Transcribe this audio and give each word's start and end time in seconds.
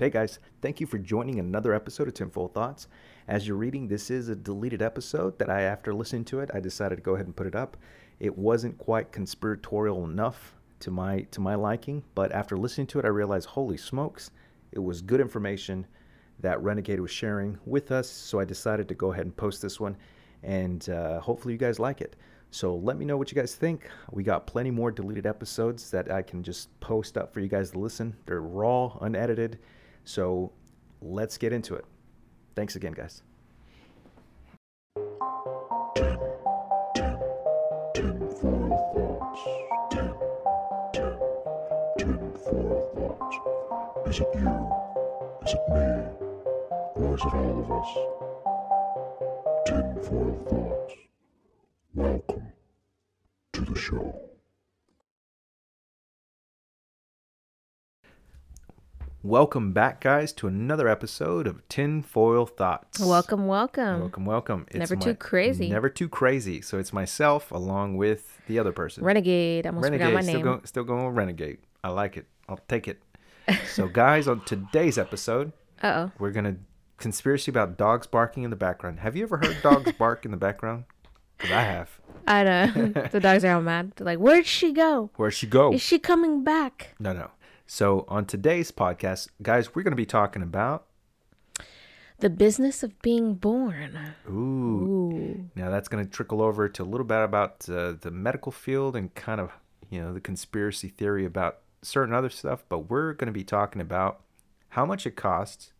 Hey 0.00 0.10
guys, 0.10 0.38
thank 0.62 0.80
you 0.80 0.86
for 0.86 0.96
joining 0.96 1.40
another 1.40 1.74
episode 1.74 2.06
of 2.06 2.14
Tinfoil 2.14 2.46
Thoughts. 2.46 2.86
As 3.26 3.48
you're 3.48 3.56
reading, 3.56 3.88
this 3.88 4.12
is 4.12 4.28
a 4.28 4.36
deleted 4.36 4.80
episode 4.80 5.36
that 5.40 5.50
I, 5.50 5.62
after 5.62 5.92
listening 5.92 6.24
to 6.26 6.38
it, 6.38 6.52
I 6.54 6.60
decided 6.60 6.94
to 6.94 7.02
go 7.02 7.14
ahead 7.14 7.26
and 7.26 7.34
put 7.34 7.48
it 7.48 7.56
up. 7.56 7.76
It 8.20 8.38
wasn't 8.38 8.78
quite 8.78 9.10
conspiratorial 9.10 10.04
enough 10.04 10.54
to 10.78 10.92
my 10.92 11.22
to 11.32 11.40
my 11.40 11.56
liking, 11.56 12.04
but 12.14 12.30
after 12.30 12.56
listening 12.56 12.86
to 12.88 13.00
it, 13.00 13.06
I 13.06 13.08
realized, 13.08 13.48
holy 13.48 13.76
smokes, 13.76 14.30
it 14.70 14.78
was 14.78 15.02
good 15.02 15.20
information 15.20 15.84
that 16.38 16.62
Renegade 16.62 17.00
was 17.00 17.10
sharing 17.10 17.58
with 17.66 17.90
us. 17.90 18.08
So 18.08 18.38
I 18.38 18.44
decided 18.44 18.86
to 18.90 18.94
go 18.94 19.10
ahead 19.10 19.24
and 19.24 19.36
post 19.36 19.60
this 19.60 19.80
one, 19.80 19.96
and 20.44 20.88
uh, 20.90 21.18
hopefully 21.18 21.54
you 21.54 21.58
guys 21.58 21.80
like 21.80 22.00
it. 22.00 22.14
So 22.52 22.76
let 22.76 22.96
me 22.96 23.04
know 23.04 23.16
what 23.16 23.32
you 23.32 23.34
guys 23.34 23.56
think. 23.56 23.90
We 24.12 24.22
got 24.22 24.46
plenty 24.46 24.70
more 24.70 24.92
deleted 24.92 25.26
episodes 25.26 25.90
that 25.90 26.08
I 26.08 26.22
can 26.22 26.44
just 26.44 26.68
post 26.78 27.18
up 27.18 27.34
for 27.34 27.40
you 27.40 27.48
guys 27.48 27.72
to 27.72 27.80
listen. 27.80 28.14
They're 28.26 28.42
raw, 28.42 28.96
unedited. 29.00 29.58
So 30.08 30.52
let's 31.02 31.36
get 31.36 31.52
into 31.52 31.74
it. 31.74 31.84
Thanks 32.56 32.76
again, 32.76 32.92
guys. 32.92 33.22
Is 44.06 44.20
it 44.20 44.28
you? 44.34 44.72
Is 45.44 45.52
it 45.52 45.64
me? 45.68 45.84
Or 46.96 47.14
is 47.14 47.20
it 47.20 47.34
all 47.34 47.58
of 47.60 47.70
us? 47.70 47.90
Tinfoil 49.66 50.38
thoughts. 50.48 50.94
Welcome 51.92 52.46
to 53.52 53.60
the 53.60 53.78
show. 53.78 54.27
Welcome 59.24 59.72
back, 59.72 60.00
guys, 60.00 60.32
to 60.34 60.46
another 60.46 60.86
episode 60.86 61.48
of 61.48 61.66
Tinfoil 61.68 62.46
Thoughts. 62.46 63.00
Welcome, 63.00 63.48
welcome. 63.48 64.00
Welcome, 64.00 64.24
welcome. 64.24 64.66
It's 64.68 64.78
never 64.78 64.94
too 64.94 65.14
crazy. 65.16 65.68
Never 65.68 65.88
too 65.88 66.08
crazy. 66.08 66.60
So 66.60 66.78
it's 66.78 66.92
myself 66.92 67.50
along 67.50 67.96
with 67.96 68.40
the 68.46 68.60
other 68.60 68.70
person. 68.70 69.02
Renegade. 69.02 69.66
I 69.66 69.70
almost 69.70 69.82
Renegade. 69.82 70.06
forgot 70.06 70.14
my 70.14 70.22
Still 70.22 70.34
name. 70.34 70.44
going, 70.44 70.64
still 70.66 70.84
going 70.84 71.04
with 71.04 71.16
Renegade. 71.16 71.58
I 71.82 71.88
like 71.88 72.16
it. 72.16 72.26
I'll 72.48 72.60
take 72.68 72.86
it. 72.86 73.02
so, 73.66 73.88
guys, 73.92 74.28
on 74.28 74.44
today's 74.44 74.98
episode, 74.98 75.52
oh. 75.82 76.12
we're 76.20 76.30
gonna 76.30 76.56
conspiracy 76.96 77.50
about 77.50 77.76
dogs 77.76 78.06
barking 78.06 78.44
in 78.44 78.50
the 78.50 78.56
background. 78.56 79.00
Have 79.00 79.16
you 79.16 79.24
ever 79.24 79.38
heard 79.38 79.56
dogs 79.64 79.90
bark 79.98 80.26
in 80.26 80.30
the 80.30 80.36
background? 80.36 80.84
Because 81.36 81.52
I 81.56 81.62
have. 81.62 81.90
I 82.28 82.44
know. 82.44 82.66
the 83.10 83.18
dogs 83.20 83.44
are 83.44 83.54
all 83.56 83.62
mad. 83.62 83.92
They're 83.96 84.04
like, 84.04 84.18
where'd 84.18 84.46
she 84.46 84.72
go? 84.72 85.10
Where'd 85.16 85.34
she 85.34 85.48
go? 85.48 85.72
Is 85.72 85.82
she 85.82 85.98
coming 85.98 86.44
back? 86.44 86.94
No, 87.00 87.12
no. 87.12 87.30
So 87.70 88.06
on 88.08 88.24
today's 88.24 88.72
podcast, 88.72 89.28
guys, 89.42 89.74
we're 89.74 89.82
gonna 89.82 89.94
be 89.94 90.06
talking 90.06 90.40
about. 90.42 90.86
The 92.18 92.30
business 92.30 92.82
of 92.82 93.00
being 93.02 93.34
born. 93.34 94.14
Ooh. 94.26 94.32
Ooh. 94.32 95.50
Now 95.54 95.68
that's 95.68 95.86
gonna 95.86 96.06
trickle 96.06 96.40
over 96.40 96.66
to 96.70 96.82
a 96.82 96.84
little 96.84 97.06
bit 97.06 97.22
about 97.22 97.68
uh, 97.68 97.92
the 98.00 98.10
medical 98.10 98.50
field 98.50 98.96
and 98.96 99.14
kind 99.14 99.38
of 99.38 99.52
you 99.90 100.00
know 100.00 100.14
the 100.14 100.20
conspiracy 100.20 100.88
theory 100.88 101.26
about 101.26 101.58
certain 101.82 102.14
other 102.14 102.30
stuff. 102.30 102.64
But 102.70 102.88
we're 102.90 103.12
gonna 103.12 103.32
be 103.32 103.44
talking 103.44 103.82
about 103.82 104.22
how 104.70 104.86
much 104.86 105.06
it 105.06 105.14
costs 105.14 105.74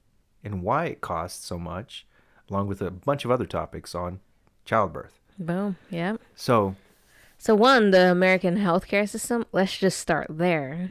and 0.44 0.62
why 0.62 0.84
it 0.84 1.00
costs 1.00 1.46
so 1.46 1.58
much, 1.58 2.06
along 2.50 2.66
with 2.68 2.82
a 2.82 2.90
bunch 2.90 3.24
of 3.24 3.30
other 3.30 3.46
topics 3.46 3.94
on 3.94 4.20
childbirth. 4.66 5.18
Boom. 5.38 5.78
Yeah. 5.88 6.18
So 6.36 6.76
So, 7.38 7.54
one, 7.54 7.92
the 7.92 8.10
American 8.10 8.58
healthcare 8.58 9.08
system, 9.08 9.46
let's 9.52 9.78
just 9.78 9.98
start 9.98 10.26
there. 10.28 10.90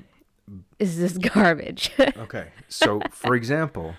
Is 0.80 0.98
this 0.98 1.17
garbage? 1.34 1.92
Okay. 2.17 2.50
So, 2.67 3.00
for 3.12 3.36
example, 3.36 3.95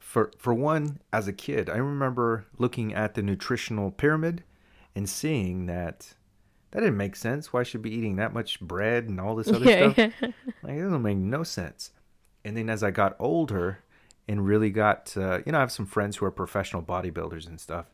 for 0.00 0.30
for 0.38 0.54
one, 0.54 1.00
as 1.12 1.28
a 1.28 1.32
kid, 1.32 1.68
I 1.68 1.76
remember 1.76 2.46
looking 2.58 2.94
at 2.94 3.14
the 3.14 3.22
nutritional 3.22 3.90
pyramid 3.90 4.44
and 4.94 5.08
seeing 5.08 5.66
that 5.66 6.14
that 6.70 6.80
didn't 6.80 6.96
make 6.96 7.16
sense. 7.16 7.52
Why 7.52 7.62
should 7.62 7.82
be 7.82 7.90
eating 7.90 8.16
that 8.16 8.32
much 8.32 8.60
bread 8.60 9.04
and 9.08 9.20
all 9.20 9.34
this 9.36 9.48
other 9.48 9.64
yeah, 9.64 9.92
stuff? 9.92 10.12
yeah. 10.20 10.28
Like 10.62 10.74
it 10.78 10.82
doesn't 10.82 11.02
make 11.02 11.18
no 11.18 11.42
sense. 11.42 11.90
And 12.44 12.56
then 12.56 12.70
as 12.70 12.82
I 12.82 12.90
got 12.90 13.16
older 13.18 13.80
and 14.28 14.46
really 14.46 14.70
got, 14.70 15.14
uh, 15.16 15.40
you 15.44 15.52
know, 15.52 15.58
I 15.58 15.60
have 15.60 15.72
some 15.72 15.86
friends 15.86 16.16
who 16.16 16.26
are 16.26 16.30
professional 16.30 16.82
bodybuilders 16.82 17.46
and 17.46 17.60
stuff, 17.60 17.86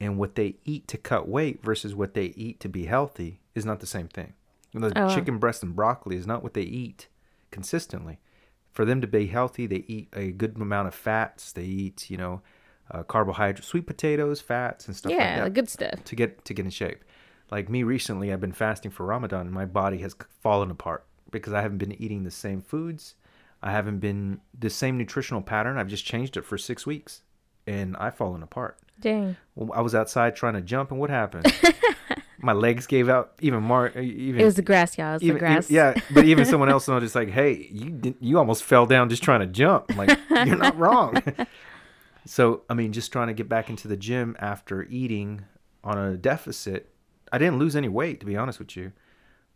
and 0.00 0.16
what 0.18 0.34
they 0.36 0.56
eat 0.64 0.86
to 0.88 0.96
cut 0.98 1.28
weight 1.28 1.62
versus 1.62 1.94
what 1.94 2.14
they 2.14 2.26
eat 2.36 2.60
to 2.60 2.68
be 2.68 2.86
healthy 2.86 3.40
is 3.54 3.64
not 3.64 3.80
the 3.80 3.86
same 3.86 4.08
thing. 4.08 4.34
You 4.72 4.80
know, 4.80 4.90
the 4.90 5.02
Oh, 5.04 5.14
chicken 5.14 5.38
breast 5.38 5.62
and 5.62 5.74
broccoli 5.74 6.16
is 6.16 6.26
not 6.26 6.42
what 6.42 6.54
they 6.54 6.62
eat 6.62 7.08
consistently. 7.50 8.18
For 8.72 8.84
them 8.84 9.00
to 9.00 9.06
be 9.06 9.26
healthy, 9.26 9.66
they 9.66 9.84
eat 9.88 10.08
a 10.12 10.30
good 10.30 10.56
amount 10.56 10.88
of 10.88 10.94
fats. 10.94 11.52
They 11.52 11.64
eat, 11.64 12.10
you 12.10 12.16
know, 12.16 12.42
uh, 12.90 13.02
carbohydrates, 13.02 13.66
sweet 13.66 13.86
potatoes, 13.86 14.40
fats, 14.40 14.86
and 14.86 14.96
stuff 14.96 15.10
like 15.10 15.20
yeah, 15.20 15.38
that 15.38 15.44
the 15.44 15.50
good 15.50 15.68
stuff. 15.68 16.04
to 16.04 16.16
get 16.16 16.44
to 16.44 16.54
get 16.54 16.64
in 16.64 16.70
shape. 16.70 17.04
Like 17.50 17.68
me 17.68 17.82
recently, 17.82 18.32
I've 18.32 18.40
been 18.40 18.52
fasting 18.52 18.90
for 18.90 19.06
Ramadan, 19.06 19.42
and 19.42 19.52
my 19.52 19.64
body 19.64 19.98
has 19.98 20.14
fallen 20.42 20.70
apart 20.70 21.04
because 21.30 21.52
I 21.52 21.62
haven't 21.62 21.78
been 21.78 22.00
eating 22.00 22.24
the 22.24 22.30
same 22.30 22.60
foods. 22.60 23.14
I 23.62 23.72
haven't 23.72 23.98
been 23.98 24.40
the 24.58 24.70
same 24.70 24.96
nutritional 24.96 25.42
pattern. 25.42 25.78
I've 25.78 25.88
just 25.88 26.04
changed 26.04 26.36
it 26.36 26.44
for 26.44 26.56
six 26.56 26.86
weeks, 26.86 27.22
and 27.66 27.96
I've 27.96 28.16
fallen 28.16 28.42
apart. 28.42 28.78
Dang. 29.00 29.36
Well, 29.54 29.70
I 29.72 29.80
was 29.80 29.94
outside 29.94 30.36
trying 30.36 30.54
to 30.54 30.60
jump, 30.60 30.90
and 30.90 31.00
what 31.00 31.10
happened? 31.10 31.46
my 32.40 32.52
legs 32.52 32.86
gave 32.86 33.08
out 33.08 33.32
even 33.40 33.62
more. 33.62 33.92
Uh, 33.94 34.00
even 34.00 34.40
It 34.40 34.44
was 34.44 34.54
the 34.54 34.62
grass, 34.62 34.96
y'all. 34.96 35.10
It 35.10 35.14
was 35.14 35.22
even, 35.22 35.34
the 35.34 35.40
grass. 35.40 35.70
even- 35.70 35.74
yeah, 35.74 36.00
but 36.12 36.24
even 36.24 36.44
someone 36.52 36.68
else 36.68 36.86
noticed, 36.88 37.14
like, 37.14 37.30
"Hey, 37.30 37.68
you 37.70 37.90
did, 37.90 38.14
you 38.20 38.38
almost 38.38 38.62
fell 38.64 38.86
down 38.86 39.08
just 39.08 39.22
trying 39.22 39.40
to 39.40 39.46
jump." 39.46 39.86
I'm 39.90 39.96
like, 39.96 40.18
you're 40.46 40.56
not 40.56 40.76
wrong. 40.78 41.22
so, 42.26 42.62
I 42.68 42.74
mean, 42.74 42.92
just 42.92 43.12
trying 43.12 43.28
to 43.28 43.34
get 43.34 43.48
back 43.48 43.70
into 43.70 43.88
the 43.88 43.96
gym 43.96 44.36
after 44.38 44.84
eating 44.84 45.44
on 45.82 45.98
a 45.98 46.16
deficit, 46.16 46.90
I 47.32 47.38
didn't 47.38 47.58
lose 47.58 47.74
any 47.76 47.88
weight, 47.88 48.20
to 48.20 48.26
be 48.26 48.36
honest 48.36 48.58
with 48.58 48.76
you, 48.76 48.92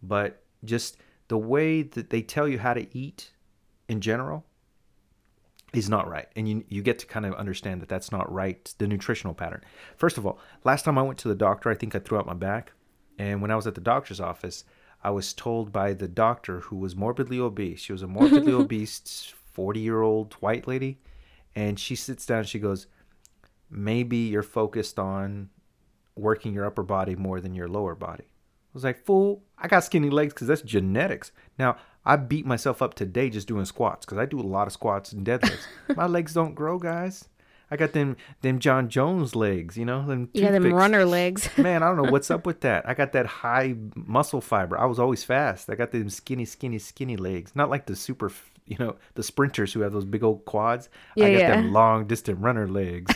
but 0.03 0.43
just 0.64 0.97
the 1.28 1.38
way 1.38 1.82
that 1.82 2.10
they 2.10 2.22
tell 2.22 2.49
you 2.49 2.59
how 2.59 2.75
to 2.75 2.87
eat 2.97 3.31
in 3.88 4.00
general 4.00 4.44
is 5.72 5.88
not 5.88 6.09
right. 6.09 6.28
And 6.37 6.49
you 6.49 6.65
you 6.69 6.83
get 6.83 6.99
to 7.00 7.06
kind 7.06 7.27
of 7.27 7.34
understand 7.34 7.81
that 7.81 7.88
that's 7.88 8.12
not 8.12 8.31
right 8.33 8.72
the 8.78 8.87
nutritional 8.87 9.34
pattern. 9.34 9.62
First 9.97 10.19
of 10.19 10.27
all 10.27 10.38
last 10.65 10.84
time 10.84 10.99
i 10.99 11.03
went 11.03 11.19
to 11.21 11.28
the 11.28 11.34
doctor 11.34 11.71
i 11.71 11.75
think 11.75 11.94
i 11.94 11.99
threw 11.99 12.19
out 12.19 12.27
my 12.27 12.34
back. 12.34 12.72
And 13.19 13.41
when 13.43 13.50
i 13.50 13.56
was 13.56 13.66
at 13.66 13.75
the 13.75 13.81
doctor's 13.81 14.21
office 14.21 14.65
i 15.03 15.11
was 15.11 15.32
told 15.32 15.72
by 15.72 15.93
the 15.93 16.09
doctor 16.09 16.61
who 16.61 16.77
was 16.77 16.97
morbidly 16.97 17.38
obese 17.38 17.81
she 17.81 17.93
was 17.93 18.03
a 18.03 18.06
morbidly 18.06 18.53
obese 18.62 19.32
40 19.53 19.81
year 19.81 20.03
old 20.03 20.34
white 20.34 20.66
lady. 20.66 20.99
And 21.55 21.78
she 21.78 21.94
sits 21.94 22.25
down 22.25 22.41
and 22.41 22.49
she 22.49 22.59
goes 22.59 22.87
maybe 23.71 24.16
you're 24.16 24.43
focused 24.43 24.99
on 24.99 25.49
working 26.15 26.53
your 26.53 26.66
upper 26.66 26.82
body 26.82 27.16
more 27.16 27.41
than 27.41 27.55
your 27.55 27.69
lower 27.69 27.94
body. 27.94 28.25
I 28.25 28.75
was 28.75 28.84
like, 28.84 29.05
fool, 29.05 29.43
I 29.59 29.69
got 29.69 29.84
skinny 29.84 30.11
legs 30.11 30.32
because 30.32 30.47
that's 30.47 30.62
genetics. 30.62 31.32
Now, 31.59 31.77
I 32.05 32.17
beat 32.17 32.47
myself 32.47 32.83
up 32.83 32.95
today 32.95 33.31
just 33.31 33.47
doing 33.47 33.65
squats 33.65 34.05
because 34.05 34.19
I 34.19 34.27
do 34.27 34.41
a 34.41 34.43
lot 34.43 34.67
of 34.67 34.73
squats 34.73 35.13
and 35.13 35.25
deadlifts. 35.25 35.67
My 35.97 36.07
legs 36.07 36.35
don't 36.35 36.55
grow, 36.55 36.79
guys. 36.79 37.29
I 37.71 37.77
got 37.77 37.93
them 37.93 38.19
them 38.43 38.59
Jon 38.59 38.91
Jones 38.91 39.35
legs, 39.35 39.79
you 39.79 39.87
know, 39.87 40.07
them 40.07 40.29
got 40.37 40.53
them 40.53 40.75
runner 40.75 41.07
legs. 41.07 41.49
Man, 41.57 41.83
I 41.83 41.87
don't 41.87 42.05
know 42.05 42.12
what's 42.12 42.31
up 42.31 42.45
with 42.45 42.61
that. 42.61 42.87
I 42.87 42.93
got 42.93 43.12
that 43.12 43.25
high 43.25 43.75
muscle 43.95 44.43
fiber. 44.43 44.79
I 44.79 44.85
was 44.85 44.99
always 44.99 45.25
fast. 45.25 45.71
I 45.71 45.75
got 45.75 45.91
them 45.91 46.11
skinny, 46.11 46.45
skinny, 46.45 46.79
skinny 46.79 47.17
legs. 47.17 47.53
Not 47.55 47.71
like 47.71 47.87
the 47.87 47.97
super, 47.97 48.31
you 48.67 48.77
know, 48.79 48.97
the 49.15 49.23
sprinters 49.23 49.73
who 49.73 49.81
have 49.81 49.95
those 49.95 50.05
big 50.05 50.23
old 50.23 50.45
quads. 50.45 50.91
Yeah, 51.17 51.27
I 51.27 51.33
got 51.33 51.39
yeah. 51.39 51.57
them 51.57 51.73
long 51.73 52.07
distant 52.07 52.41
runner 52.41 52.69
legs. 52.69 53.15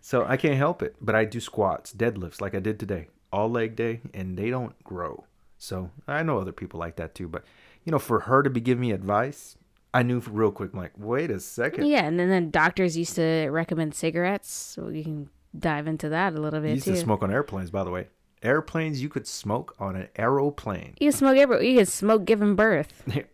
so 0.00 0.24
I 0.24 0.36
can't 0.36 0.56
help 0.56 0.80
it. 0.80 0.94
But 1.00 1.16
I 1.16 1.24
do 1.24 1.40
squats, 1.40 1.92
deadlifts 1.92 2.40
like 2.40 2.54
I 2.54 2.60
did 2.60 2.78
today, 2.78 3.08
all 3.32 3.50
leg 3.50 3.74
day, 3.74 4.02
and 4.14 4.38
they 4.38 4.50
don't 4.50 4.80
grow. 4.84 5.24
So 5.62 5.90
I 6.08 6.22
know 6.22 6.38
other 6.38 6.52
people 6.52 6.80
like 6.80 6.96
that 6.96 7.14
too. 7.14 7.28
But, 7.28 7.44
you 7.84 7.92
know, 7.92 7.98
for 7.98 8.20
her 8.20 8.42
to 8.42 8.48
be 8.48 8.60
giving 8.60 8.80
me 8.80 8.92
advice, 8.92 9.56
I 9.92 10.02
knew 10.02 10.20
real 10.20 10.50
quick, 10.52 10.70
I'm 10.72 10.78
like, 10.78 10.92
wait 10.96 11.30
a 11.30 11.38
second. 11.38 11.86
yeah, 11.86 12.04
and 12.04 12.18
then, 12.18 12.30
then 12.30 12.50
doctors 12.50 12.96
used 12.96 13.14
to 13.16 13.48
recommend 13.50 13.94
cigarettes. 13.94 14.50
So 14.50 14.88
you 14.88 15.02
can 15.04 15.28
dive 15.58 15.86
into 15.86 16.08
that 16.08 16.32
a 16.34 16.40
little 16.40 16.60
You 16.60 16.66
bit 16.68 16.74
used 16.76 16.86
too. 16.86 16.92
to 16.94 16.96
smoke 16.96 17.22
on 17.22 17.30
airplanes, 17.30 17.70
by 17.70 17.84
the 17.84 17.90
way. 17.90 18.06
Airplanes, 18.42 19.02
you 19.02 19.10
could 19.10 19.26
smoke 19.26 19.74
on 19.78 19.96
an 19.96 20.08
aeroplane. 20.16 20.94
You 20.98 21.12
smoke 21.12 21.36
every. 21.36 21.68
You 21.72 21.76
can 21.76 21.84
smoke 21.86 22.24
giving 22.24 22.54
birth. 22.56 23.02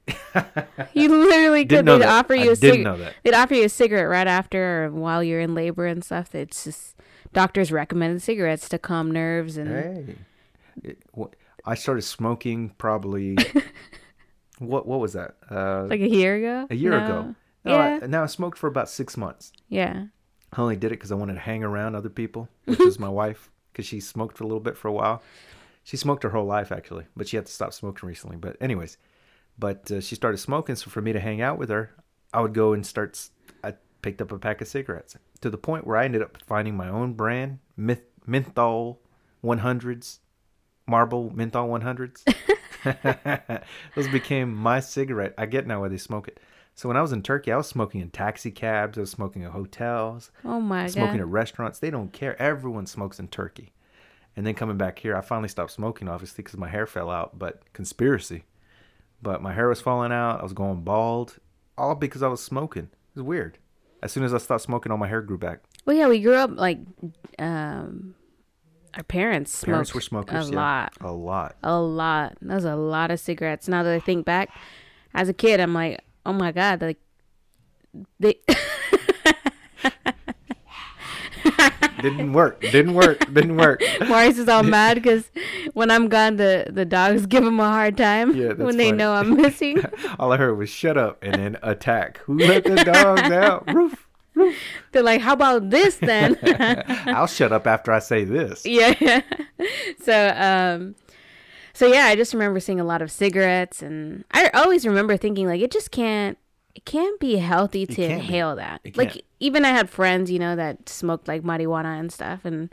You 0.92 1.08
literally 1.08 1.64
could. 1.64 1.86
They'd 1.86 2.00
that. 2.02 2.08
offer 2.08 2.34
you 2.34 2.50
a 2.52 2.56
didn't 2.56 2.74
cig- 2.78 2.84
know 2.84 2.96
that. 2.98 3.14
They'd 3.22 3.34
offer 3.34 3.54
you 3.54 3.64
a 3.64 3.68
cigarette 3.68 4.08
right 4.08 4.26
after 4.26 4.84
or 4.86 4.90
while 4.90 5.22
you're 5.22 5.40
in 5.40 5.54
labor 5.54 5.86
and 5.86 6.04
stuff. 6.04 6.34
It's 6.34 6.64
just 6.64 6.96
doctors 7.32 7.70
recommended 7.72 8.20
cigarettes 8.22 8.68
to 8.70 8.78
calm 8.78 9.10
nerves 9.10 9.56
and 9.56 9.68
Hey, 9.70 10.16
It- 10.82 10.98
wh- 11.18 11.32
I 11.66 11.74
started 11.74 12.02
smoking 12.02 12.70
probably. 12.78 13.36
what 14.58 14.86
what 14.86 15.00
was 15.00 15.12
that? 15.14 15.36
Uh, 15.50 15.84
like 15.84 16.00
a 16.00 16.08
year 16.08 16.36
ago. 16.36 16.66
a 16.70 16.74
year 16.74 16.92
No. 16.98 17.04
ago. 17.04 17.34
No, 17.64 17.72
yeah, 17.72 17.98
I, 18.02 18.06
now 18.06 18.22
I 18.22 18.26
smoked 18.26 18.58
for 18.58 18.68
about 18.68 18.88
six 18.88 19.16
months. 19.16 19.52
yeah. 19.68 20.06
I 20.52 20.60
only 20.60 20.76
did 20.76 20.86
it 20.86 20.90
because 21.00 21.10
I 21.10 21.16
wanted 21.16 21.34
to 21.34 21.40
hang 21.40 21.64
around 21.64 21.96
other 21.96 22.08
people, 22.08 22.48
which 22.66 22.80
is 22.80 23.00
my 23.00 23.08
wife, 23.22 23.50
because 23.72 23.84
she 23.84 23.98
smoked 23.98 24.38
for 24.38 24.44
a 24.44 24.46
little 24.46 24.60
bit 24.60 24.76
for 24.76 24.86
a 24.86 24.92
while. 24.92 25.20
She 25.82 25.96
smoked 25.96 26.22
her 26.22 26.30
whole 26.30 26.46
life 26.46 26.70
actually, 26.70 27.04
but 27.16 27.26
she 27.28 27.36
had 27.36 27.46
to 27.46 27.52
stop 27.52 27.72
smoking 27.74 28.08
recently. 28.08 28.36
But 28.36 28.56
anyways, 28.60 28.96
but 29.58 29.90
uh, 29.90 30.00
she 30.00 30.14
started 30.14 30.38
smoking, 30.38 30.76
so 30.76 30.88
for 30.88 31.02
me 31.02 31.12
to 31.12 31.18
hang 31.20 31.42
out 31.42 31.58
with 31.58 31.68
her, 31.70 31.90
I 32.32 32.40
would 32.40 32.54
go 32.54 32.72
and 32.72 32.86
start. 32.86 33.20
I 33.64 33.74
picked 34.02 34.22
up 34.22 34.30
a 34.30 34.38
pack 34.38 34.60
of 34.60 34.68
cigarettes 34.68 35.16
to 35.40 35.50
the 35.50 35.58
point 35.58 35.84
where 35.86 35.96
I 35.96 36.04
ended 36.04 36.22
up 36.22 36.38
finding 36.46 36.76
my 36.76 36.88
own 36.88 37.14
brand, 37.14 37.58
myth, 37.76 38.02
menthol 38.24 39.00
100s, 39.44 40.20
Marlboro 40.86 41.30
menthol 41.34 41.68
100s. 41.68 42.22
Those 43.94 44.08
became 44.08 44.54
my 44.54 44.80
cigarette. 44.80 45.34
I 45.36 45.46
get 45.46 45.66
now 45.66 45.80
why 45.80 45.88
they 45.88 45.96
smoke 45.96 46.28
it. 46.28 46.40
So 46.74 46.88
when 46.88 46.96
I 46.96 47.02
was 47.02 47.12
in 47.12 47.22
Turkey, 47.22 47.52
I 47.52 47.56
was 47.56 47.66
smoking 47.66 48.00
in 48.02 48.10
taxi 48.10 48.50
cabs. 48.50 48.98
I 48.98 49.00
was 49.00 49.10
smoking 49.10 49.42
in 49.42 49.50
hotels. 49.50 50.30
Oh 50.44 50.60
my 50.60 50.86
smoking 50.86 51.16
god. 51.16 51.22
at 51.22 51.28
restaurants. 51.28 51.78
They 51.78 51.90
don't 51.90 52.12
care. 52.12 52.40
Everyone 52.40 52.86
smokes 52.86 53.18
in 53.18 53.28
Turkey. 53.28 53.72
And 54.36 54.46
then 54.46 54.54
coming 54.54 54.76
back 54.76 54.98
here, 54.98 55.16
I 55.16 55.22
finally 55.22 55.48
stopped 55.48 55.70
smoking, 55.70 56.08
obviously, 56.08 56.44
because 56.44 56.58
my 56.58 56.68
hair 56.68 56.86
fell 56.86 57.10
out. 57.10 57.38
But 57.38 57.62
conspiracy. 57.72 58.44
But 59.22 59.40
my 59.42 59.54
hair 59.54 59.68
was 59.68 59.80
falling 59.80 60.12
out. 60.12 60.40
I 60.40 60.42
was 60.42 60.52
going 60.52 60.82
bald, 60.82 61.38
all 61.78 61.94
because 61.94 62.22
I 62.22 62.28
was 62.28 62.42
smoking. 62.42 62.84
It 62.84 63.20
was 63.20 63.22
weird. 63.22 63.56
As 64.02 64.12
soon 64.12 64.24
as 64.24 64.34
I 64.34 64.38
stopped 64.38 64.62
smoking, 64.62 64.92
all 64.92 64.98
my 64.98 65.08
hair 65.08 65.22
grew 65.22 65.38
back. 65.38 65.60
Well, 65.86 65.96
yeah, 65.96 66.08
we 66.08 66.20
grew 66.20 66.34
up 66.34 66.50
like 66.54 66.78
um 67.38 68.14
our 68.96 69.02
parents 69.02 69.52
smoked 69.52 69.66
Parents 69.72 69.94
were 69.94 70.00
smokers. 70.00 70.48
a 70.48 70.52
yeah. 70.52 70.56
lot. 70.58 70.92
A 71.00 71.12
lot. 71.12 71.56
A 71.62 71.78
lot. 71.78 72.36
That 72.42 72.54
was 72.54 72.64
a 72.64 72.76
lot 72.76 73.10
of 73.10 73.20
cigarettes. 73.20 73.68
Now 73.68 73.82
that 73.82 73.92
I 73.94 74.00
think 74.00 74.24
back, 74.24 74.50
as 75.14 75.28
a 75.28 75.34
kid, 75.34 75.60
I'm 75.60 75.74
like, 75.74 76.00
oh 76.24 76.32
my 76.32 76.50
god, 76.52 76.80
like 76.82 76.98
they 78.18 78.36
Didn't 82.02 82.34
work. 82.34 82.60
Didn't 82.60 82.94
work. 82.94 83.20
Didn't 83.32 83.56
work. 83.56 83.80
Maurice 84.06 84.36
is 84.38 84.48
all 84.48 84.62
mad 84.78 84.96
because 84.96 85.30
when 85.72 85.90
I'm 85.90 86.08
gone, 86.08 86.36
the 86.36 86.66
the 86.70 86.84
dogs 86.84 87.26
give 87.26 87.42
him 87.44 87.58
a 87.58 87.64
hard 87.68 87.96
time 87.96 88.34
Yeah, 88.36 88.52
when 88.52 88.76
they 88.76 88.86
funny. 88.88 88.98
know 88.98 89.12
I'm 89.14 89.34
missing. 89.36 89.82
All 90.18 90.30
I 90.32 90.36
heard 90.36 90.54
was 90.56 90.68
"shut 90.68 90.96
up" 90.98 91.18
and 91.22 91.34
then 91.34 91.56
attack. 91.62 92.18
Who 92.24 92.38
let 92.38 92.64
the 92.64 92.76
dogs 92.76 93.22
out? 93.22 93.72
Roof. 93.72 94.05
They're 94.92 95.02
like, 95.02 95.20
how 95.20 95.32
about 95.32 95.70
this 95.70 95.96
then? 95.96 96.36
I'll 97.06 97.26
shut 97.26 97.52
up 97.52 97.66
after 97.66 97.92
I 97.92 97.98
say 98.00 98.24
this. 98.24 98.64
yeah, 98.66 98.94
yeah. 99.00 99.22
So, 100.02 100.28
um, 100.36 100.94
so 101.72 101.86
yeah, 101.86 102.04
I 102.06 102.16
just 102.16 102.32
remember 102.34 102.60
seeing 102.60 102.80
a 102.80 102.84
lot 102.84 103.02
of 103.02 103.10
cigarettes, 103.10 103.82
and 103.82 104.24
I 104.32 104.48
always 104.54 104.86
remember 104.86 105.16
thinking 105.16 105.46
like, 105.46 105.60
it 105.60 105.70
just 105.70 105.90
can't, 105.90 106.38
it 106.74 106.84
can't 106.84 107.18
be 107.20 107.36
healthy 107.36 107.86
to 107.86 107.94
can't 107.94 108.08
be. 108.08 108.14
inhale 108.14 108.56
that. 108.56 108.80
It 108.84 108.96
Like, 108.96 109.12
can't. 109.12 109.24
even 109.40 109.64
I 109.64 109.70
had 109.70 109.88
friends, 109.90 110.30
you 110.30 110.38
know, 110.38 110.56
that 110.56 110.88
smoked 110.88 111.28
like 111.28 111.42
marijuana 111.42 111.98
and 111.98 112.12
stuff, 112.12 112.44
and 112.44 112.70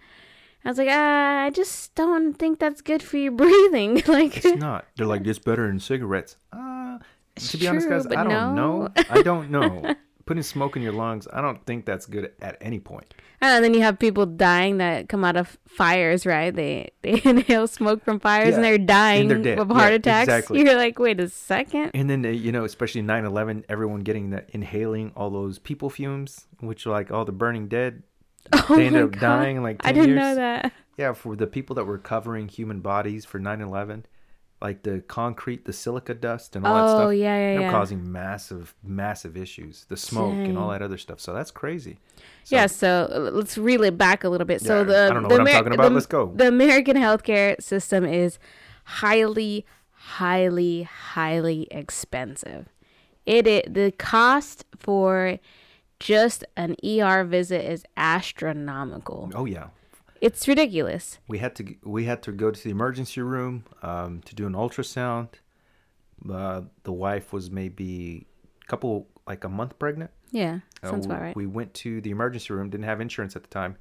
I 0.66 0.70
was 0.70 0.78
like, 0.78 0.88
ah, 0.92 1.44
I 1.44 1.50
just 1.50 1.94
don't 1.96 2.34
think 2.34 2.60
that's 2.60 2.82
good 2.82 3.04
for 3.04 3.18
your 3.18 3.32
breathing. 3.34 4.02
like, 4.08 4.38
It's 4.46 4.60
not. 4.60 4.86
They're 4.96 5.06
like, 5.08 5.26
it's 5.28 5.40
better 5.40 5.68
than 5.68 5.80
cigarettes. 5.80 6.38
Uh, 6.54 7.00
to 7.36 7.58
be 7.58 7.68
honest, 7.68 7.90
guys, 7.90 8.06
I 8.08 8.24
don't 8.24 8.30
no. 8.30 8.54
know. 8.54 8.90
I 9.10 9.22
don't 9.24 9.50
know. 9.50 9.94
Putting 10.26 10.44
smoke 10.44 10.76
in 10.78 10.82
your 10.82 10.94
lungs, 10.94 11.28
I 11.34 11.42
don't 11.42 11.66
think 11.66 11.86
that's 11.86 12.06
good 12.06 12.32
at 12.42 12.58
any 12.62 12.80
point. 12.80 13.14
and 13.42 13.62
then 13.64 13.74
you 13.74 13.82
have 13.82 14.00
people 14.00 14.26
dying 14.26 14.78
that 14.78 15.10
come 15.10 15.26
out 15.26 15.36
of 15.36 15.58
fires, 15.68 16.26
right? 16.26 16.56
They 16.56 16.92
they 17.02 17.22
inhale 17.26 17.68
smoke 17.68 18.04
from 18.06 18.20
fires 18.22 18.56
and 18.56 18.64
they're 18.64 18.78
dying 18.78 19.28
they're 19.42 19.60
of 19.60 19.70
heart 19.70 19.90
Yeah, 19.92 19.96
attacks. 19.98 20.28
exactly. 20.30 20.62
You're 20.62 20.76
like, 20.76 20.98
wait 20.98 21.20
a 21.20 21.28
second. 21.28 21.92
And 21.94 22.10
then, 22.10 22.22
they, 22.22 22.34
you 22.34 22.52
know, 22.54 22.64
especially 22.64 23.02
9 23.02 23.26
11, 23.26 23.66
everyone 23.68 24.00
getting 24.02 24.30
that, 24.30 24.50
inhaling 24.54 25.12
all 25.16 25.30
those 25.30 25.60
people 25.60 25.90
fumes, 25.90 26.48
which 26.62 26.88
are 26.88 26.92
like 26.92 27.12
oh, 27.12 27.16
all 27.16 27.26
the 27.26 27.32
burning 27.34 27.68
dead. 27.68 28.04
Oh 28.54 28.76
they 28.78 28.88
ended 28.88 29.04
up 29.04 29.12
God. 29.12 29.20
dying 29.20 29.58
in 29.58 29.64
like 29.64 29.82
10 29.82 29.90
I 29.90 29.92
didn't 29.94 30.10
years. 30.10 30.20
know 30.20 30.36
that. 30.36 30.72
Yeah, 30.98 31.14
for 31.14 31.36
the 31.36 31.48
people 31.48 31.76
that 31.76 31.86
were 31.86 31.98
covering 31.98 32.48
human 32.48 32.80
bodies 32.82 33.26
for 33.26 33.40
9 33.40 33.60
11, 33.62 34.06
like 34.64 34.82
the 34.84 35.02
concrete, 35.02 35.66
the 35.66 35.74
silica 35.74 36.14
dust, 36.14 36.56
and 36.56 36.66
all 36.66 36.74
that 36.76 36.90
Oh 36.90 36.96
stuff. 37.10 37.14
yeah, 37.16 37.38
yeah, 37.54 37.58
up 37.58 37.62
yeah. 37.64 37.72
causing 37.72 38.12
massive, 38.12 38.74
massive 38.84 39.36
issues. 39.38 39.86
The 39.90 39.98
smoke 39.98 40.34
and 40.48 40.58
all 40.58 40.70
that 40.72 40.82
other 40.82 40.98
stuff. 40.98 41.20
So 41.20 41.34
that's 41.34 41.52
crazy. 41.52 41.98
So, 42.46 42.56
yeah, 42.56 42.66
so 42.68 43.10
uh, 43.14 43.20
let's 43.32 43.58
reel 43.58 43.84
it 43.84 43.98
back 43.98 44.24
a 44.24 44.30
little 44.30 44.48
bit. 44.48 44.62
So 44.62 44.78
Yeah, 44.80 44.84
the 44.86 45.08
I 45.12 45.14
don't 45.14 45.24
know 45.24 45.30
the 45.30 45.36
what 45.36 45.42
I'm 45.42 45.48
talking 45.48 45.74
about. 45.74 45.90
the- 45.90 45.94
Let's 45.96 46.06
go. 46.08 46.32
The 46.34 46.48
American 46.48 46.96
healthcare 46.98 47.62
system 47.62 48.06
is 48.06 48.40
highly, 48.86 49.66
highly, 49.92 50.84
highly 50.84 51.68
expensive. 51.70 52.68
It, 53.26 53.46
it 53.48 53.74
the 53.74 53.92
cost 53.92 54.66
for 54.78 55.40
just 56.00 56.44
an 56.58 56.76
ER 56.86 57.24
visit 57.24 57.64
is 57.70 57.84
astronomical. 57.98 59.30
Oh 59.36 59.46
yeah, 59.46 59.68
It's 60.26 60.48
ridiculous. 60.48 61.20
we 61.28 61.38
had 61.40 61.54
to 61.58 61.64
we 61.84 62.06
had 62.06 62.24
to 62.24 62.32
go 62.32 62.50
to 62.52 62.64
the 62.64 62.70
emergency 62.70 63.22
room 63.22 63.66
um, 63.82 64.22
to 64.28 64.34
do 64.36 64.48
an 64.48 64.54
ultrasound. 64.54 65.30
Uh, 66.32 66.62
the 66.84 66.94
wife 66.94 67.34
was 67.34 67.52
maybe 67.52 68.26
a 68.64 68.68
couple 68.68 69.08
like 69.28 69.44
a 69.44 69.50
month 69.50 69.78
pregnant. 69.80 70.12
Yeah, 70.32 70.60
Uh, 70.82 70.90
sounds 70.92 71.06
we, 71.08 71.14
about 71.14 71.22
right. 71.24 71.36
we 71.36 71.46
went 71.46 71.74
to 71.86 72.02
the 72.02 72.10
emergency 72.12 72.54
room, 72.54 72.70
didn't 72.70 72.86
have 72.86 73.02
insurance 73.02 73.36
at 73.36 73.44
the 73.44 73.50
time, 73.50 73.76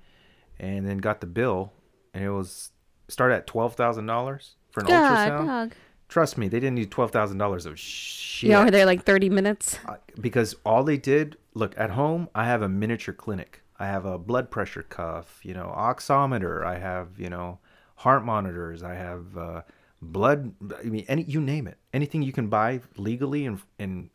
and 0.59 0.87
then 0.87 0.99
got 0.99 1.21
the 1.21 1.27
bill, 1.27 1.73
and 2.12 2.23
it 2.25 2.31
was 2.31 2.71
started 3.09 3.37
at 3.37 3.47
twelve 3.47 3.75
thousand 3.77 4.06
dollars 4.06 4.56
for 4.73 4.81
an 4.81 4.87
God, 4.87 5.31
ultrasound. 5.31 5.47
dog. 5.47 5.73
Trust 6.09 6.37
me, 6.37 6.49
they 6.49 6.59
didn't 6.61 6.75
need 6.75 6.91
twelve 6.91 7.11
thousand 7.12 7.38
dollars 7.38 7.65
of 7.67 7.79
shit. 7.79 8.50
Yeah, 8.50 8.65
were 8.65 8.71
there 8.71 8.85
like 8.87 9.05
thirty 9.05 9.31
minutes? 9.31 9.79
Uh, 9.87 9.97
because 10.21 10.55
all 10.67 10.83
they 10.85 10.97
did 10.99 11.37
look 11.55 11.75
at 11.79 11.91
home 11.91 12.29
i 12.35 12.47
have 12.47 12.62
a 12.62 12.69
miniature 12.69 13.12
clinic 13.15 13.62
i 13.82 13.87
have 13.87 14.05
a 14.05 14.17
blood 14.17 14.50
pressure 14.50 14.82
cuff 14.82 15.40
you 15.43 15.52
know 15.52 15.73
oximeter 15.76 16.64
i 16.64 16.79
have 16.79 17.19
you 17.19 17.29
know 17.29 17.58
heart 17.96 18.25
monitors 18.25 18.82
i 18.82 18.94
have 18.94 19.37
uh, 19.37 19.62
blood 20.00 20.55
i 20.79 20.84
mean 20.84 21.05
any 21.08 21.23
you 21.23 21.40
name 21.40 21.67
it. 21.67 21.79
Anything 21.93 22.23
you 22.23 22.32
can 22.32 22.49
buy 22.49 22.81
legally 22.96 23.44
and 23.44 23.61
and 23.79 24.11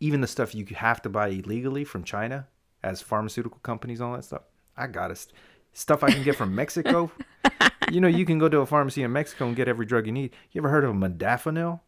even 0.00 0.20
the 0.20 0.26
stuff 0.26 0.54
you 0.54 0.64
have 0.76 1.02
to 1.02 1.08
buy 1.08 1.28
illegally 1.28 1.84
from 1.84 2.04
china 2.04 2.46
as 2.82 3.02
pharmaceutical 3.02 3.58
companies 3.62 4.00
all 4.00 4.12
that 4.14 4.24
stuff 4.24 4.42
i 4.76 4.86
got 4.86 5.10
it 5.10 5.26
stuff 5.72 6.02
i 6.02 6.10
can 6.10 6.22
get 6.22 6.36
from 6.36 6.54
mexico. 6.54 7.10
You 7.90 8.00
know 8.00 8.08
you 8.08 8.24
can 8.24 8.38
go 8.38 8.48
to 8.48 8.60
a 8.60 8.66
pharmacy 8.66 9.02
in 9.02 9.12
mexico 9.12 9.46
and 9.46 9.56
get 9.56 9.68
every 9.68 9.84
drug 9.84 10.06
you 10.06 10.12
need. 10.12 10.30
You 10.52 10.60
ever 10.62 10.70
heard 10.70 10.84
of 10.84 10.90
a 10.90 10.94
modafinil? 10.94 11.80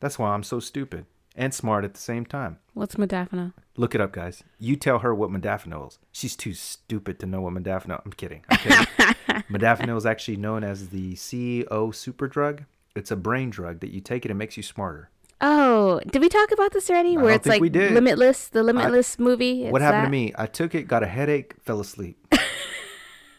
That's 0.00 0.18
why 0.18 0.30
i'm 0.30 0.42
so 0.42 0.58
stupid 0.58 1.04
and 1.34 1.52
smart 1.52 1.84
at 1.84 1.94
the 1.94 2.00
same 2.00 2.24
time 2.24 2.58
What's 2.74 2.96
modafinil? 2.96 3.52
Look 3.76 3.94
it 3.94 4.00
up, 4.00 4.12
guys. 4.12 4.42
You 4.58 4.74
tell 4.74 4.98
her 4.98 5.14
what 5.14 5.30
modafinil 5.30 5.88
is. 5.88 5.98
She's 6.10 6.34
too 6.34 6.54
stupid 6.54 7.20
to 7.20 7.26
know 7.26 7.40
what 7.40 7.54
modafinil. 7.54 8.02
I'm 8.04 8.12
kidding. 8.12 8.44
I'm 8.48 8.58
kidding. 8.58 8.86
modafinil 9.50 9.96
is 9.96 10.04
actually 10.06 10.36
known 10.36 10.64
as 10.64 10.88
the 10.88 11.14
CEO 11.14 11.94
super 11.94 12.26
drug. 12.26 12.64
It's 12.96 13.12
a 13.12 13.16
brain 13.16 13.50
drug 13.50 13.78
that 13.80 13.90
you 13.90 14.00
take 14.00 14.24
it, 14.24 14.30
and 14.30 14.38
makes 14.38 14.56
you 14.56 14.62
smarter. 14.64 15.10
Oh, 15.40 16.00
did 16.06 16.20
we 16.20 16.28
talk 16.28 16.50
about 16.52 16.72
this 16.72 16.90
already? 16.90 17.16
I 17.16 17.22
Where 17.22 17.34
it's 17.34 17.46
like 17.46 17.60
we 17.60 17.68
did. 17.68 17.92
Limitless, 17.92 18.48
the 18.48 18.62
Limitless 18.62 19.18
movie. 19.18 19.68
what 19.68 19.82
happened 19.82 20.02
that? 20.02 20.06
to 20.06 20.10
me? 20.10 20.32
I 20.36 20.46
took 20.46 20.74
it, 20.74 20.88
got 20.88 21.02
a 21.02 21.08
headache, 21.08 21.54
fell 21.62 21.80
asleep. 21.80 22.16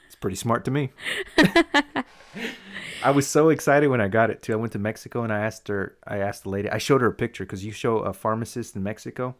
it's 0.06 0.16
pretty 0.20 0.36
smart 0.36 0.66
to 0.66 0.72
me. 0.72 0.92
I 3.04 3.12
was 3.12 3.28
so 3.28 3.50
excited 3.50 3.88
when 3.88 4.02
I 4.02 4.08
got 4.08 4.30
it 4.30 4.42
too. 4.42 4.54
I 4.54 4.58
went 4.58 4.74
to 4.74 4.80
Mexico 4.80 5.24
and 5.24 5.32
I 5.32 5.40
asked 5.40 5.68
her. 5.68 5.98
I 6.06 6.18
asked 6.18 6.44
the 6.44 6.50
lady. 6.50 6.70
I 6.70 6.78
showed 6.78 7.02
her 7.02 7.08
a 7.08 7.14
picture 7.14 7.46
because 7.46 7.66
you 7.66 7.72
show 7.72 8.00
a 8.00 8.14
pharmacist 8.14 8.76
in 8.76 8.84
Mexico, 8.84 9.36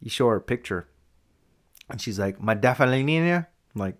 you 0.00 0.10
show 0.10 0.28
her 0.28 0.36
a 0.36 0.40
picture, 0.40 0.88
and 1.88 2.00
she's 2.00 2.18
like, 2.18 2.40
"My 2.40 2.54
dafalinina." 2.54 3.46
I'm 3.74 3.80
like, 3.80 3.96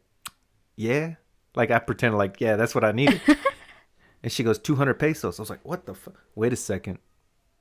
"Yeah." 0.77 1.15
Like 1.55 1.71
I 1.71 1.79
pretended 1.79 2.17
like, 2.17 2.41
"Yeah, 2.41 2.57
that's 2.57 2.75
what 2.75 2.85
I 2.85 2.93
needed." 2.93 3.21
and 4.23 4.31
she 4.31 4.43
goes, 4.43 4.59
200 4.59 4.95
pesos. 4.95 5.39
I 5.39 5.43
was 5.43 5.51
like, 5.51 5.65
"What 5.65 5.87
the 5.87 5.95
fuck?" 5.95 6.21
Wait 6.35 6.53
a 6.53 6.57
second. 6.57 6.99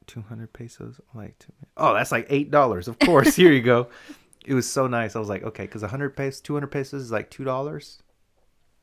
200 0.07 0.51
pesos. 0.51 1.00
I'm 1.13 1.19
like, 1.21 1.36
oh, 1.77 1.93
that's 1.93 2.12
like 2.12 2.25
eight 2.29 2.50
dollars. 2.50 2.88
Of 2.88 2.98
course, 3.00 3.36
here 3.36 3.51
you 3.51 3.62
go. 3.62 3.89
It 4.45 4.55
was 4.55 4.69
so 4.69 4.88
nice. 4.88 5.15
I 5.15 5.19
was 5.19 5.29
like, 5.29 5.43
okay, 5.43 5.63
because 5.63 5.83
100 5.83 6.17
pesos, 6.17 6.41
200 6.41 6.67
pesos 6.67 7.03
is 7.03 7.12
like 7.12 7.29
two 7.29 7.43
dollars. 7.43 8.01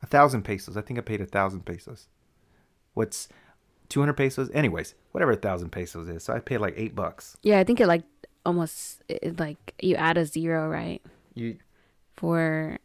A 0.01 0.05
thousand 0.05 0.43
pesos. 0.43 0.77
I 0.77 0.81
think 0.81 0.97
I 0.97 1.01
paid 1.01 1.21
a 1.21 1.25
thousand 1.25 1.65
pesos. 1.65 2.07
What's 2.97 3.29
200 3.89 4.13
pesos? 4.13 4.49
Anyways, 4.53 4.95
whatever 5.11 5.31
a 5.31 5.35
thousand 5.35 5.69
pesos 5.69 6.09
is. 6.09 6.23
So 6.23 6.33
I 6.33 6.39
paid 6.39 6.57
like 6.57 6.73
eight 6.77 6.95
bucks. 6.95 7.37
Yeah, 7.43 7.59
I 7.59 7.63
think 7.63 7.79
it 7.79 7.87
like 7.87 8.03
almost 8.45 9.03
it, 9.07 9.39
like 9.39 9.75
you 9.81 9.95
add 9.95 10.17
a 10.17 10.25
zero, 10.25 10.67
right? 10.67 11.01
You 11.35 11.57
For 12.15 12.79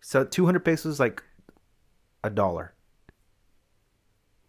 so 0.00 0.24
200 0.24 0.60
pesos 0.64 0.94
is 0.94 1.00
like 1.00 1.22
a 2.22 2.30
dollar. 2.30 2.74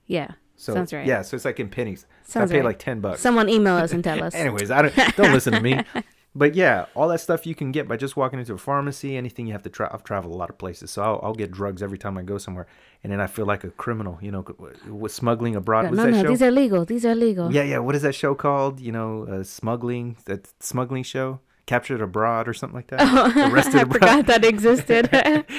yeah, 0.05 0.31
So 0.57 0.73
sounds 0.73 0.91
right. 0.91 1.05
Yeah, 1.07 1.21
so 1.21 1.35
it's 1.35 1.45
like 1.45 1.59
in 1.59 1.69
pennies. 1.69 2.05
So 2.23 2.39
Sounds 2.41 2.51
I 2.51 2.55
paid 2.55 2.59
right. 2.59 2.65
like 2.65 2.79
10 2.79 2.99
bucks. 2.99 3.21
Someone 3.21 3.47
email 3.49 3.75
us 3.75 3.91
and 3.93 4.03
tell 4.09 4.21
us. 4.23 4.35
Anyways, 4.35 4.69
I 4.71 4.81
don't 4.83 4.95
don't 5.15 5.31
listen 5.33 5.53
to 5.53 5.61
me. 5.61 5.79
But 6.35 6.53
yeah, 6.53 6.85
all 6.95 7.07
that 7.07 7.19
stuff 7.19 7.47
you 7.47 7.55
can 7.55 7.71
get 7.71 7.87
by 7.87 7.97
just 7.97 8.15
walking 8.15 8.39
into 8.39 8.53
a 8.53 8.57
pharmacy. 8.57 9.17
Anything 9.17 9.47
you 9.47 9.53
have 9.53 9.63
to 9.63 9.69
try. 9.69 9.89
I've 9.91 10.03
traveled 10.03 10.33
a 10.33 10.37
lot 10.37 10.49
of 10.49 10.57
places, 10.57 10.91
so 10.91 11.01
I'll, 11.01 11.19
I'll 11.23 11.33
get 11.33 11.51
drugs 11.51 11.81
every 11.81 11.97
time 11.97 12.17
I 12.17 12.21
go 12.21 12.37
somewhere, 12.37 12.67
and 13.03 13.11
then 13.11 13.19
I 13.19 13.27
feel 13.27 13.45
like 13.45 13.63
a 13.63 13.71
criminal. 13.71 14.19
You 14.21 14.31
know, 14.31 14.45
with 14.87 15.11
smuggling 15.11 15.55
abroad. 15.55 15.85
no, 15.85 16.03
no, 16.03 16.09
no, 16.09 16.21
show? 16.23 16.29
these 16.29 16.41
are 16.41 16.51
legal. 16.51 16.85
These 16.85 17.05
are 17.05 17.15
legal. 17.15 17.51
yeah, 17.51 17.63
yeah. 17.63 17.79
What 17.79 17.95
is 17.95 18.03
that 18.03 18.13
show 18.13 18.35
called? 18.35 18.79
You 18.79 18.91
know, 18.91 19.25
uh, 19.25 19.43
smuggling. 19.43 20.17
That 20.25 20.47
smuggling 20.61 21.03
show, 21.03 21.39
captured 21.69 22.01
abroad 22.01 22.47
or 22.47 22.53
something 22.53 22.75
like 22.75 22.87
that. 22.87 22.99
Arrested 23.51 23.75
I 23.81 23.83
forgot 23.85 24.25
that 24.25 24.43
existed. 24.43 25.09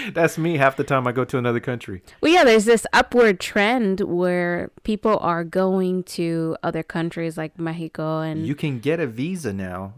That's 0.14 0.36
me 0.36 0.56
half 0.56 0.76
the 0.76 0.84
time 0.84 1.06
I 1.06 1.12
go 1.12 1.24
to 1.24 1.38
another 1.38 1.60
country. 1.60 2.02
well, 2.20 2.32
yeah, 2.32 2.42
there's 2.42 2.64
this 2.64 2.84
upward 2.92 3.38
trend 3.38 4.00
where 4.00 4.72
people 4.82 5.18
are 5.18 5.44
going 5.44 6.02
to 6.18 6.56
other 6.64 6.82
countries 6.82 7.38
like 7.38 7.58
Mexico 7.58 8.20
and 8.20 8.44
You 8.44 8.56
can 8.56 8.80
get 8.80 8.98
a 8.98 9.06
visa 9.06 9.52
now 9.52 9.94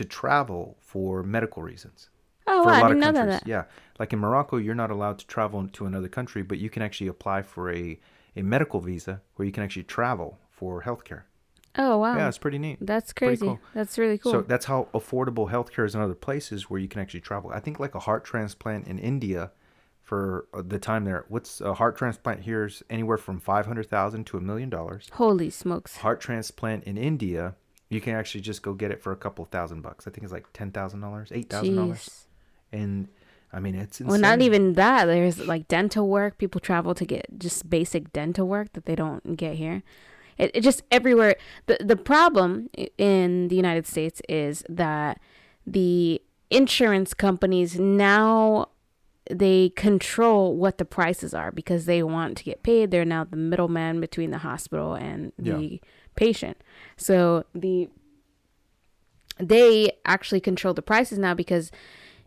to 0.00 0.04
travel 0.06 0.76
for 0.80 1.22
medical 1.22 1.62
reasons. 1.62 2.08
Oh, 2.46 2.62
for 2.62 2.70
wow, 2.70 2.74
a 2.74 2.78
I 2.78 2.80
lot 2.80 2.88
didn't 2.88 3.00
know 3.00 3.10
of 3.10 3.26
that. 3.26 3.46
Yeah, 3.46 3.64
like 3.98 4.12
in 4.12 4.18
Morocco, 4.18 4.56
you're 4.56 4.74
not 4.74 4.90
allowed 4.90 5.18
to 5.20 5.26
travel 5.26 5.68
to 5.68 5.86
another 5.86 6.08
country, 6.08 6.42
but 6.42 6.58
you 6.58 6.70
can 6.70 6.82
actually 6.82 7.08
apply 7.08 7.42
for 7.42 7.70
a 7.72 7.98
a 8.36 8.42
medical 8.42 8.80
visa 8.80 9.20
where 9.34 9.44
you 9.46 9.52
can 9.52 9.62
actually 9.62 9.82
travel 9.82 10.38
for 10.48 10.82
healthcare. 10.82 11.22
Oh, 11.76 11.98
wow. 11.98 12.16
Yeah, 12.16 12.28
it's 12.28 12.38
pretty 12.38 12.58
neat. 12.58 12.78
That's 12.80 13.12
crazy. 13.12 13.46
cool. 13.46 13.60
That's 13.74 13.98
really 13.98 14.18
cool. 14.18 14.32
So 14.32 14.42
that's 14.42 14.66
how 14.66 14.88
affordable 14.94 15.50
healthcare 15.50 15.84
is 15.84 15.94
in 15.94 16.00
other 16.00 16.14
places 16.14 16.68
where 16.70 16.80
you 16.80 16.88
can 16.88 17.00
actually 17.00 17.20
travel. 17.20 17.50
I 17.52 17.60
think 17.60 17.78
like 17.78 17.94
a 17.94 18.00
heart 18.00 18.24
transplant 18.24 18.86
in 18.86 18.98
India 18.98 19.52
for 20.02 20.46
uh, 20.54 20.62
the 20.66 20.78
time 20.78 21.04
there. 21.04 21.24
What's 21.28 21.60
a 21.60 21.74
heart 21.74 21.96
transplant 21.96 22.40
here 22.42 22.64
is 22.64 22.82
anywhere 22.90 23.18
from 23.18 23.38
500,000 23.38 24.24
to 24.26 24.36
a 24.36 24.40
million 24.40 24.70
dollars. 24.70 25.08
Holy 25.12 25.50
smokes. 25.50 25.98
Heart 25.98 26.20
transplant 26.20 26.84
in 26.84 26.96
India, 26.96 27.54
you 27.90 28.00
can 28.00 28.14
actually 28.14 28.40
just 28.40 28.62
go 28.62 28.72
get 28.72 28.90
it 28.90 29.02
for 29.02 29.12
a 29.12 29.16
couple 29.16 29.44
thousand 29.44 29.82
bucks. 29.82 30.06
I 30.06 30.10
think 30.10 30.24
it's 30.24 30.32
like 30.32 30.50
$10,000, 30.52 30.72
$8,000. 30.72 32.24
And 32.72 33.08
I 33.52 33.58
mean, 33.58 33.74
it's 33.74 34.00
insane. 34.00 34.10
Well, 34.10 34.20
not 34.20 34.40
even 34.40 34.74
that. 34.74 35.06
There's 35.06 35.40
like 35.46 35.66
dental 35.66 36.08
work. 36.08 36.38
People 36.38 36.60
travel 36.60 36.94
to 36.94 37.04
get 37.04 37.26
just 37.36 37.68
basic 37.68 38.12
dental 38.12 38.46
work 38.46 38.72
that 38.74 38.86
they 38.86 38.94
don't 38.94 39.36
get 39.36 39.56
here. 39.56 39.82
It, 40.38 40.52
it 40.54 40.60
just 40.60 40.84
everywhere. 40.92 41.34
The 41.66 41.78
the 41.80 41.96
problem 41.96 42.70
in 42.96 43.48
the 43.48 43.56
United 43.56 43.88
States 43.88 44.22
is 44.28 44.64
that 44.68 45.20
the 45.66 46.22
insurance 46.48 47.12
companies 47.12 47.78
now 47.78 48.68
they 49.28 49.70
control 49.70 50.56
what 50.56 50.78
the 50.78 50.84
prices 50.84 51.34
are 51.34 51.52
because 51.52 51.86
they 51.86 52.02
want 52.02 52.36
to 52.38 52.44
get 52.44 52.62
paid. 52.62 52.90
They're 52.90 53.04
now 53.04 53.24
the 53.24 53.36
middleman 53.36 54.00
between 54.00 54.30
the 54.30 54.38
hospital 54.38 54.94
and 54.94 55.32
the 55.38 55.80
patient. 56.16 56.56
So 56.96 57.44
the 57.54 57.88
they 59.38 59.90
actually 60.04 60.40
control 60.40 60.74
the 60.74 60.82
prices 60.82 61.18
now 61.18 61.34
because 61.34 61.70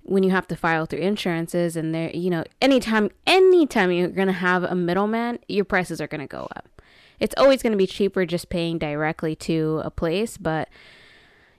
when 0.03 0.23
you 0.23 0.31
have 0.31 0.47
to 0.47 0.55
file 0.55 0.85
through 0.85 0.99
insurances 0.99 1.75
and 1.75 1.93
they're 1.93 2.11
you 2.11 2.29
know 2.29 2.43
anytime 2.61 3.09
anytime 3.25 3.91
you're 3.91 4.07
gonna 4.09 4.31
have 4.31 4.63
a 4.63 4.75
middleman 4.75 5.39
your 5.47 5.65
prices 5.65 6.01
are 6.01 6.07
gonna 6.07 6.27
go 6.27 6.47
up 6.55 6.81
it's 7.19 7.33
always 7.37 7.63
gonna 7.63 7.77
be 7.77 7.87
cheaper 7.87 8.25
just 8.25 8.49
paying 8.49 8.77
directly 8.77 9.35
to 9.35 9.81
a 9.83 9.91
place 9.91 10.37
but 10.37 10.67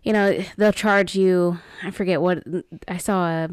you 0.02 0.12
know 0.12 0.38
they'll 0.57 0.73
charge 0.73 1.14
you 1.14 1.59
i 1.83 1.90
forget 1.90 2.21
what 2.21 2.43
i 2.88 2.99
saw 2.99 3.26
a, 3.26 3.49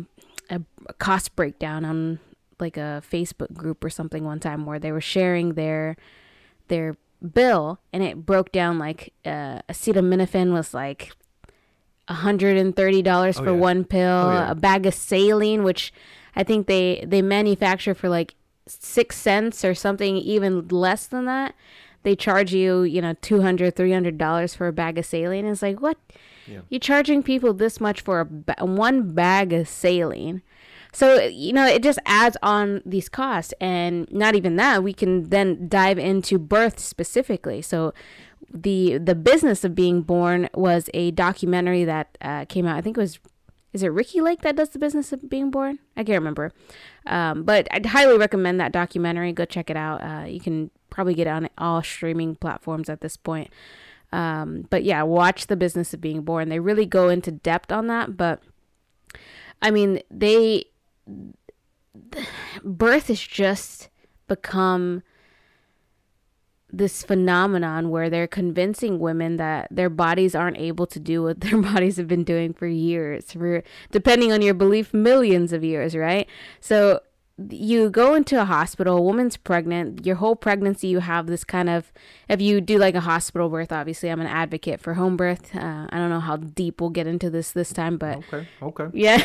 a, 0.50 0.62
a 0.88 0.94
cost 0.94 1.36
breakdown 1.36 1.86
on 1.86 2.20
like 2.60 2.78
a 2.78 3.02
facebook 3.10 3.54
group 3.54 3.84
or 3.84 3.90
something 3.90 4.24
one 4.24 4.40
time 4.40 4.66
where 4.66 4.80
they 4.80 4.92
were 4.92 5.02
sharing 5.02 5.54
their 5.54 5.96
their 6.68 6.98
bill 7.34 7.80
and 7.94 8.02
it 8.04 8.26
broke 8.26 8.52
down 8.52 8.80
like 8.80 9.14
uh, 9.26 9.62
acetaminophen 9.70 10.52
was 10.54 10.74
like 10.74 11.12
$130 12.10 13.08
Oh, 13.08 13.32
for 13.34 13.46
yeah. 13.46 13.52
one 13.52 13.84
pill 13.86 14.02
Oh, 14.28 14.32
yeah. 14.34 14.52
a 14.52 14.56
bag 14.56 14.86
of 14.86 14.94
saline 14.94 15.64
which 15.64 15.94
i 16.36 16.44
think 16.44 16.68
they 16.68 17.04
they 17.08 17.22
manufacture 17.22 17.94
for 17.94 18.10
like 18.10 18.36
six 18.68 19.18
cents 19.18 19.64
or 19.64 19.74
something 19.74 20.18
even 20.18 20.68
less 20.70 21.06
than 21.08 21.26
that 21.26 21.56
they 22.04 22.16
charge 22.16 22.54
you 22.54 22.84
you 22.84 23.02
know 23.02 23.14
200 23.22 23.76
300 23.76 24.18
dollars 24.18 24.56
for 24.56 24.68
a 24.68 24.74
bag 24.74 24.98
of 24.98 25.06
saline 25.06 25.46
it's 25.46 25.62
like 25.62 25.80
what 25.82 25.98
Yeah. 26.48 26.62
you're 26.70 26.80
charging 26.80 27.22
people 27.24 27.54
this 27.54 27.80
much 27.80 28.02
for 28.02 28.20
a 28.20 28.26
ba- 28.26 28.56
one 28.66 29.14
bag 29.14 29.54
of 29.54 29.68
saline 29.70 30.42
so 30.92 31.22
you 31.22 31.54
know 31.54 31.66
it 31.66 31.84
just 31.84 32.00
adds 32.06 32.38
on 32.44 32.82
these 32.86 33.10
costs. 33.10 33.54
And 33.62 34.12
not 34.12 34.36
even 34.36 34.56
that 34.58 34.84
we 34.84 34.94
can 34.94 35.30
then 35.30 35.68
dive 35.68 35.98
into 35.98 36.38
birth 36.38 36.80
specifically. 36.80 37.62
So 37.62 37.94
the 38.54 38.98
the 38.98 39.16
business 39.16 39.64
of 39.64 39.76
being 39.76 40.02
born 40.02 40.50
was 40.54 40.90
a 40.94 41.12
documentary 41.12 41.86
that 41.86 42.18
uh, 42.22 42.46
came 42.46 42.66
out. 42.66 42.78
I 42.78 42.82
think 42.82 42.98
it 42.98 43.02
was 43.02 43.20
is 43.74 43.84
it 43.84 43.88
Ricki 43.88 44.20
Lake 44.20 44.42
that 44.42 44.58
does 44.58 44.70
the 44.70 44.80
business 44.80 45.14
of 45.14 45.30
being 45.30 45.50
born? 45.50 45.80
I 45.96 46.04
can't 46.04 46.20
remember. 46.20 46.52
Um, 47.06 47.44
but 47.44 47.68
i'd 47.72 47.86
highly 47.88 48.18
recommend 48.18 48.60
that 48.60 48.74
documentary. 48.74 49.32
Go 49.32 49.46
check 49.46 49.70
it 49.70 49.78
out. 49.78 50.04
Uh, 50.04 50.26
you 50.26 50.42
can 50.42 50.72
probably 50.90 51.14
get 51.14 51.28
it 51.28 51.32
on 51.32 51.50
all 51.58 51.82
streaming 51.82 52.36
platforms 52.36 52.90
at 52.90 53.00
this 53.00 53.16
point. 53.16 53.50
Um, 54.12 54.68
but 54.70 54.84
yeah 54.84 55.04
watch 55.04 55.48
the 55.48 55.56
business 55.56 55.94
of 55.94 56.02
being 56.02 56.24
born. 56.24 56.50
They 56.50 56.60
really 56.60 56.86
go 56.86 57.08
into 57.08 57.32
depth 57.32 57.72
on 57.72 57.88
that 57.88 58.18
but 58.18 58.44
i 59.62 59.70
mean 59.70 60.02
they 60.10 60.66
birth 62.64 63.08
has 63.08 63.20
just 63.20 63.90
become 64.28 65.04
this 66.74 67.04
phenomenon 67.04 67.90
where 67.90 68.10
they're 68.10 68.28
convincing 68.28 68.98
women 69.00 69.38
that 69.38 69.68
their 69.70 69.90
bodies 69.90 70.34
aren't 70.34 70.58
able 70.58 70.88
to 70.88 71.00
do 71.00 71.24
what 71.24 71.40
their 71.42 71.62
bodies 71.62 71.98
have 71.98 72.08
been 72.08 72.24
doing 72.24 72.54
for 72.54 72.68
years 72.68 73.34
for 73.34 73.64
depending 73.92 74.32
on 74.32 74.42
your 74.42 74.54
belief 74.54 74.94
millions 74.94 75.52
of 75.52 75.64
years 75.64 75.96
right? 75.96 76.28
So 76.60 77.02
you 77.50 77.90
go 77.90 78.14
into 78.14 78.40
a 78.40 78.46
hospital 78.46 78.98
a 78.98 79.02
woman's 79.02 79.38
pregnant 79.38 80.06
your 80.06 80.16
whole 80.16 80.36
pregnancy 80.36 80.88
you 80.88 81.00
have 81.00 81.28
this 81.28 81.44
kind 81.44 81.70
of 81.70 81.92
if 82.30 82.40
you 82.42 82.62
do 82.62 82.78
like 82.78 82.96
a 82.96 83.02
hospital 83.02 83.50
birth 83.50 83.72
obviously 83.72 84.10
i'm 84.10 84.22
an 84.22 84.28
advocate 84.28 84.80
for 84.80 84.94
home 84.96 85.18
birth 85.18 85.56
uh, 85.56 85.88
i 85.90 85.98
don't 85.98 86.10
know 86.10 86.20
how 86.20 86.38
deep 86.38 86.80
we'll 86.82 86.90
get 86.90 87.08
into 87.08 87.30
this 87.30 87.52
this 87.52 87.74
time 87.74 87.98
but 87.98 88.18
Okay. 88.34 88.48
Okay. 88.62 88.88
yeah. 88.94 89.22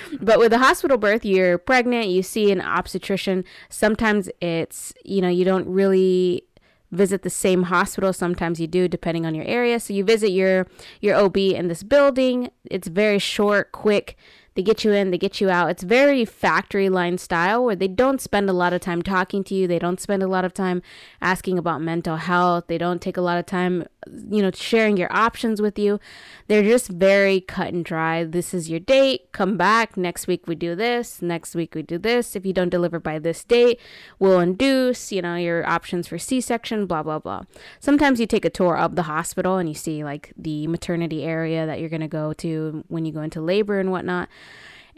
but 0.20 0.38
with 0.38 0.52
a 0.52 0.58
hospital 0.58 0.96
birth, 0.98 1.24
you're 1.24 1.58
pregnant, 1.58 2.08
you 2.08 2.22
see 2.22 2.50
an 2.52 2.60
obstetrician. 2.60 3.44
Sometimes 3.68 4.28
it's, 4.40 4.92
you 5.04 5.20
know, 5.20 5.28
you 5.28 5.44
don't 5.44 5.66
really 5.66 6.44
visit 6.92 7.22
the 7.22 7.30
same 7.30 7.64
hospital. 7.64 8.12
Sometimes 8.12 8.60
you 8.60 8.66
do 8.66 8.86
depending 8.86 9.26
on 9.26 9.34
your 9.34 9.44
area. 9.46 9.80
So 9.80 9.92
you 9.92 10.04
visit 10.04 10.30
your 10.30 10.66
your 11.00 11.16
OB 11.16 11.36
in 11.36 11.68
this 11.68 11.82
building. 11.82 12.50
It's 12.70 12.88
very 12.88 13.18
short, 13.18 13.72
quick. 13.72 14.16
They 14.54 14.62
get 14.62 14.84
you 14.84 14.92
in, 14.92 15.10
they 15.10 15.18
get 15.18 15.40
you 15.40 15.50
out. 15.50 15.70
It's 15.70 15.82
very 15.82 16.24
factory 16.24 16.88
line 16.88 17.18
style 17.18 17.64
where 17.64 17.74
they 17.74 17.88
don't 17.88 18.20
spend 18.20 18.48
a 18.48 18.52
lot 18.52 18.72
of 18.72 18.80
time 18.80 19.02
talking 19.02 19.42
to 19.44 19.54
you. 19.54 19.66
They 19.66 19.80
don't 19.80 20.00
spend 20.00 20.22
a 20.22 20.28
lot 20.28 20.44
of 20.44 20.54
time 20.54 20.80
asking 21.20 21.58
about 21.58 21.82
mental 21.82 22.16
health. 22.16 22.64
They 22.68 22.78
don't 22.78 23.02
take 23.02 23.16
a 23.16 23.20
lot 23.20 23.36
of 23.36 23.46
time, 23.46 23.84
you 24.30 24.40
know, 24.42 24.52
sharing 24.52 24.96
your 24.96 25.12
options 25.12 25.60
with 25.60 25.76
you. 25.76 25.98
They're 26.46 26.62
just 26.62 26.88
very 26.88 27.40
cut 27.40 27.72
and 27.72 27.84
dry. 27.84 28.22
This 28.22 28.54
is 28.54 28.70
your 28.70 28.78
date. 28.78 29.32
Come 29.32 29.56
back. 29.56 29.96
Next 29.96 30.28
week 30.28 30.46
we 30.46 30.54
do 30.54 30.76
this. 30.76 31.20
Next 31.20 31.56
week 31.56 31.74
we 31.74 31.82
do 31.82 31.98
this. 31.98 32.36
If 32.36 32.46
you 32.46 32.52
don't 32.52 32.68
deliver 32.68 33.00
by 33.00 33.18
this 33.18 33.42
date, 33.42 33.80
we'll 34.20 34.38
induce, 34.38 35.10
you 35.10 35.22
know, 35.22 35.34
your 35.34 35.66
options 35.68 36.06
for 36.06 36.18
C 36.18 36.40
section, 36.40 36.86
blah, 36.86 37.02
blah, 37.02 37.18
blah. 37.18 37.42
Sometimes 37.80 38.20
you 38.20 38.26
take 38.26 38.44
a 38.44 38.50
tour 38.50 38.76
of 38.76 38.94
the 38.94 39.04
hospital 39.04 39.56
and 39.56 39.68
you 39.68 39.74
see 39.74 40.04
like 40.04 40.32
the 40.36 40.68
maternity 40.68 41.24
area 41.24 41.66
that 41.66 41.80
you're 41.80 41.88
going 41.88 42.00
to 42.02 42.08
go 42.08 42.32
to 42.34 42.84
when 42.86 43.04
you 43.04 43.10
go 43.10 43.22
into 43.22 43.40
labor 43.40 43.80
and 43.80 43.90
whatnot. 43.90 44.28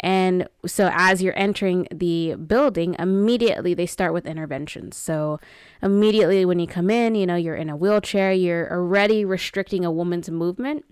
And 0.00 0.48
so, 0.66 0.90
as 0.92 1.22
you're 1.22 1.38
entering 1.38 1.88
the 1.90 2.34
building, 2.34 2.96
immediately 2.98 3.72
they 3.72 3.86
start 3.86 4.12
with 4.12 4.26
interventions. 4.26 4.96
So, 4.96 5.40
immediately 5.82 6.44
when 6.44 6.58
you 6.58 6.66
come 6.66 6.90
in, 6.90 7.14
you 7.14 7.26
know, 7.26 7.36
you're 7.36 7.56
in 7.56 7.70
a 7.70 7.76
wheelchair, 7.76 8.32
you're 8.32 8.70
already 8.70 9.24
restricting 9.24 9.84
a 9.84 9.90
woman's 9.90 10.28
movement. 10.28 10.84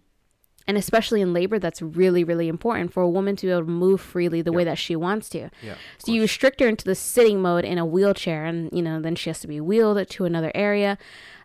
And 0.67 0.79
especially 0.79 1.21
in 1.21 1.35
labor, 1.35 1.59
that's 1.59 1.83
really, 1.83 2.25
really 2.25 2.49
important 2.49 2.91
for 2.91 3.03
a 3.03 3.09
woman 3.09 3.37
to 3.37 3.47
be 3.47 3.53
able 3.53 3.67
to 3.67 3.71
move 3.71 4.01
freely 4.01 4.41
the 4.41 4.53
way 4.53 4.65
that 4.65 4.79
she 4.79 4.97
wants 4.97 5.29
to. 5.31 5.51
Yeah. 5.63 5.75
So 5.99 6.11
you 6.11 6.23
restrict 6.23 6.61
her 6.61 6.69
into 6.69 6.87
the 6.87 6.95
sitting 6.95 7.43
mode 7.43 7.67
in 7.67 7.77
a 7.77 7.85
wheelchair, 7.85 8.47
and 8.47 8.71
you 8.73 8.81
know 8.81 8.99
then 8.99 9.15
she 9.15 9.29
has 9.29 9.41
to 9.41 9.47
be 9.47 9.61
wheeled 9.61 10.09
to 10.09 10.25
another 10.25 10.51
area. 10.55 10.97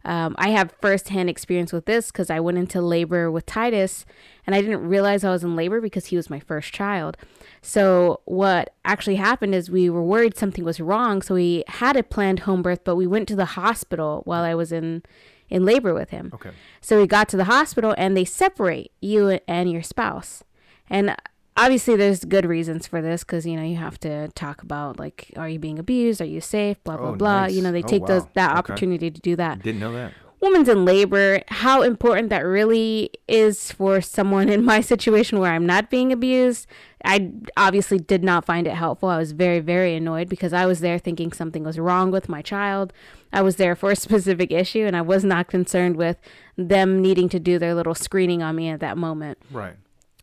Um, 0.06 0.36
I 0.38 0.50
have 0.50 0.74
firsthand 0.82 1.30
experience 1.30 1.74
with 1.74 1.86
this 1.86 2.12
because 2.12 2.30
I 2.30 2.40
went 2.40 2.58
into 2.58 2.82
labor 2.82 3.30
with 3.30 3.46
Titus, 3.46 4.06
and 4.48 4.56
I 4.56 4.62
didn't 4.62 4.88
realize 4.88 5.24
I 5.24 5.30
was 5.30 5.44
in 5.44 5.56
labor 5.56 5.82
because 5.82 6.08
he 6.08 6.16
was 6.16 6.30
my 6.30 6.40
first 6.40 6.74
child. 6.74 7.18
So 7.62 8.22
what 8.26 8.74
actually 8.86 9.18
happened 9.18 9.54
is 9.54 9.70
we 9.70 9.90
were 9.90 10.04
worried 10.04 10.38
something 10.38 10.64
was 10.64 10.80
wrong, 10.80 11.22
so 11.22 11.36
we 11.36 11.64
had 11.68 11.98
a 11.98 12.04
planned 12.04 12.42
home 12.42 12.62
birth, 12.62 12.84
but 12.84 12.96
we 12.96 13.08
went 13.08 13.28
to 13.30 13.36
the 13.36 13.46
hospital 13.46 14.22
while 14.26 14.44
I 14.44 14.56
was 14.56 14.72
in 14.72 15.04
in 15.50 15.66
labor 15.66 15.94
with 15.94 16.12
him. 16.12 16.32
Okay. 16.34 16.52
So 16.80 17.00
we 17.00 17.08
got 17.08 17.28
to 17.30 17.38
the 17.38 17.46
hospital 17.46 17.96
and 17.98 18.16
they 18.16 18.26
separate 18.26 18.92
you 19.02 19.40
and 19.48 19.72
your 19.72 19.82
spouse. 19.82 20.44
And 20.90 21.16
obviously 21.58 21.96
there's 21.96 22.24
good 22.26 22.46
reasons 22.46 22.88
for 22.88 23.02
this 23.02 23.24
because 23.24 23.46
you 23.46 23.56
know 23.56 23.64
you 23.64 23.76
have 23.78 24.00
to 24.02 24.30
talk 24.30 24.62
about 24.62 25.00
like 25.00 25.32
are 25.36 25.50
you 25.50 25.60
being 25.60 25.80
abused, 25.80 26.22
are 26.22 26.26
you 26.26 26.42
safe, 26.42 26.84
blah 26.84 26.98
blah 26.98 27.10
Oh, 27.10 27.16
blah. 27.16 27.42
nice. 27.44 27.54
You 27.54 27.62
know 27.62 27.72
they 27.72 27.84
Oh, 27.84 27.88
take 27.88 28.06
those 28.06 28.26
that 28.34 28.50
Okay. 28.52 28.58
opportunity 28.58 29.12
to 29.12 29.22
do 29.22 29.36
that. 29.36 29.62
Didn't 29.64 29.80
know 29.82 29.94
that. 29.94 30.14
Woman's 30.42 30.70
in 30.70 30.86
labor, 30.86 31.42
how 31.50 31.82
important 31.82 32.30
that 32.30 32.46
really 32.46 33.10
is 33.28 33.74
for 33.74 34.00
someone 34.00 34.48
in 34.48 34.64
my 34.64 34.80
situation 34.94 35.38
where 35.40 35.52
I'm 35.52 35.66
not 35.66 35.90
being 35.90 36.14
abused. 36.14 36.66
I 37.04 37.32
obviously 37.58 37.98
did 38.00 38.24
not 38.24 38.46
find 38.46 38.66
it 38.66 38.74
helpful. 38.74 39.10
I 39.10 39.18
was 39.18 39.34
very, 39.34 39.60
very 39.60 39.96
annoyed 39.96 40.30
because 40.30 40.54
I 40.54 40.66
was 40.66 40.80
there 40.80 40.98
thinking 40.98 41.34
something 41.34 41.64
was 41.66 41.78
wrong 41.78 42.10
with 42.10 42.30
my 42.30 42.42
child. 42.42 42.94
I 43.34 43.42
was 43.42 43.58
there 43.58 43.76
for 43.76 43.92
a 43.92 43.96
specific 44.08 44.50
issue 44.50 44.86
and 44.86 44.96
I 44.96 45.02
was 45.02 45.26
not 45.26 45.48
concerned 45.50 45.98
with 45.98 46.16
them 46.58 47.02
needing 47.02 47.28
to 47.30 47.40
do 47.40 47.60
their 47.60 47.76
little 47.76 47.96
screening 47.96 48.42
on 48.42 48.56
me 48.56 48.70
at 48.70 48.80
that 48.80 48.98
moment. 48.98 49.40
Right. 49.52 49.76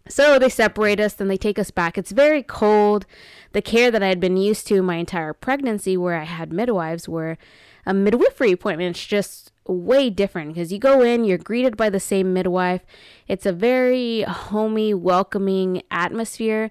So 0.08 0.38
they 0.38 0.48
separate 0.48 1.00
us, 1.00 1.14
then 1.14 1.28
they 1.28 1.36
take 1.36 1.58
us 1.58 1.70
back. 1.70 1.98
It's 1.98 2.12
very 2.12 2.42
cold. 2.42 3.06
The 3.52 3.62
care 3.62 3.90
that 3.90 4.02
I 4.02 4.08
had 4.08 4.20
been 4.20 4.36
used 4.36 4.66
to 4.68 4.82
my 4.82 4.96
entire 4.96 5.32
pregnancy, 5.32 5.96
where 5.96 6.20
I 6.20 6.25
had 6.25 6.52
midwives, 6.52 7.08
were 7.08 7.38
a 7.84 7.94
midwifery 7.94 8.52
appointment. 8.52 8.90
It's 8.96 9.06
just 9.06 9.52
way 9.66 10.10
different 10.10 10.54
because 10.54 10.72
you 10.72 10.78
go 10.78 11.02
in, 11.02 11.25
you're 11.25 11.38
greeted 11.38 11.76
by 11.76 11.90
the 11.90 12.00
same 12.00 12.32
midwife. 12.32 12.82
It's 13.26 13.46
a 13.46 13.52
very 13.52 14.22
homey, 14.22 14.94
welcoming 14.94 15.82
atmosphere. 15.90 16.70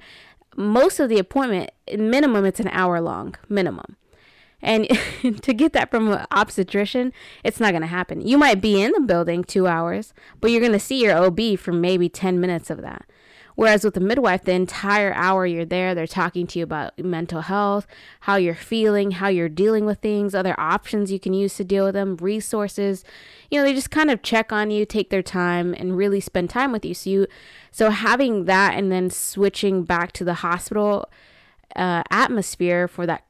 Most 0.55 0.99
of 0.99 1.09
the 1.09 1.19
appointment, 1.19 1.71
minimum, 1.97 2.45
it's 2.45 2.59
an 2.59 2.69
hour 2.69 3.01
long, 3.01 3.35
minimum. 3.49 3.97
And 4.61 4.87
to 5.41 5.53
get 5.53 5.73
that 5.73 5.91
from 5.91 6.11
an 6.11 6.25
obstetrician, 6.31 7.13
it's 7.43 7.59
not 7.59 7.71
going 7.71 7.81
to 7.81 7.87
happen. 7.87 8.25
You 8.25 8.37
might 8.37 8.61
be 8.61 8.81
in 8.81 8.91
the 8.93 9.01
building 9.01 9.43
two 9.43 9.67
hours, 9.67 10.13
but 10.39 10.51
you're 10.51 10.61
going 10.61 10.71
to 10.71 10.79
see 10.79 11.03
your 11.03 11.17
OB 11.17 11.59
for 11.59 11.71
maybe 11.71 12.09
10 12.09 12.39
minutes 12.39 12.69
of 12.69 12.81
that. 12.81 13.05
Whereas 13.55 13.83
with 13.83 13.95
a 13.97 14.01
midwife, 14.01 14.43
the 14.43 14.51
entire 14.51 15.13
hour 15.13 15.45
you're 15.45 15.65
there, 15.65 15.95
they're 15.95 16.07
talking 16.07 16.45
to 16.47 16.59
you 16.59 16.63
about 16.63 16.97
mental 16.99 17.41
health, 17.41 17.87
how 18.21 18.35
you're 18.35 18.53
feeling, 18.53 19.11
how 19.11 19.29
you're 19.29 19.49
dealing 19.49 19.85
with 19.85 19.99
things, 19.99 20.35
other 20.35 20.59
options 20.59 21.11
you 21.11 21.19
can 21.19 21.33
use 21.33 21.55
to 21.55 21.63
deal 21.63 21.85
with 21.85 21.93
them, 21.93 22.17
resources. 22.17 23.03
You 23.49 23.59
know, 23.59 23.65
they 23.65 23.73
just 23.73 23.91
kind 23.91 24.11
of 24.11 24.21
check 24.21 24.51
on 24.51 24.71
you, 24.71 24.85
take 24.85 25.09
their 25.09 25.23
time, 25.23 25.73
and 25.73 25.97
really 25.97 26.19
spend 26.19 26.49
time 26.49 26.71
with 26.71 26.85
you. 26.85 26.93
So 26.93 27.09
you, 27.09 27.27
so 27.71 27.89
having 27.89 28.45
that, 28.45 28.73
and 28.75 28.91
then 28.91 29.09
switching 29.09 29.83
back 29.83 30.11
to 30.13 30.25
the 30.25 30.35
hospital 30.35 31.09
uh, 31.75 32.03
atmosphere 32.09 32.87
for 32.87 33.05
that 33.05 33.24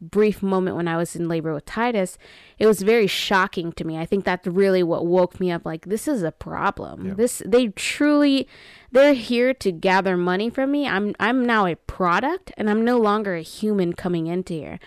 brief 0.00 0.42
moment 0.42 0.76
when 0.76 0.88
I 0.88 0.96
was 0.96 1.14
in 1.14 1.28
labor 1.28 1.54
with 1.54 1.64
Titus, 1.64 2.18
it 2.58 2.66
was 2.66 2.82
very 2.82 3.06
shocking 3.06 3.72
to 3.72 3.84
me. 3.84 3.98
I 3.98 4.06
think 4.06 4.24
that's 4.24 4.46
really 4.46 4.82
what 4.82 5.06
woke 5.06 5.40
me 5.40 5.50
up 5.50 5.64
like 5.64 5.86
this 5.86 6.08
is 6.08 6.22
a 6.22 6.32
problem. 6.32 7.06
Yeah. 7.06 7.14
This 7.14 7.42
they 7.46 7.68
truly 7.68 8.48
they're 8.92 9.14
here 9.14 9.54
to 9.54 9.72
gather 9.72 10.16
money 10.16 10.50
from 10.50 10.72
me. 10.72 10.86
I'm 10.86 11.14
I'm 11.20 11.44
now 11.44 11.66
a 11.66 11.76
product 11.76 12.52
and 12.56 12.68
I'm 12.68 12.84
no 12.84 12.98
longer 12.98 13.34
a 13.34 13.42
human 13.42 13.92
coming 13.92 14.26
into 14.26 14.54
here. 14.54 14.80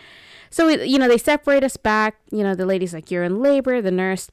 So 0.50 0.68
you 0.68 1.00
know, 1.00 1.08
they 1.08 1.18
separate 1.18 1.64
us 1.64 1.78
back. 1.78 2.18
You 2.32 2.44
know, 2.44 2.56
the 2.56 2.66
lady's 2.66 2.94
like 2.94 3.10
you're 3.10 3.24
in 3.24 3.42
labor, 3.42 3.82
the 3.82 3.92
nurse 3.92 4.30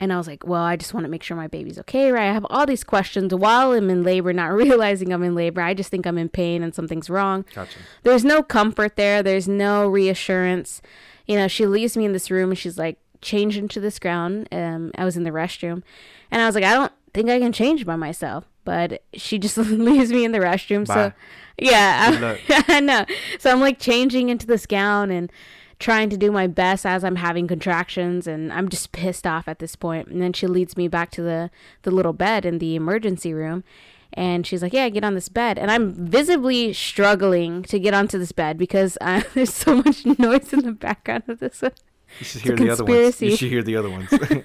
and 0.00 0.12
I 0.12 0.16
was 0.16 0.26
like, 0.28 0.46
well, 0.46 0.62
I 0.62 0.76
just 0.76 0.94
want 0.94 1.04
to 1.04 1.10
make 1.10 1.22
sure 1.22 1.36
my 1.36 1.48
baby's 1.48 1.78
okay, 1.80 2.12
right? 2.12 2.28
I 2.28 2.32
have 2.32 2.46
all 2.50 2.66
these 2.66 2.84
questions 2.84 3.34
while 3.34 3.72
I'm 3.72 3.90
in 3.90 4.02
labor, 4.04 4.32
not 4.32 4.52
realizing 4.52 5.12
I'm 5.12 5.22
in 5.22 5.34
labor. 5.34 5.60
I 5.60 5.74
just 5.74 5.90
think 5.90 6.06
I'm 6.06 6.18
in 6.18 6.28
pain 6.28 6.62
and 6.62 6.74
something's 6.74 7.10
wrong. 7.10 7.44
Gotcha. 7.54 7.78
There's 8.04 8.24
no 8.24 8.42
comfort 8.42 8.96
there. 8.96 9.22
There's 9.22 9.48
no 9.48 9.88
reassurance. 9.88 10.80
You 11.26 11.36
know, 11.36 11.48
she 11.48 11.66
leaves 11.66 11.96
me 11.96 12.04
in 12.04 12.12
this 12.12 12.30
room 12.30 12.50
and 12.50 12.58
she's 12.58 12.78
like, 12.78 12.98
change 13.20 13.56
into 13.56 13.80
this 13.80 13.98
gown. 13.98 14.46
Um, 14.52 14.92
I 14.96 15.04
was 15.04 15.16
in 15.16 15.24
the 15.24 15.30
restroom 15.30 15.82
and 16.30 16.40
I 16.40 16.46
was 16.46 16.54
like, 16.54 16.64
I 16.64 16.74
don't 16.74 16.92
think 17.12 17.28
I 17.28 17.40
can 17.40 17.52
change 17.52 17.84
by 17.84 17.96
myself. 17.96 18.44
But 18.64 19.02
she 19.14 19.38
just 19.38 19.56
leaves 19.58 20.12
me 20.12 20.24
in 20.24 20.32
the 20.32 20.38
restroom. 20.38 20.86
Bye. 20.86 20.94
So, 20.94 21.12
yeah, 21.58 22.36
I 22.68 22.80
know. 22.80 23.04
So 23.38 23.50
I'm 23.50 23.60
like 23.60 23.78
changing 23.80 24.28
into 24.28 24.46
this 24.46 24.66
gown 24.66 25.10
and 25.10 25.32
trying 25.78 26.10
to 26.10 26.16
do 26.16 26.32
my 26.32 26.46
best 26.46 26.84
as 26.84 27.04
I'm 27.04 27.16
having 27.16 27.46
contractions 27.46 28.26
and 28.26 28.52
I'm 28.52 28.68
just 28.68 28.92
pissed 28.92 29.26
off 29.26 29.46
at 29.48 29.58
this 29.58 29.76
point. 29.76 30.08
And 30.08 30.20
then 30.20 30.32
she 30.32 30.46
leads 30.46 30.76
me 30.76 30.88
back 30.88 31.10
to 31.12 31.22
the 31.22 31.50
the 31.82 31.90
little 31.90 32.12
bed 32.12 32.44
in 32.44 32.58
the 32.58 32.74
emergency 32.74 33.32
room 33.32 33.64
and 34.12 34.46
she's 34.46 34.62
like, 34.62 34.72
"Yeah, 34.72 34.88
get 34.88 35.04
on 35.04 35.14
this 35.14 35.28
bed." 35.28 35.58
And 35.58 35.70
I'm 35.70 35.92
visibly 35.92 36.72
struggling 36.72 37.62
to 37.64 37.78
get 37.78 37.94
onto 37.94 38.18
this 38.18 38.32
bed 38.32 38.58
because 38.58 38.96
uh, 39.00 39.22
there's 39.34 39.54
so 39.54 39.76
much 39.76 40.04
noise 40.18 40.52
in 40.52 40.60
the 40.60 40.72
background 40.72 41.24
of 41.28 41.40
this 41.40 41.62
one. 41.62 41.72
You 42.18 42.24
should 42.24 42.42
hear 42.42 42.56
the 42.56 42.70
other 42.70 42.84
ones. 42.84 43.20
You 43.22 43.36
should 43.36 43.48
hear 43.50 43.62
the 43.62 43.76
other 43.76 43.90
ones. 43.90 44.08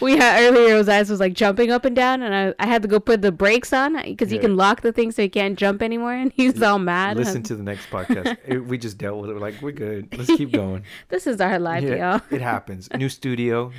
We 0.00 0.16
had 0.16 0.42
earlier 0.44 0.76
his 0.76 0.88
eyes 0.88 1.10
was 1.10 1.18
like 1.20 1.32
jumping 1.32 1.70
up 1.72 1.84
and 1.84 1.96
down, 1.96 2.22
and 2.22 2.34
I, 2.34 2.54
I 2.62 2.66
had 2.68 2.82
to 2.82 2.88
go 2.88 3.00
put 3.00 3.22
the 3.22 3.32
brakes 3.32 3.72
on 3.72 4.00
because 4.02 4.32
you 4.32 4.38
can 4.38 4.56
lock 4.56 4.82
the 4.82 4.92
thing 4.92 5.10
so 5.10 5.22
he 5.22 5.28
can't 5.28 5.58
jump 5.58 5.82
anymore, 5.82 6.12
and 6.12 6.32
he's 6.32 6.62
all 6.62 6.78
mad. 6.78 7.16
Listen 7.16 7.42
to 7.44 7.56
the 7.56 7.62
next 7.62 7.90
podcast. 7.90 8.36
It- 8.46 8.64
we 8.66 8.78
just 8.78 8.98
dealt 8.98 9.20
with 9.20 9.30
it. 9.30 9.34
We're 9.34 9.40
like, 9.40 9.60
we're 9.60 9.72
good. 9.72 10.16
Let's 10.16 10.30
keep 10.36 10.52
going. 10.52 10.84
this 11.08 11.26
is 11.26 11.40
our 11.40 11.58
life, 11.58 11.82
Yeah, 11.82 12.12
y'all. 12.12 12.20
it 12.30 12.40
happens. 12.40 12.88
New 12.94 13.08
studio, 13.08 13.72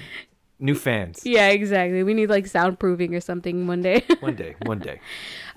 new 0.59 0.75
fans. 0.75 1.21
Yeah, 1.23 1.47
exactly. 1.49 2.03
We 2.03 2.13
need 2.13 2.29
like 2.29 2.45
soundproofing 2.45 3.15
or 3.15 3.21
something 3.21 3.65
one 3.67 3.81
day. 3.81 4.03
One 4.19 4.35
day, 4.35 4.55
one 4.65 4.79
day. 4.79 4.99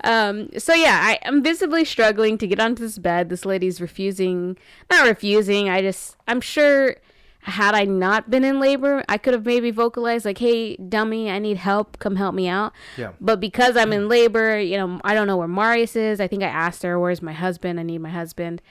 Um, 0.03 0.49
so 0.57 0.73
yeah, 0.73 0.99
I 1.03 1.19
am 1.23 1.43
visibly 1.43 1.83
struggling 1.85 2.37
to 2.37 2.47
get 2.47 2.59
onto 2.59 2.81
this 2.83 2.97
bed. 2.97 3.29
This 3.29 3.43
lady's 3.45 3.81
refusing, 3.81 4.57
not 4.89 5.07
refusing. 5.07 5.69
I 5.69 5.81
just, 5.81 6.15
I'm 6.27 6.39
sure, 6.41 6.95
had 7.43 7.73
I 7.73 7.85
not 7.85 8.29
been 8.29 8.43
in 8.43 8.59
labor, 8.59 9.03
I 9.09 9.17
could 9.17 9.33
have 9.33 9.45
maybe 9.45 9.71
vocalized 9.71 10.25
like, 10.25 10.37
"Hey, 10.37 10.75
dummy, 10.77 11.29
I 11.29 11.39
need 11.39 11.57
help. 11.57 11.99
Come 11.99 12.15
help 12.15 12.35
me 12.35 12.47
out." 12.47 12.73
Yeah. 12.97 13.13
But 13.19 13.39
because 13.39 13.75
I'm 13.75 13.91
in 13.93 14.07
labor, 14.07 14.59
you 14.59 14.77
know, 14.77 15.01
I 15.03 15.13
don't 15.13 15.27
know 15.27 15.37
where 15.37 15.47
Marius 15.47 15.95
is. 15.95 16.19
I 16.19 16.27
think 16.27 16.43
I 16.43 16.47
asked 16.47 16.83
her, 16.83 16.99
"Where's 16.99 17.21
my 17.21 17.33
husband? 17.33 17.79
I 17.79 17.83
need 17.83 17.99
my 17.99 18.09
husband." 18.09 18.61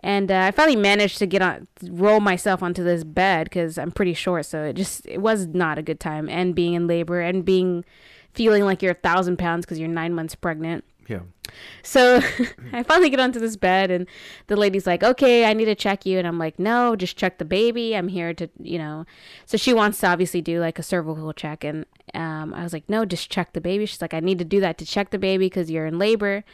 And 0.00 0.30
uh, 0.30 0.42
I 0.42 0.50
finally 0.52 0.76
managed 0.76 1.18
to 1.18 1.26
get 1.26 1.42
on, 1.42 1.66
roll 1.82 2.20
myself 2.20 2.62
onto 2.62 2.84
this 2.84 3.02
bed 3.02 3.44
because 3.44 3.78
I'm 3.78 3.90
pretty 3.90 4.14
short. 4.14 4.46
So 4.46 4.62
it 4.64 4.74
just, 4.74 5.04
it 5.06 5.20
was 5.20 5.48
not 5.48 5.76
a 5.76 5.82
good 5.82 5.98
time. 5.98 6.28
And 6.28 6.54
being 6.54 6.74
in 6.74 6.86
labor 6.86 7.20
and 7.20 7.44
being, 7.44 7.84
feeling 8.32 8.64
like 8.64 8.80
you're 8.80 8.92
a 8.92 8.94
thousand 8.94 9.38
pounds 9.38 9.66
because 9.66 9.78
you're 9.78 9.88
nine 9.88 10.14
months 10.14 10.36
pregnant. 10.36 10.84
Yeah. 11.08 11.20
So 11.82 12.20
I 12.72 12.82
finally 12.82 13.08
get 13.08 13.18
onto 13.18 13.40
this 13.40 13.56
bed, 13.56 13.90
and 13.90 14.06
the 14.46 14.56
lady's 14.56 14.86
like, 14.86 15.02
"Okay, 15.02 15.46
I 15.46 15.54
need 15.54 15.64
to 15.64 15.74
check 15.74 16.04
you," 16.04 16.18
and 16.18 16.28
I'm 16.28 16.38
like, 16.38 16.58
"No, 16.58 16.94
just 16.94 17.16
check 17.16 17.38
the 17.38 17.46
baby. 17.46 17.96
I'm 17.96 18.08
here 18.08 18.34
to, 18.34 18.48
you 18.62 18.78
know." 18.78 19.06
So 19.46 19.56
she 19.56 19.72
wants 19.72 19.98
to 20.00 20.08
obviously 20.08 20.42
do 20.42 20.60
like 20.60 20.78
a 20.78 20.82
cervical 20.82 21.32
check, 21.32 21.64
and 21.64 21.86
um, 22.14 22.52
I 22.52 22.62
was 22.62 22.74
like, 22.74 22.88
"No, 22.88 23.06
just 23.06 23.30
check 23.30 23.54
the 23.54 23.60
baby." 23.60 23.86
She's 23.86 24.02
like, 24.02 24.14
"I 24.14 24.20
need 24.20 24.38
to 24.38 24.44
do 24.44 24.60
that 24.60 24.76
to 24.78 24.84
check 24.84 25.10
the 25.10 25.18
baby 25.18 25.46
because 25.46 25.70
you're 25.70 25.86
in 25.86 25.98
labor," 25.98 26.44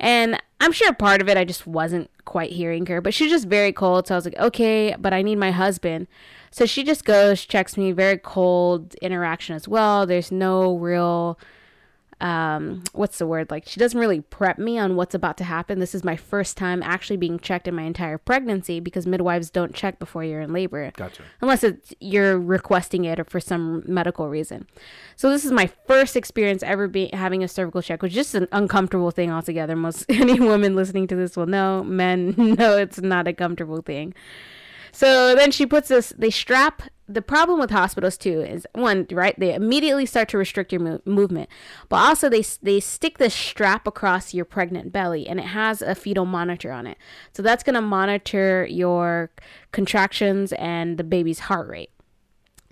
and 0.00 0.42
I'm 0.60 0.72
sure 0.72 0.92
part 0.92 1.22
of 1.22 1.28
it 1.28 1.36
I 1.36 1.44
just 1.44 1.66
wasn't 1.66 2.10
quite 2.24 2.50
hearing 2.50 2.86
her, 2.86 3.00
but 3.00 3.14
she's 3.14 3.30
just 3.30 3.46
very 3.46 3.72
cold. 3.72 4.08
So 4.08 4.16
I 4.16 4.18
was 4.18 4.24
like, 4.24 4.38
"Okay, 4.38 4.96
but 4.98 5.14
I 5.14 5.22
need 5.22 5.36
my 5.36 5.52
husband." 5.52 6.08
So 6.50 6.66
she 6.66 6.84
just 6.84 7.04
goes, 7.04 7.44
checks 7.44 7.76
me, 7.76 7.90
very 7.92 8.16
cold 8.18 8.94
interaction 9.02 9.56
as 9.56 9.66
well. 9.66 10.06
There's 10.06 10.30
no 10.30 10.76
real 10.76 11.36
um 12.24 12.82
what's 12.94 13.18
the 13.18 13.26
word? 13.26 13.50
Like 13.50 13.68
she 13.68 13.78
doesn't 13.78 14.00
really 14.00 14.22
prep 14.22 14.58
me 14.58 14.78
on 14.78 14.96
what's 14.96 15.14
about 15.14 15.36
to 15.36 15.44
happen. 15.44 15.78
This 15.78 15.94
is 15.94 16.02
my 16.02 16.16
first 16.16 16.56
time 16.56 16.82
actually 16.82 17.18
being 17.18 17.38
checked 17.38 17.68
in 17.68 17.74
my 17.74 17.82
entire 17.82 18.16
pregnancy 18.16 18.80
because 18.80 19.06
midwives 19.06 19.50
don't 19.50 19.74
check 19.74 19.98
before 19.98 20.24
you're 20.24 20.40
in 20.40 20.50
labor. 20.52 20.90
Gotcha. 20.96 21.22
unless 21.42 21.62
it's 21.62 21.94
you're 22.00 22.38
requesting 22.38 23.04
it 23.04 23.20
or 23.20 23.24
for 23.24 23.40
some 23.40 23.82
medical 23.86 24.30
reason. 24.30 24.66
So 25.16 25.28
this 25.28 25.44
is 25.44 25.52
my 25.52 25.70
first 25.86 26.16
experience 26.16 26.62
ever 26.62 26.88
being 26.88 27.10
having 27.12 27.44
a 27.44 27.48
cervical 27.48 27.82
check 27.82 28.00
which 28.00 28.12
is 28.12 28.16
just 28.16 28.34
an 28.34 28.48
uncomfortable 28.52 29.10
thing 29.10 29.30
altogether. 29.30 29.76
Most 29.76 30.06
any 30.08 30.40
woman 30.40 30.74
listening 30.74 31.06
to 31.08 31.16
this 31.16 31.36
will 31.36 31.46
know. 31.46 31.84
Men 31.84 32.34
know 32.58 32.78
it's 32.78 33.02
not 33.02 33.28
a 33.28 33.34
comfortable 33.34 33.82
thing 33.82 34.14
so 34.94 35.34
then 35.34 35.50
she 35.50 35.66
puts 35.66 35.88
this, 35.88 36.12
they 36.16 36.30
strap. 36.30 36.82
The 37.06 37.20
problem 37.20 37.58
with 37.58 37.70
hospitals 37.70 38.16
too 38.16 38.40
is 38.40 38.66
one, 38.74 39.06
right? 39.10 39.38
They 39.38 39.52
immediately 39.54 40.06
start 40.06 40.28
to 40.30 40.38
restrict 40.38 40.72
your 40.72 40.80
mo- 40.80 41.02
movement, 41.04 41.50
but 41.90 41.96
also 41.96 42.30
they 42.30 42.42
they 42.62 42.80
stick 42.80 43.18
this 43.18 43.34
strap 43.34 43.86
across 43.86 44.32
your 44.32 44.46
pregnant 44.46 44.90
belly, 44.90 45.26
and 45.26 45.38
it 45.38 45.46
has 45.46 45.82
a 45.82 45.94
fetal 45.94 46.24
monitor 46.24 46.72
on 46.72 46.86
it. 46.86 46.96
So 47.32 47.42
that's 47.42 47.62
gonna 47.62 47.82
monitor 47.82 48.66
your 48.70 49.30
contractions 49.70 50.54
and 50.54 50.96
the 50.96 51.04
baby's 51.04 51.40
heart 51.40 51.68
rate. 51.68 51.90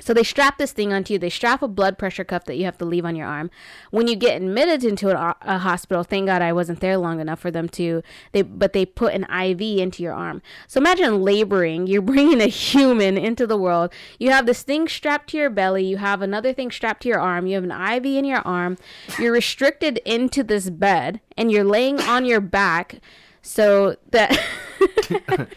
So 0.02 0.12
they 0.12 0.24
strap 0.24 0.58
this 0.58 0.72
thing 0.72 0.92
onto 0.92 1.12
you. 1.12 1.18
They 1.20 1.30
strap 1.30 1.62
a 1.62 1.68
blood 1.68 1.96
pressure 1.96 2.24
cuff 2.24 2.44
that 2.46 2.56
you 2.56 2.64
have 2.64 2.76
to 2.78 2.84
leave 2.84 3.04
on 3.04 3.14
your 3.14 3.28
arm. 3.28 3.52
When 3.92 4.08
you 4.08 4.16
get 4.16 4.36
admitted 4.36 4.82
into 4.82 5.16
a, 5.16 5.36
a 5.42 5.58
hospital, 5.58 6.02
thank 6.02 6.26
God 6.26 6.42
I 6.42 6.52
wasn't 6.52 6.80
there 6.80 6.96
long 6.96 7.20
enough 7.20 7.38
for 7.38 7.52
them 7.52 7.68
to. 7.70 8.02
They 8.32 8.42
but 8.42 8.72
they 8.72 8.84
put 8.84 9.14
an 9.14 9.24
IV 9.32 9.60
into 9.78 10.02
your 10.02 10.12
arm. 10.12 10.42
So 10.66 10.80
imagine 10.80 11.22
laboring. 11.22 11.86
You're 11.86 12.02
bringing 12.12 12.40
a 12.40 12.48
human 12.48 13.16
into 13.16 13.46
the 13.46 13.56
world. 13.56 13.92
You 14.18 14.30
have 14.30 14.46
this 14.46 14.64
thing 14.64 14.88
strapped 14.88 15.30
to 15.30 15.36
your 15.36 15.50
belly. 15.50 15.84
You 15.84 15.98
have 15.98 16.20
another 16.20 16.52
thing 16.52 16.72
strapped 16.72 17.02
to 17.02 17.08
your 17.08 17.20
arm. 17.20 17.46
You 17.46 17.54
have 17.54 17.64
an 17.64 17.70
IV 17.70 18.04
in 18.04 18.24
your 18.24 18.40
arm. 18.40 18.78
You're 19.20 19.32
restricted 19.32 19.98
into 19.98 20.42
this 20.42 20.68
bed, 20.68 21.20
and 21.36 21.52
you're 21.52 21.62
laying 21.62 22.00
on 22.00 22.24
your 22.24 22.40
back. 22.40 22.96
So 23.40 23.96
that. 24.10 24.36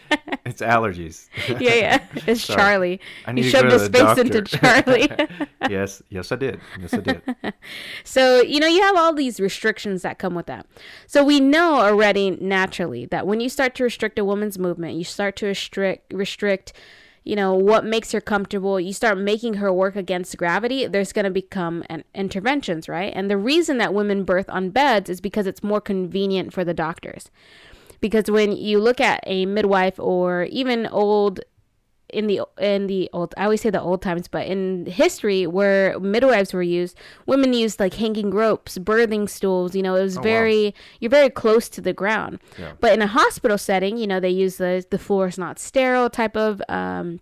It's 0.46 0.62
allergies. 0.62 1.26
yeah, 1.60 1.74
yeah. 1.74 2.04
It's 2.26 2.42
Sorry. 2.44 2.56
Charlie. 2.56 3.00
I 3.26 3.30
You 3.30 3.34
need 3.34 3.42
to 3.42 3.50
shoved 3.50 3.68
go 3.68 3.78
his 3.78 3.82
to 3.82 3.88
the 3.88 3.98
face 3.98 4.18
into. 4.18 4.42
Charlie. 4.42 5.10
yes, 5.68 6.02
yes, 6.08 6.30
I 6.30 6.36
did. 6.36 6.60
Yes, 6.80 6.94
I 6.94 6.98
did. 6.98 7.22
so, 8.04 8.42
you 8.42 8.60
know, 8.60 8.68
you 8.68 8.80
have 8.82 8.96
all 8.96 9.12
these 9.12 9.40
restrictions 9.40 10.02
that 10.02 10.18
come 10.20 10.36
with 10.36 10.46
that. 10.46 10.66
So, 11.08 11.24
we 11.24 11.40
know 11.40 11.80
already 11.80 12.30
naturally 12.30 13.06
that 13.06 13.26
when 13.26 13.40
you 13.40 13.48
start 13.48 13.74
to 13.76 13.84
restrict 13.84 14.20
a 14.20 14.24
woman's 14.24 14.56
movement, 14.56 14.94
you 14.96 15.02
start 15.04 15.34
to 15.36 15.46
restrict, 15.46 16.12
restrict, 16.12 16.72
you 17.24 17.34
know, 17.34 17.52
what 17.52 17.84
makes 17.84 18.12
her 18.12 18.20
comfortable, 18.20 18.78
you 18.78 18.92
start 18.92 19.18
making 19.18 19.54
her 19.54 19.72
work 19.72 19.96
against 19.96 20.36
gravity, 20.36 20.86
there's 20.86 21.12
going 21.12 21.24
to 21.24 21.30
become 21.32 21.82
an 21.90 22.04
interventions, 22.14 22.88
right? 22.88 23.12
And 23.16 23.28
the 23.28 23.36
reason 23.36 23.78
that 23.78 23.92
women 23.92 24.22
birth 24.22 24.48
on 24.48 24.70
beds 24.70 25.10
is 25.10 25.20
because 25.20 25.44
it's 25.48 25.64
more 25.64 25.80
convenient 25.80 26.52
for 26.52 26.64
the 26.64 26.72
doctors. 26.72 27.32
Because 28.00 28.30
when 28.30 28.52
you 28.52 28.78
look 28.78 29.00
at 29.00 29.20
a 29.26 29.46
midwife 29.46 29.98
or 29.98 30.44
even 30.44 30.86
old 30.86 31.40
in 32.10 32.28
the 32.28 32.40
in 32.58 32.86
the 32.86 33.10
old 33.12 33.34
I 33.36 33.44
always 33.44 33.60
say 33.60 33.70
the 33.70 33.80
old 33.80 34.00
times, 34.00 34.28
but 34.28 34.46
in 34.46 34.86
history 34.86 35.44
where 35.46 35.98
midwives 35.98 36.52
were 36.54 36.62
used, 36.62 36.96
women 37.26 37.52
used 37.52 37.80
like 37.80 37.94
hanging 37.94 38.30
ropes, 38.30 38.78
birthing 38.78 39.28
stools. 39.28 39.74
You 39.74 39.82
know, 39.82 39.96
it 39.96 40.02
was 40.02 40.16
Oh, 40.16 40.20
wow. 40.20 40.24
very 40.24 40.74
you're 41.00 41.10
very 41.10 41.30
close 41.30 41.68
to 41.70 41.80
the 41.80 41.92
ground. 41.92 42.38
Yeah. 42.58 42.72
But 42.80 42.92
in 42.92 43.02
a 43.02 43.08
hospital 43.08 43.58
setting, 43.58 43.96
you 43.96 44.06
know, 44.06 44.20
they 44.20 44.30
use 44.30 44.56
the 44.58 44.84
the 44.88 44.98
floor 44.98 45.26
is 45.26 45.36
not 45.36 45.58
sterile 45.58 46.08
type 46.08 46.36
of 46.36 46.62
um, 46.68 47.18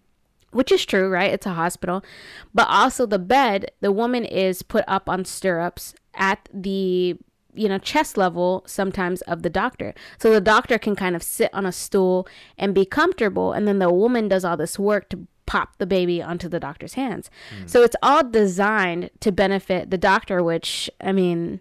which 0.52 0.70
is 0.70 0.84
true, 0.84 1.08
right? 1.08 1.32
It's 1.32 1.46
a 1.46 1.54
hospital. 1.54 2.04
But 2.52 2.68
also 2.68 3.06
the 3.06 3.18
bed, 3.18 3.70
the 3.80 3.90
woman 3.90 4.24
is 4.24 4.62
put 4.62 4.84
up 4.86 5.08
on 5.08 5.24
stirrups 5.24 5.94
at 6.14 6.48
the 6.52 7.16
you 7.54 7.68
know 7.68 7.78
chest 7.78 8.16
level 8.16 8.62
sometimes 8.66 9.22
of 9.22 9.42
the 9.42 9.50
doctor 9.50 9.94
so 10.18 10.32
the 10.32 10.40
doctor 10.40 10.78
can 10.78 10.94
kind 10.96 11.16
of 11.16 11.22
sit 11.22 11.52
on 11.52 11.64
a 11.66 11.72
stool 11.72 12.26
and 12.58 12.74
be 12.74 12.84
comfortable 12.84 13.52
and 13.52 13.66
then 13.66 13.78
the 13.78 13.92
woman 13.92 14.28
does 14.28 14.44
all 14.44 14.56
this 14.56 14.78
work 14.78 15.08
to 15.08 15.26
pop 15.46 15.76
the 15.78 15.86
baby 15.86 16.22
onto 16.22 16.48
the 16.48 16.60
doctor's 16.60 16.94
hands 16.94 17.30
hmm. 17.56 17.66
so 17.66 17.82
it's 17.82 17.96
all 18.02 18.24
designed 18.24 19.10
to 19.20 19.30
benefit 19.30 19.90
the 19.90 19.98
doctor 19.98 20.42
which 20.42 20.90
i 21.00 21.12
mean 21.12 21.60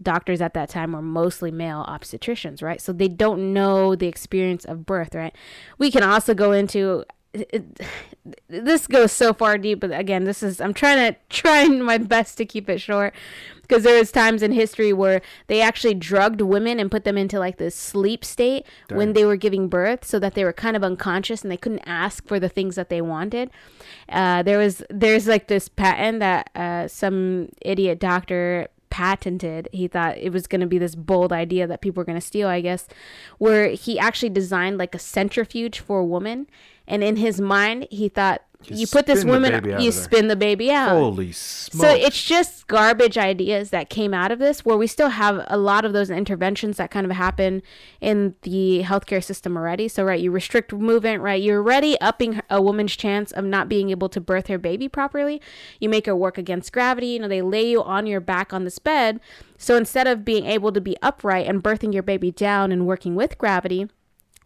doctors 0.00 0.40
at 0.40 0.54
that 0.54 0.68
time 0.68 0.92
were 0.92 1.02
mostly 1.02 1.50
male 1.50 1.84
obstetricians, 1.88 2.62
right? 2.62 2.80
So 2.80 2.92
they 2.92 3.08
don't 3.08 3.52
know 3.52 3.94
the 3.94 4.06
experience 4.06 4.64
of 4.64 4.84
birth, 4.84 5.14
right? 5.14 5.34
We 5.78 5.90
can 5.90 6.02
also 6.02 6.34
go 6.34 6.52
into 6.52 7.04
it, 7.50 7.80
this 8.48 8.86
goes 8.86 9.12
so 9.12 9.32
far 9.32 9.58
deep, 9.58 9.80
but 9.80 9.92
again, 9.92 10.24
this 10.24 10.42
is 10.42 10.60
I'm 10.60 10.74
trying 10.74 11.12
to 11.12 11.18
trying 11.28 11.82
my 11.82 11.98
best 11.98 12.36
to 12.38 12.44
keep 12.44 12.68
it 12.68 12.80
short 12.80 13.14
because 13.62 13.82
there 13.82 13.98
was 13.98 14.12
times 14.12 14.42
in 14.42 14.52
history 14.52 14.92
where 14.92 15.22
they 15.48 15.60
actually 15.60 15.94
drugged 15.94 16.40
women 16.40 16.78
and 16.78 16.90
put 16.90 17.04
them 17.04 17.18
into 17.18 17.38
like 17.38 17.56
this 17.56 17.74
sleep 17.74 18.24
state 18.24 18.64
when 18.90 19.12
they 19.12 19.24
were 19.24 19.36
giving 19.36 19.68
birth, 19.68 20.04
so 20.04 20.18
that 20.18 20.34
they 20.34 20.44
were 20.44 20.52
kind 20.52 20.76
of 20.76 20.84
unconscious 20.84 21.42
and 21.42 21.50
they 21.50 21.56
couldn't 21.56 21.82
ask 21.86 22.26
for 22.26 22.38
the 22.38 22.48
things 22.48 22.76
that 22.76 22.88
they 22.88 23.00
wanted. 23.00 23.50
Uh, 24.08 24.42
there 24.42 24.58
was 24.58 24.82
there's 24.90 25.26
like 25.26 25.48
this 25.48 25.68
patent 25.68 26.20
that 26.20 26.50
uh, 26.54 26.88
some 26.88 27.48
idiot 27.62 27.98
doctor 27.98 28.68
patented. 28.96 29.68
He 29.72 29.88
thought 29.88 30.16
it 30.16 30.32
was 30.32 30.46
going 30.46 30.62
to 30.62 30.66
be 30.66 30.78
this 30.78 30.94
bold 30.94 31.30
idea 31.30 31.66
that 31.66 31.82
people 31.82 32.00
were 32.00 32.06
going 32.06 32.18
to 32.18 32.26
steal, 32.26 32.48
I 32.48 32.62
guess, 32.62 32.88
where 33.36 33.68
he 33.68 33.98
actually 33.98 34.30
designed 34.30 34.78
like 34.78 34.94
a 34.94 34.98
centrifuge 34.98 35.80
for 35.80 35.98
a 35.98 36.04
woman. 36.04 36.46
And 36.88 37.04
in 37.04 37.16
his 37.16 37.38
mind, 37.38 37.88
he 37.90 38.08
thought, 38.08 38.40
You 38.70 38.76
you 38.76 38.86
put 38.86 39.06
this 39.06 39.24
woman, 39.24 39.52
you 39.52 39.58
of 39.58 39.64
there." 39.64 39.92
spin 39.92 40.28
the 40.28 40.36
baby 40.36 40.70
out. 40.70 40.90
Holy 40.90 41.32
smokes! 41.32 41.88
So 41.88 41.94
it's 41.94 42.22
just 42.22 42.66
garbage 42.66 43.18
ideas 43.18 43.70
that 43.70 43.90
came 43.90 44.12
out 44.14 44.32
of 44.32 44.38
this, 44.38 44.64
where 44.64 44.76
we 44.76 44.86
still 44.86 45.10
have 45.10 45.44
a 45.48 45.56
lot 45.56 45.84
of 45.84 45.92
those 45.92 46.10
interventions 46.10 46.76
that 46.76 46.90
kind 46.90 47.06
of 47.06 47.12
happen 47.12 47.62
in 48.00 48.34
the 48.42 48.82
healthcare 48.84 49.22
system 49.22 49.56
already. 49.56 49.88
So, 49.88 50.04
right, 50.04 50.20
you 50.20 50.30
restrict 50.30 50.72
movement, 50.72 51.22
right? 51.22 51.40
You're 51.40 51.58
already 51.58 52.00
upping 52.00 52.40
a 52.50 52.60
woman's 52.60 52.96
chance 52.96 53.32
of 53.32 53.44
not 53.44 53.68
being 53.68 53.90
able 53.90 54.08
to 54.10 54.20
birth 54.20 54.46
her 54.48 54.58
baby 54.58 54.88
properly. 54.88 55.40
You 55.80 55.88
make 55.88 56.06
her 56.06 56.16
work 56.16 56.38
against 56.38 56.72
gravity. 56.72 57.08
You 57.08 57.20
know, 57.20 57.28
they 57.28 57.42
lay 57.42 57.68
you 57.68 57.82
on 57.82 58.06
your 58.06 58.20
back 58.20 58.52
on 58.52 58.64
this 58.64 58.78
bed. 58.78 59.20
So 59.58 59.76
instead 59.76 60.06
of 60.06 60.24
being 60.24 60.46
able 60.46 60.72
to 60.72 60.80
be 60.80 60.96
upright 61.02 61.46
and 61.46 61.62
birthing 61.62 61.94
your 61.94 62.02
baby 62.02 62.30
down 62.30 62.72
and 62.72 62.86
working 62.86 63.14
with 63.14 63.38
gravity, 63.38 63.88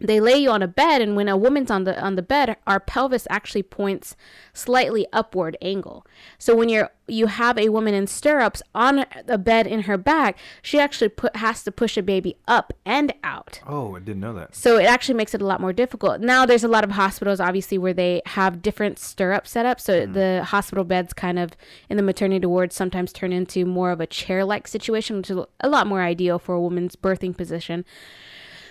they 0.00 0.20
lay 0.20 0.36
you 0.36 0.50
on 0.50 0.62
a 0.62 0.68
bed 0.68 1.00
and 1.00 1.16
when 1.16 1.28
a 1.28 1.36
woman's 1.36 1.70
on 1.70 1.84
the 1.84 2.00
on 2.00 2.16
the 2.16 2.22
bed 2.22 2.56
our 2.66 2.80
pelvis 2.80 3.26
actually 3.30 3.62
points 3.62 4.16
slightly 4.52 5.06
upward 5.12 5.56
angle 5.62 6.06
so 6.38 6.54
when 6.54 6.68
you're 6.68 6.90
you 7.06 7.26
have 7.26 7.58
a 7.58 7.68
woman 7.70 7.92
in 7.92 8.06
stirrups 8.06 8.62
on 8.74 9.04
a 9.26 9.36
bed 9.36 9.66
in 9.66 9.82
her 9.82 9.98
back 9.98 10.38
she 10.62 10.78
actually 10.78 11.08
put 11.08 11.34
has 11.36 11.64
to 11.64 11.72
push 11.72 11.96
a 11.96 12.02
baby 12.02 12.36
up 12.46 12.72
and 12.84 13.12
out 13.24 13.60
oh, 13.66 13.96
I 13.96 14.00
didn't 14.00 14.20
know 14.20 14.34
that. 14.34 14.54
so 14.54 14.78
it 14.78 14.84
actually 14.84 15.14
makes 15.14 15.34
it 15.34 15.42
a 15.42 15.46
lot 15.46 15.60
more 15.60 15.72
difficult. 15.72 16.20
Now 16.20 16.46
there's 16.46 16.64
a 16.64 16.68
lot 16.68 16.84
of 16.84 16.92
hospitals 16.92 17.40
obviously 17.40 17.78
where 17.78 17.92
they 17.92 18.22
have 18.26 18.62
different 18.62 18.98
stirrup 18.98 19.44
setups. 19.44 19.80
So 19.80 20.06
mm. 20.06 20.12
the 20.12 20.44
hospital 20.44 20.84
beds 20.84 21.12
kind 21.12 21.38
of 21.38 21.52
in 21.88 21.96
the 21.96 22.02
maternity 22.02 22.46
wards 22.46 22.74
sometimes 22.74 23.12
turn 23.12 23.32
into 23.32 23.64
more 23.64 23.90
of 23.90 24.00
a 24.00 24.06
chair-like 24.06 24.68
situation, 24.68 25.18
which 25.18 25.30
is 25.30 25.38
a 25.60 25.68
lot 25.68 25.86
more 25.86 26.02
ideal 26.02 26.38
for 26.38 26.54
a 26.54 26.60
woman's 26.60 26.96
birthing 26.96 27.36
position. 27.36 27.84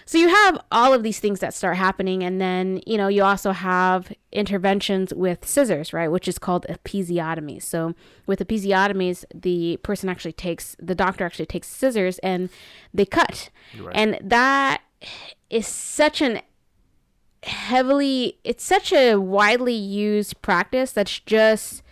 So 0.10 0.18
you 0.18 0.28
have 0.30 0.60
all 0.72 0.92
of 0.92 1.04
these 1.04 1.20
things 1.20 1.40
that 1.42 1.54
start 1.54 1.78
happening, 1.78 2.24
and 2.24 2.42
then 2.42 2.82
you 2.88 2.98
know 2.98 3.10
you 3.10 3.22
also 3.22 3.52
have 3.52 4.12
interventions 4.32 5.14
with 5.14 5.48
scissors, 5.48 5.94
right, 5.94 6.08
which 6.08 6.28
is 6.28 6.40
called 6.40 6.66
episiotomy. 6.68 7.62
So 7.62 7.94
with 8.26 8.40
episiotomies, 8.40 9.24
the 9.32 9.78
person 9.84 10.10
actually 10.10 10.32
takes 10.32 10.76
the 10.80 10.96
doctor 10.96 11.26
actually 11.26 11.46
takes 11.46 11.68
scissors 11.68 12.18
and 12.24 12.50
they 12.92 13.06
cut, 13.06 13.52
Right. 13.80 13.96
and 13.96 14.18
that 14.24 14.82
is 15.52 15.68
such 15.68 16.24
an 16.24 16.42
heavily 17.44 18.40
it's 18.44 18.64
such 18.64 18.92
a 18.92 19.18
widely 19.18 19.76
used 19.76 20.42
practice 20.42 20.92
that's 20.92 21.20
just 21.20 21.84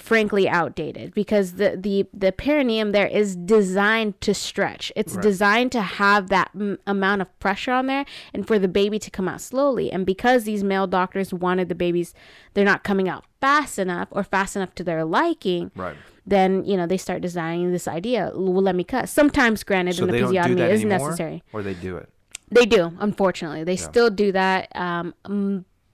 frankly 0.00 0.48
outdated 0.48 1.12
because 1.14 1.54
the 1.54 1.76
the 1.76 2.06
the 2.14 2.30
perineum 2.32 2.92
there 2.92 3.06
is 3.06 3.34
designed 3.36 4.20
to 4.20 4.32
stretch 4.32 4.92
it's 4.96 5.14
Right. 5.14 5.22
designed 5.22 5.72
to 5.72 5.82
have 5.82 6.28
that 6.28 6.50
m- 6.54 6.78
amount 6.86 7.20
of 7.22 7.38
pressure 7.40 7.72
on 7.72 7.86
there 7.86 8.04
and 8.32 8.46
for 8.46 8.58
the 8.58 8.68
baby 8.68 8.98
to 9.00 9.10
come 9.10 9.28
out 9.28 9.40
slowly 9.40 9.90
and 9.90 10.06
because 10.06 10.44
these 10.44 10.62
male 10.62 10.86
doctors 10.86 11.34
wanted 11.34 11.68
the 11.68 11.74
babies 11.74 12.14
they're 12.54 12.64
not 12.64 12.84
coming 12.84 13.08
out 13.08 13.24
fast 13.40 13.78
enough 13.78 14.08
or 14.12 14.22
fast 14.22 14.54
enough 14.56 14.74
to 14.76 14.84
their 14.84 15.04
liking 15.04 15.70
Right. 15.74 15.96
then 16.26 16.64
you 16.64 16.76
know 16.76 16.86
they 16.86 16.96
start 16.98 17.20
designing 17.20 17.72
this 17.72 17.88
idea 17.88 18.30
well 18.34 18.62
let 18.62 18.76
me 18.76 18.84
cut 18.84 19.08
sometimes 19.08 19.64
granted 19.64 19.96
So 19.96 20.06
they 20.06 20.20
don't 20.20 20.32
episiotomy 20.32 20.70
is 20.70 20.80
anymore, 20.82 21.08
necessary 21.08 21.42
or 21.52 21.62
they 21.62 21.74
do 21.74 21.96
it. 21.96 22.08
they 22.50 22.64
do, 22.64 22.92
unfortunately. 22.98 23.62
They 23.64 23.76
still 23.76 24.08
do 24.08 24.32
that. 24.32 24.74
Um, 24.74 25.12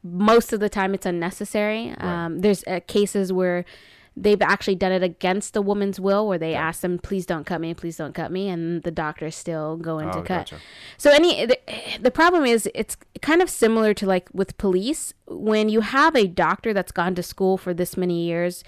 most 0.05 0.53
of 0.53 0.61
the 0.61 0.69
time, 0.69 0.95
it's 0.95 1.07
unnecessary. 1.07 1.93
Um, 1.99 2.41
there's 2.43 2.63
uh, 2.67 2.79
cases 2.87 3.33
where 3.33 3.65
they've 4.17 4.41
actually 4.43 4.77
done 4.77 4.93
it 4.93 5.03
against 5.03 5.55
the 5.55 5.63
woman's 5.63 5.99
will, 5.99 6.27
where 6.29 6.39
they 6.39 6.55
ask 6.55 6.81
them, 6.83 6.99
"Please 6.99 7.27
don't 7.27 7.45
cut 7.45 7.61
me, 7.61 7.75
please 7.75 7.97
don't 7.97 8.15
cut 8.15 8.31
me," 8.31 8.49
and 8.49 8.83
the 8.83 8.91
doctor's 8.91 9.35
still 9.35 9.77
going 9.77 10.11
to 10.13 10.19
Oh, 10.19 10.23
cut. 10.23 10.51
gotcha. 10.51 10.57
So 10.97 11.11
any 11.11 11.47
the, 11.47 11.59
the 12.01 12.11
problem 12.11 12.45
is 12.45 12.69
it's 12.75 12.97
kind 13.23 13.43
of 13.43 13.51
similar 13.51 13.95
to 13.95 14.07
like 14.07 14.29
with 14.33 14.57
police 14.59 15.15
when 15.27 15.69
you 15.69 15.81
have 15.81 16.15
a 16.15 16.27
doctor 16.27 16.73
that's 16.73 16.93
gone 16.93 17.15
to 17.17 17.23
school 17.23 17.57
for 17.59 17.75
this 17.75 17.97
many 17.97 18.25
years 18.25 18.63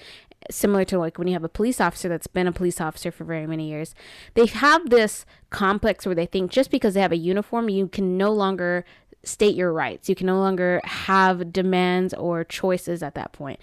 similar 0.51 0.85
to 0.85 0.97
like 0.99 1.19
when 1.19 1.27
you 1.27 1.33
have 1.33 1.43
a 1.43 1.49
police 1.49 1.81
officer 1.81 2.09
that's 2.09 2.29
been 2.29 2.47
a 2.47 2.53
police 2.53 2.81
officer 2.81 3.11
for 3.11 3.25
very 3.25 3.47
many 3.49 3.69
years 3.69 3.95
they 4.35 4.47
have 4.47 4.91
this 4.91 5.27
complex 5.51 6.07
where 6.07 6.15
they 6.15 6.27
think 6.27 6.53
just 6.53 6.71
because 6.71 6.95
they 6.95 7.01
have 7.01 7.11
a 7.11 7.17
uniform 7.17 7.69
you 7.69 7.89
can 7.89 8.17
no 8.17 8.31
longer 8.33 8.85
state 9.27 9.55
your 9.55 9.73
rights. 9.73 10.09
You 10.09 10.15
can 10.15 10.27
no 10.27 10.39
longer 10.39 10.81
have 10.85 11.53
demands 11.53 12.15
or 12.15 12.45
choices 12.45 13.03
at 13.03 13.15
that 13.15 13.33
point. 13.33 13.61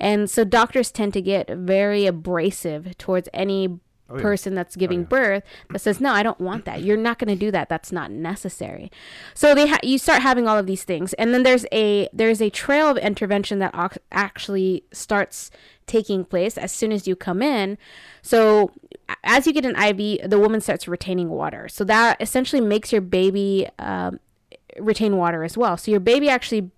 And 0.00 0.28
so 0.30 0.42
doctors 0.44 0.90
tend 0.90 1.12
to 1.14 1.22
get 1.22 1.48
very 1.50 2.06
abrasive 2.06 2.96
towards 2.98 3.28
any 3.32 3.78
Oh, 4.10 4.16
yeah. 4.16 4.22
person 4.22 4.54
that's 4.54 4.76
giving 4.76 5.04
birth 5.04 5.42
that 5.70 5.78
says 5.78 5.98
no 5.98 6.12
i 6.12 6.22
don't 6.22 6.40
want 6.40 6.66
that. 6.66 6.82
You're 6.82 6.98
not 6.98 7.18
going 7.18 7.28
to 7.30 7.36
do 7.36 7.50
that. 7.52 7.70
That's 7.70 7.90
not 7.92 8.10
necessary. 8.10 8.90
So 9.32 9.54
they 9.54 9.68
ha- 9.68 9.78
you 9.82 9.96
start 9.96 10.20
having 10.20 10.46
all 10.46 10.58
of 10.58 10.66
these 10.66 10.84
things. 10.84 11.14
And 11.14 11.32
then 11.32 11.44
there's 11.44 11.64
a 11.72 12.08
there's 12.12 12.42
a 12.42 12.50
trail 12.50 12.88
of 12.90 12.98
intervention 12.98 13.58
that 13.60 13.74
ac- 13.74 14.00
actually 14.10 14.84
starts 14.92 15.50
taking 15.86 16.24
place 16.26 16.58
as 16.58 16.72
soon 16.72 16.92
as 16.92 17.06
you 17.06 17.16
come 17.16 17.40
in. 17.42 17.78
So 18.22 18.72
as 19.24 19.46
you 19.46 19.52
get 19.54 19.64
an 19.64 19.76
iv 19.76 20.28
the 20.28 20.38
woman 20.38 20.60
starts 20.60 20.86
retaining 20.88 21.30
water. 21.30 21.68
So 21.68 21.82
that 21.84 22.20
essentially 22.20 22.60
makes 22.60 22.92
your 22.92 23.00
baby 23.02 23.68
um, 23.78 24.20
retain 24.78 25.16
water 25.16 25.42
as 25.44 25.56
well 25.56 25.76
so 25.76 25.90
your 25.90 26.00
baby 26.00 26.28
actually 26.28 26.70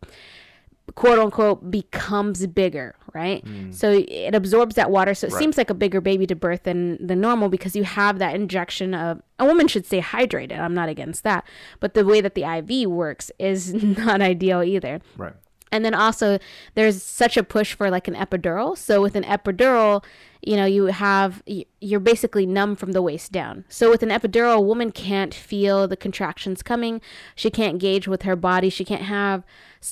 quote 0.96 1.18
unquote 1.18 1.70
becomes 1.70 2.46
bigger, 2.46 2.94
right? 3.14 3.42
Mm. 3.44 3.74
So 3.74 4.04
it 4.07 4.35
absorbs 4.35 4.74
that 4.74 4.90
water. 4.90 5.14
So 5.14 5.26
it 5.26 5.33
Right. 5.33 5.38
seems 5.38 5.57
like 5.57 5.70
a 5.70 5.74
bigger 5.74 6.00
baby 6.02 6.26
to 6.26 6.37
birth 6.37 6.64
than 6.64 7.04
the 7.04 7.16
normal 7.16 7.48
because 7.48 7.74
you 7.74 7.85
have 7.85 8.18
that 8.18 8.35
injection 8.35 8.92
of 8.92 9.22
a 9.38 9.46
woman 9.46 9.66
should 9.66 9.87
stay 9.87 10.02
hydrated. 10.02 10.59
I'm 10.61 10.74
not 10.74 10.90
against 10.90 11.24
that. 11.24 11.44
But 11.80 11.94
the 11.94 12.04
way 12.04 12.20
that 12.20 12.35
the 12.35 12.44
IV 12.44 12.90
works 12.90 13.30
is 13.38 13.72
not 13.98 14.20
ideal 14.20 14.62
either. 14.62 15.00
Right. 15.16 15.33
And 15.72 15.87
then 15.87 15.94
also 15.94 16.38
there's 16.74 17.02
such 17.02 17.38
a 17.38 17.42
push 17.42 17.72
for 17.74 17.90
like 17.90 18.07
an 18.07 18.14
epidural. 18.14 18.76
So 18.76 19.00
with 19.00 19.16
an 19.16 19.24
epidural, 19.24 20.04
you 20.46 20.57
know, 20.57 20.64
you 20.64 20.87
have 20.87 21.42
you're 21.80 22.00
basically 22.00 22.46
numb 22.46 22.76
from 22.76 22.92
the 22.92 23.02
waist 23.02 23.33
down. 23.33 23.64
So 23.68 23.90
with 23.90 24.02
an 24.02 24.09
epidural, 24.09 24.57
a 24.57 24.61
woman 24.61 24.90
can't 24.92 25.35
feel 25.35 25.87
the 25.87 25.96
contractions 25.96 26.62
coming. 26.62 27.00
She 27.35 27.50
can't 27.50 27.78
gauge 27.78 28.09
with 28.09 28.22
her 28.22 28.37
body. 28.37 28.70
She 28.70 28.85
can't 28.85 29.02
have 29.02 29.44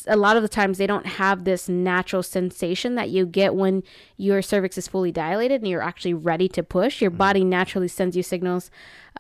a 0.07 0.17
lot 0.17 0.37
of 0.37 0.43
the 0.43 0.49
times 0.49 0.79
they 0.79 0.87
don't 0.87 1.07
have 1.07 1.45
this 1.45 1.69
natural 1.69 2.23
sensation 2.23 2.95
that 2.95 3.11
you 3.11 3.27
get 3.27 3.55
when 3.55 3.83
your 4.17 4.41
cervix 4.43 4.79
is 4.79 4.89
fully 4.89 5.13
dilated 5.13 5.61
and 5.61 5.69
you're 5.69 5.83
actually 5.83 6.15
ready 6.15 6.49
to 6.49 6.63
push. 6.63 7.01
Your 7.01 7.11
body 7.11 7.45
naturally 7.45 7.89
sends 7.89 8.17
you 8.17 8.23
signals 8.23 8.71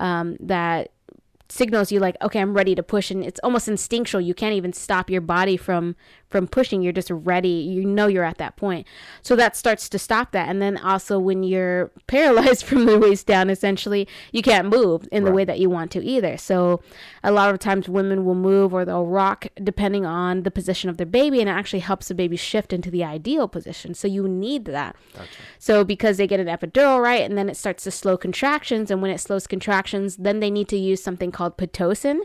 um, 0.00 0.36
that 0.40 0.90
signals 1.48 1.92
you 1.92 2.00
like 2.00 2.16
okay 2.22 2.40
i'm 2.40 2.54
ready 2.54 2.74
to 2.74 2.82
push 2.82 3.10
and 3.10 3.22
it's 3.22 3.38
almost 3.44 3.68
instinctual 3.68 4.22
you 4.22 4.32
can't 4.32 4.54
even 4.54 4.72
stop 4.72 5.10
your 5.10 5.20
body 5.20 5.54
from 5.54 5.94
from 6.32 6.48
pushing 6.48 6.82
you're 6.82 6.92
just 6.92 7.10
ready 7.10 7.48
you 7.48 7.84
know 7.84 8.06
you're 8.08 8.24
at 8.24 8.38
that 8.38 8.56
point. 8.56 8.86
So 9.22 9.36
that 9.36 9.56
starts 9.56 9.88
to 9.90 9.98
stop 9.98 10.32
that. 10.32 10.48
And 10.48 10.60
then 10.60 10.78
also 10.78 11.18
when 11.18 11.42
you're 11.42 11.90
paralyzed 12.06 12.64
from 12.64 12.86
the 12.86 12.98
waist 12.98 13.26
down 13.26 13.50
essentially 13.50 14.08
you 14.32 14.42
can't 14.42 14.68
move 14.68 15.06
in 15.12 15.24
the 15.24 15.32
way 15.32 15.44
that 15.44 15.60
you 15.60 15.70
want 15.70 15.90
to 15.92 16.04
either. 16.04 16.36
So 16.36 16.82
a 17.22 17.30
lot 17.30 17.52
of 17.52 17.60
times 17.60 17.88
women 17.88 18.24
will 18.24 18.34
move 18.34 18.74
or 18.74 18.84
they'll 18.84 19.06
rock 19.06 19.46
depending 19.62 20.04
on 20.04 20.42
the 20.42 20.50
position 20.50 20.90
of 20.90 20.96
their 20.96 21.06
baby 21.06 21.40
and 21.40 21.48
it 21.48 21.52
actually 21.52 21.80
helps 21.80 22.08
the 22.08 22.14
baby 22.14 22.36
shift 22.36 22.72
into 22.72 22.90
the 22.90 23.04
ideal 23.04 23.46
position. 23.46 23.94
So 23.94 24.08
you 24.08 24.26
need 24.26 24.64
that. 24.64 24.96
So 25.58 25.84
because 25.84 26.16
they 26.16 26.26
get 26.26 26.40
an 26.40 26.46
epidural, 26.46 27.00
right, 27.02 27.22
and 27.22 27.36
then 27.36 27.48
it 27.48 27.56
starts 27.56 27.84
to 27.84 27.90
slow 27.90 28.16
contractions, 28.16 28.90
and 28.90 29.02
when 29.02 29.10
it 29.10 29.20
slows 29.20 29.46
contractions, 29.46 30.16
then 30.16 30.40
they 30.40 30.50
need 30.50 30.68
to 30.68 30.76
use 30.76 31.02
something 31.02 31.30
called 31.30 31.56
pitocin. 31.58 32.20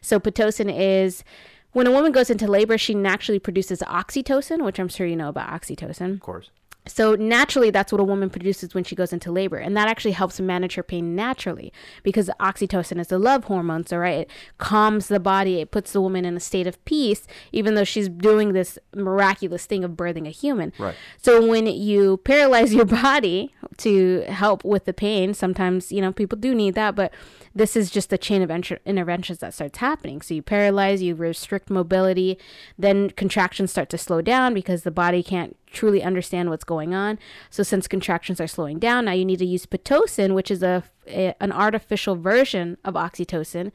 So 0.00 0.18
pitocin 0.18 0.72
is 0.74 1.24
when 1.72 1.86
a 1.86 1.90
woman 1.90 2.12
goes 2.12 2.30
into 2.30 2.46
labor, 2.46 2.78
she 2.78 2.94
naturally 2.94 3.38
produces 3.38 3.80
oxytocin, 3.80 4.64
which 4.64 4.78
I'm 4.78 4.88
sure 4.88 5.06
you 5.06 5.16
know 5.16 5.28
about 5.28 5.48
oxytocin. 5.48 6.14
Of 6.14 6.20
course. 6.20 6.50
So 6.86 7.14
naturally, 7.14 7.70
that's 7.70 7.92
what 7.92 8.00
a 8.00 8.04
woman 8.04 8.30
produces 8.30 8.74
when 8.74 8.84
she 8.84 8.96
goes 8.96 9.12
into 9.12 9.30
labor, 9.30 9.58
and 9.58 9.76
that 9.76 9.86
actually 9.86 10.12
helps 10.12 10.40
manage 10.40 10.74
her 10.74 10.82
pain 10.82 11.14
naturally 11.14 11.72
because 12.02 12.30
oxytocin 12.40 12.98
is 12.98 13.08
the 13.08 13.18
love 13.18 13.44
hormone. 13.44 13.86
So 13.86 13.98
right, 13.98 14.20
it 14.20 14.30
calms 14.58 15.08
the 15.08 15.20
body, 15.20 15.60
it 15.60 15.70
puts 15.70 15.92
the 15.92 16.00
woman 16.00 16.24
in 16.24 16.36
a 16.36 16.40
state 16.40 16.66
of 16.66 16.82
peace, 16.86 17.26
even 17.52 17.74
though 17.74 17.84
she's 17.84 18.08
doing 18.08 18.54
this 18.54 18.78
miraculous 18.94 19.66
thing 19.66 19.84
of 19.84 19.92
birthing 19.92 20.26
a 20.26 20.30
human. 20.30 20.72
Right. 20.78 20.94
So 21.18 21.46
when 21.46 21.66
you 21.66 22.16
paralyze 22.18 22.72
your 22.72 22.84
body 23.02 23.54
to 23.78 24.22
help 24.22 24.64
with 24.64 24.86
the 24.86 24.94
pain, 24.94 25.34
sometimes 25.34 25.92
you 25.92 26.00
know 26.00 26.12
people 26.12 26.38
do 26.38 26.54
need 26.54 26.74
that, 26.74 26.94
but 26.94 27.12
this 27.54 27.76
is 27.76 27.90
just 27.90 28.10
the 28.10 28.18
chain 28.18 28.42
of 28.42 28.50
inter- 28.50 28.78
interventions 28.84 29.38
that 29.38 29.54
starts 29.54 29.78
happening. 29.78 30.22
So 30.22 30.34
you 30.34 30.42
paralyze, 30.42 31.02
you 31.02 31.14
restrict 31.14 31.70
mobility, 31.70 32.38
then 32.78 33.10
contractions 33.10 33.70
start 33.70 33.90
to 33.90 33.98
slow 33.98 34.22
down 34.22 34.54
because 34.54 34.82
the 34.82 34.90
body 34.90 35.22
can't 35.22 35.56
truly 35.66 36.02
understand 36.02 36.50
what's 36.50 36.64
going 36.64 36.94
on. 36.94 37.18
So 37.50 37.62
since 37.62 37.88
contractions 37.88 38.40
are 38.40 38.46
slowing 38.46 38.78
down, 38.78 39.04
now 39.04 39.12
you 39.12 39.24
need 39.24 39.38
to 39.38 39.46
use 39.46 39.66
pitocin, 39.66 40.34
which 40.34 40.50
is 40.50 40.62
a, 40.62 40.84
a 41.06 41.34
an 41.40 41.52
artificial 41.52 42.16
version 42.16 42.76
of 42.84 42.94
oxytocin, 42.94 43.72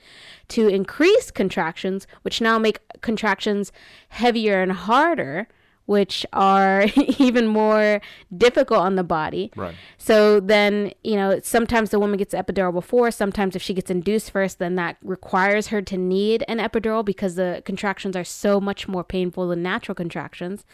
to 0.49 0.67
increase 0.67 1.31
contractions, 1.31 2.07
which 2.21 2.41
now 2.41 2.57
make 2.57 2.79
contractions 3.01 3.71
heavier 4.09 4.61
and 4.61 4.71
harder. 4.71 5.47
Which 5.85 6.25
are 6.33 6.85
even 7.19 7.47
more 7.47 8.01
difficult 8.35 8.79
on 8.79 8.95
the 8.95 9.03
body. 9.03 9.51
Right. 9.55 9.75
So 9.97 10.39
then, 10.39 10.93
you 11.03 11.15
know, 11.15 11.39
sometimes 11.43 11.91
the 11.91 11.99
woman 11.99 12.17
gets 12.17 12.33
epidural 12.33 12.73
before. 12.73 13.11
Sometimes, 13.11 13.55
if 13.55 13.61
she 13.61 13.73
gets 13.73 13.91
induced 13.91 14.31
first, 14.31 14.59
then 14.59 14.75
that 14.75 14.97
requires 15.03 15.67
her 15.67 15.81
to 15.83 15.97
need 15.97 16.43
an 16.47 16.57
epidural 16.57 17.05
because 17.05 17.35
the 17.35 17.61
contractions 17.65 18.15
are 18.15 18.23
so 18.23 18.59
much 18.59 18.87
more 18.87 19.03
painful 19.03 19.47
than 19.49 19.61
natural 19.61 19.95
contractions. 19.95 20.65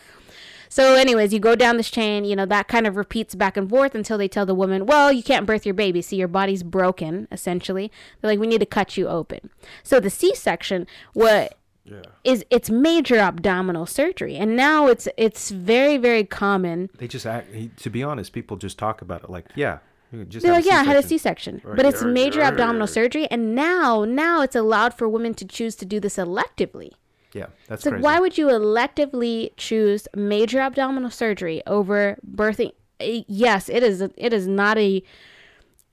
So, 0.72 0.96
anyways, 0.96 1.34
you 1.34 1.40
go 1.40 1.54
down 1.54 1.76
this 1.76 1.92
chain, 1.92 2.24
you 2.24 2.34
know, 2.34 2.46
that 2.46 2.70
kind 2.70 2.88
of 2.88 2.96
repeats 2.96 3.36
back 3.36 3.58
and 3.58 3.70
forth 3.70 3.94
until 3.94 4.18
they 4.18 4.30
tell 4.30 4.46
the 4.46 4.56
woman, 4.56 4.86
well, 4.86 5.12
you 5.12 5.22
can't 5.22 5.46
birth 5.46 5.66
your 5.66 5.76
baby. 5.76 6.02
See, 6.02 6.16
your 6.16 6.30
body's 6.30 6.64
broken, 6.64 7.28
essentially. 7.30 7.92
They're 8.22 8.32
like, 8.32 8.40
we 8.40 8.48
need 8.48 8.62
to 8.62 8.66
cut 8.66 8.96
you 8.96 9.10
open. 9.10 9.50
So, 9.84 10.00
the 10.00 10.10
C 10.10 10.34
section, 10.34 10.88
what 11.12 11.58
Yeah. 11.84 12.02
is 12.24 12.46
it's 12.52 12.70
major 12.70 13.18
abdominal 13.18 13.86
surgery 13.88 14.36
and 14.36 14.56
now 14.56 14.88
it's 14.88 15.08
it's 15.18 15.50
very 15.50 15.98
very 15.98 16.24
common 16.24 16.90
They 16.98 17.08
just 17.08 17.26
act. 17.26 17.48
To 17.84 17.90
be 17.90 18.04
honest, 18.04 18.34
people 18.34 18.56
just 18.58 18.78
talk 18.78 19.02
about 19.02 19.24
it 19.24 19.30
like, 19.32 19.46
yeah, 19.56 19.80
just 20.28 20.44
They're 20.46 20.54
like, 20.54 20.66
yeah, 20.66 20.76
I 20.82 20.84
had 20.84 20.98
a 20.98 21.02
C-section." 21.02 21.56
C-section, 21.60 21.76
but 21.78 21.86
it's 21.86 22.04
Right. 22.04 22.14
major 22.14 22.42
abdominal 22.42 22.82
Right. 22.82 22.90
surgery, 22.90 23.26
and 23.32 23.56
now, 23.56 24.04
now 24.06 24.42
it's 24.44 24.56
allowed 24.56 24.94
for 24.94 25.10
women 25.10 25.34
to 25.36 25.46
choose 25.46 25.76
to 25.78 25.86
do 25.86 26.00
this 26.00 26.18
electively. 26.18 26.92
Yeah, 27.34 27.48
that's 27.68 27.84
So 27.84 27.92
crazy. 27.92 28.04
why 28.04 28.20
would 28.20 28.38
you 28.38 28.48
electively 28.48 29.52
choose 29.58 30.08
major 30.16 30.60
abdominal 30.60 31.10
surgery 31.10 31.64
over 31.66 32.18
birthing? 32.30 32.74
Eh, 33.00 33.24
Yes, 33.28 33.70
it 33.70 33.82
is. 33.84 34.02
It 34.02 34.34
is 34.34 34.48
not 34.48 34.78
a. 34.78 35.02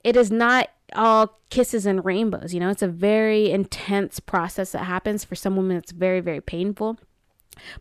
It 0.03 0.15
is 0.15 0.29
not 0.31 0.69
all 0.95 1.39
kisses 1.49 1.85
and 1.85 2.03
rainbows. 2.05 2.53
You 2.53 2.59
know, 2.59 2.69
it's 2.69 2.81
a 2.81 2.87
very 2.87 3.51
intense 3.51 4.19
process 4.19 4.71
that 4.71 4.83
happens 4.85 5.23
for 5.23 5.35
some 5.35 5.55
women. 5.55 5.77
It's 5.77 5.91
very, 5.91 6.19
very 6.19 6.41
painful. 6.41 6.97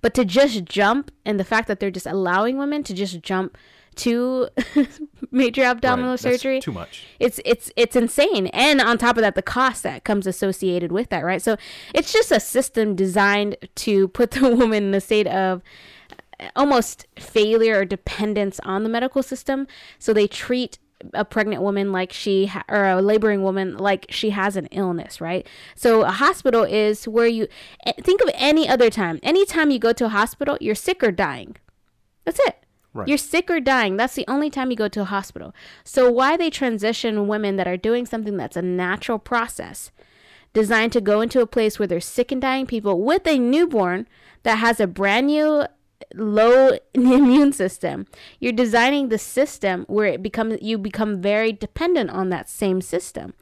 But 0.01 0.15
to 0.15 0.25
just 0.25 0.65
jump, 0.65 1.11
and 1.25 1.39
the 1.39 1.45
fact 1.45 1.69
that 1.69 1.79
they're 1.81 1.91
just 1.91 2.07
allowing 2.07 2.59
women 2.59 2.83
to 2.85 2.95
just 2.95 3.23
jump 3.23 3.57
to 3.97 4.49
major 5.33 5.63
Right, 5.63 5.71
abdominal 5.71 6.13
that's 6.13 6.23
surgery, 6.23 6.61
Too 6.61 6.71
much. 6.73 7.05
it's 7.19 7.41
it's 7.45 7.69
it's 7.75 7.97
insane 7.97 8.47
and 8.49 8.81
on 8.81 8.97
top 8.97 9.17
of 9.17 9.23
that 9.23 9.35
the 9.35 9.43
cost 9.43 9.83
that 9.83 10.05
comes 10.05 10.25
associated 10.29 10.93
with 10.93 11.09
that 11.09 11.25
right 11.25 11.43
so 11.43 11.57
it's 11.93 12.13
just 12.13 12.31
a 12.31 12.39
system 12.39 12.95
designed 12.95 13.57
to 13.75 14.07
put 14.09 14.31
the 14.31 14.49
woman 14.55 14.85
in 14.85 14.95
a 14.95 15.01
state 15.01 15.27
of 15.27 15.63
almost 16.55 17.09
failure 17.19 17.81
or 17.81 17.85
dependence 17.85 18.61
on 18.63 18.85
the 18.85 18.89
medical 18.89 19.21
system 19.21 19.67
so 19.99 20.13
they 20.13 20.29
treat 20.29 20.79
a 21.15 21.25
pregnant 21.25 21.63
woman 21.63 21.93
like 21.93 22.13
she 22.13 22.47
ha- 22.47 22.65
or 22.69 22.85
a 22.85 23.01
laboring 23.03 23.43
woman 23.43 23.77
like 23.77 24.07
she 24.11 24.31
has 24.31 24.57
an 24.57 24.67
illness 24.67 25.21
right 25.21 25.47
so 25.75 26.03
a 26.03 26.11
hospital 26.11 26.65
is 26.65 27.07
where 27.07 27.27
you 27.27 27.47
eh, 27.87 27.93
think 28.01 28.21
of 28.21 28.31
any 28.35 28.69
other 28.69 28.91
time 28.91 29.21
anytime 29.23 29.71
you 29.71 29.79
go 29.79 29.93
to 29.93 30.07
a 30.07 30.09
hospital 30.11 30.59
you're 30.61 30.75
sick 30.75 31.03
or 31.03 31.13
dying 31.13 31.57
that's 32.25 32.41
it 32.41 32.57
Right. 32.95 33.07
you're 33.07 33.19
sick 33.19 33.51
or 33.51 33.61
dying. 33.61 33.97
That's 33.97 34.15
the 34.15 34.25
only 34.27 34.49
time 34.49 34.71
you 34.71 34.77
go 34.77 34.89
to 34.89 35.03
a 35.03 35.05
hospital. 35.05 35.55
So 35.85 36.11
why 36.11 36.37
they 36.39 36.49
transition 36.49 37.29
women 37.29 37.57
that 37.57 37.69
are 37.69 37.77
doing 37.77 38.07
something 38.07 38.37
that's 38.39 38.57
a 38.57 38.63
natural 38.63 39.19
process 39.19 39.93
designed 40.55 40.93
to 40.95 41.01
go 41.01 41.21
into 41.21 41.41
a 41.41 41.47
place 41.47 41.79
where 41.79 41.87
there's 41.87 42.07
sick 42.07 42.33
and 42.33 42.41
dying 42.41 42.67
people 42.67 43.01
with 43.03 43.27
a 43.27 43.39
newborn 43.39 44.09
that 44.43 44.57
has 44.57 44.81
a 44.81 44.87
brand 44.87 45.27
new 45.27 45.65
low 46.15 46.79
immune 46.95 47.53
system. 47.53 48.07
You're 48.41 48.53
designing 48.53 49.09
the 49.09 49.19
system 49.19 49.85
where 49.89 50.07
it 50.07 50.23
becomes 50.23 50.61
you 50.63 50.79
become 50.79 51.21
very 51.21 51.53
dependent 51.53 52.11
on 52.11 52.29
that 52.31 52.49
same 52.49 52.81
system. 52.81 53.35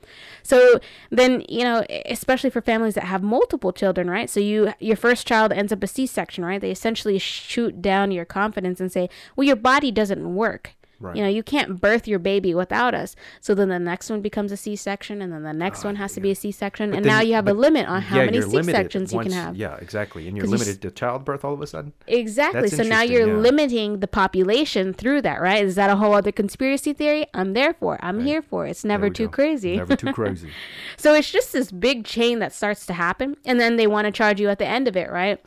So 0.43 0.81
then, 1.11 1.45
you 1.49 1.65
know, 1.65 1.85
especially 2.07 2.51
for 2.51 2.61
families 2.61 2.95
that 2.95 3.05
have 3.05 3.23
multiple 3.23 3.73
children, 3.73 4.09
right? 4.09 4.31
So 4.31 4.41
you 4.41 4.73
your 4.79 4.97
first 4.97 5.27
child 5.27 5.53
ends 5.53 5.73
up 5.73 5.83
a 5.83 5.87
C-section, 5.87 6.45
right? 6.45 6.61
They 6.61 6.71
essentially 6.71 7.19
shoot 7.19 7.83
down 7.83 8.11
your 8.11 8.25
confidence 8.25 8.81
and 8.81 8.91
say, 8.91 9.09
"Well, 9.35 9.47
your 9.47 9.57
body 9.57 9.91
doesn't 9.91 10.35
work." 10.35 10.76
Right. 10.99 11.15
You 11.15 11.23
know, 11.23 11.29
you 11.29 11.43
can't 11.43 11.79
birth 11.81 12.09
your 12.09 12.19
baby 12.19 12.55
without 12.55 12.95
us. 12.95 13.15
So 13.41 13.55
then 13.55 13.69
the 13.69 13.79
next 13.79 14.09
one 14.09 14.23
becomes 14.23 14.51
a 14.51 14.57
C-section, 14.57 15.21
and 15.21 15.31
then 15.31 15.43
the 15.43 15.53
next 15.53 15.85
ah, 15.85 15.89
one 15.89 15.97
has 15.97 16.15
to 16.15 16.21
be 16.21 16.31
a 16.31 16.35
C-section, 16.35 16.95
and 16.95 17.05
then- 17.05 17.13
now 17.13 17.21
you 17.21 17.35
have 17.35 17.47
a 17.49 17.53
limit 17.53 17.87
on 17.87 18.01
how 18.01 18.17
yeah, 18.21 18.25
many 18.25 18.41
C-sections 18.41 19.13
you 19.13 19.21
can 19.21 19.33
have. 19.33 19.57
Yeah, 19.57 19.77
exactly. 19.77 20.27
And 20.27 20.37
you're 20.37 20.45
'Cause 20.47 20.53
you 20.53 20.59
limited 20.59 20.81
to 20.83 20.91
childbirth 20.91 21.45
all 21.45 21.53
of 21.53 21.61
a 21.61 21.67
sudden. 21.67 21.93
Exactly. 22.07 22.63
That's 22.63 22.77
So 22.77 22.83
now 22.83 23.03
you're 23.03 23.29
yeah. 23.29 23.35
limiting 23.37 24.01
the 24.01 24.09
population 24.09 24.95
through 24.95 25.21
that, 25.23 25.41
right? 25.43 25.63
Is 25.65 25.75
that 25.75 25.91
a 25.91 25.97
whole 25.97 26.15
other 26.15 26.33
conspiracy 26.33 26.93
theory? 26.95 27.27
I'm 27.35 27.53
there 27.53 27.75
for. 27.75 27.97
it. 27.97 28.01
I'm 28.03 28.25
here 28.25 28.41
for. 28.41 28.67
it. 28.67 28.71
It's 28.71 28.85
never 28.85 29.11
too 29.11 29.27
go. 29.27 29.33
crazy. 29.33 29.77
Never 29.77 29.97
too 29.97 30.13
crazy. 30.15 30.49
So 30.97 31.13
it's 31.15 31.31
just 31.31 31.53
this 31.53 31.71
big 31.71 32.05
chain 32.05 32.39
that 32.39 32.55
starts 32.55 32.87
to 32.87 32.95
happen, 32.95 33.37
and 33.45 33.61
then 33.61 33.77
they 33.77 33.87
want 33.87 34.07
to 34.07 34.11
charge 34.13 34.41
you 34.41 34.49
at 34.49 34.59
the 34.59 34.67
end 34.67 34.89
of 34.89 34.97
it, 34.97 35.11
right? 35.11 35.45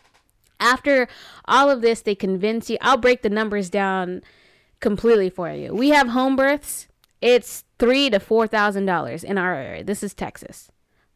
After 0.60 1.08
all 1.46 1.70
of 1.70 1.82
this, 1.82 2.02
they 2.02 2.16
convince 2.16 2.70
you. 2.70 2.78
I'll 2.82 2.98
break 2.98 3.22
the 3.22 3.30
numbers 3.30 3.70
down 3.70 4.22
completely 4.80 5.30
for 5.30 5.50
you. 5.52 5.74
We 5.74 5.90
have 5.90 6.10
home 6.10 6.36
births. 6.36 6.88
It's 7.22 7.64
three 7.78 8.10
to 8.10 8.20
four 8.20 8.48
thousand 8.48 8.86
dollars 8.86 9.24
in 9.24 9.38
our 9.38 9.56
area. 9.56 9.84
This 9.84 10.04
is 10.04 10.14
Texas. 10.14 10.70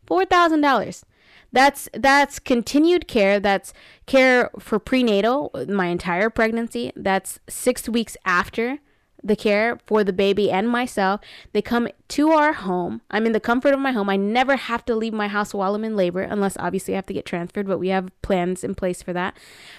Four 0.06 0.26
thousand 0.26 0.62
dollars. 0.62 1.06
That's 1.52 1.88
that's 1.93 2.39
continued 2.39 3.08
care. 3.08 3.39
That's 3.39 3.73
care 4.06 4.49
for 4.60 4.80
prenatal, 4.80 5.52
my 5.69 5.88
entire 5.88 6.30
pregnancy. 6.30 6.91
That's 6.95 7.39
six 7.47 7.88
weeks 7.88 8.17
after 8.26 8.80
the 9.24 9.36
care 9.36 9.80
for 9.86 10.04
the 10.04 10.14
baby 10.14 10.52
and 10.52 10.70
myself. 10.70 11.22
They 11.54 11.62
come 11.62 11.88
to 12.10 12.32
our 12.32 12.54
home. 12.54 13.02
I'm 13.10 13.26
in 13.26 13.32
the 13.32 13.40
comfort 13.40 13.74
of 13.74 13.80
my 13.80 13.92
home. 13.92 14.10
I 14.10 14.18
never 14.18 14.56
have 14.56 14.84
to 14.86 14.96
leave 14.96 15.14
my 15.14 15.28
house 15.28 15.54
while 15.54 15.76
I'm 15.76 15.84
in 15.84 15.96
labor, 15.96 16.22
unless 16.22 16.58
obviously 16.58 16.94
I 16.94 16.98
have 16.98 17.06
to 17.08 17.14
get 17.14 17.26
transferred, 17.26 17.68
but 17.68 17.80
we 17.80 17.90
have 17.90 18.10
plans 18.22 18.64
in 18.64 18.76
place 18.76 19.02
for 19.02 19.14
that. 19.14 19.38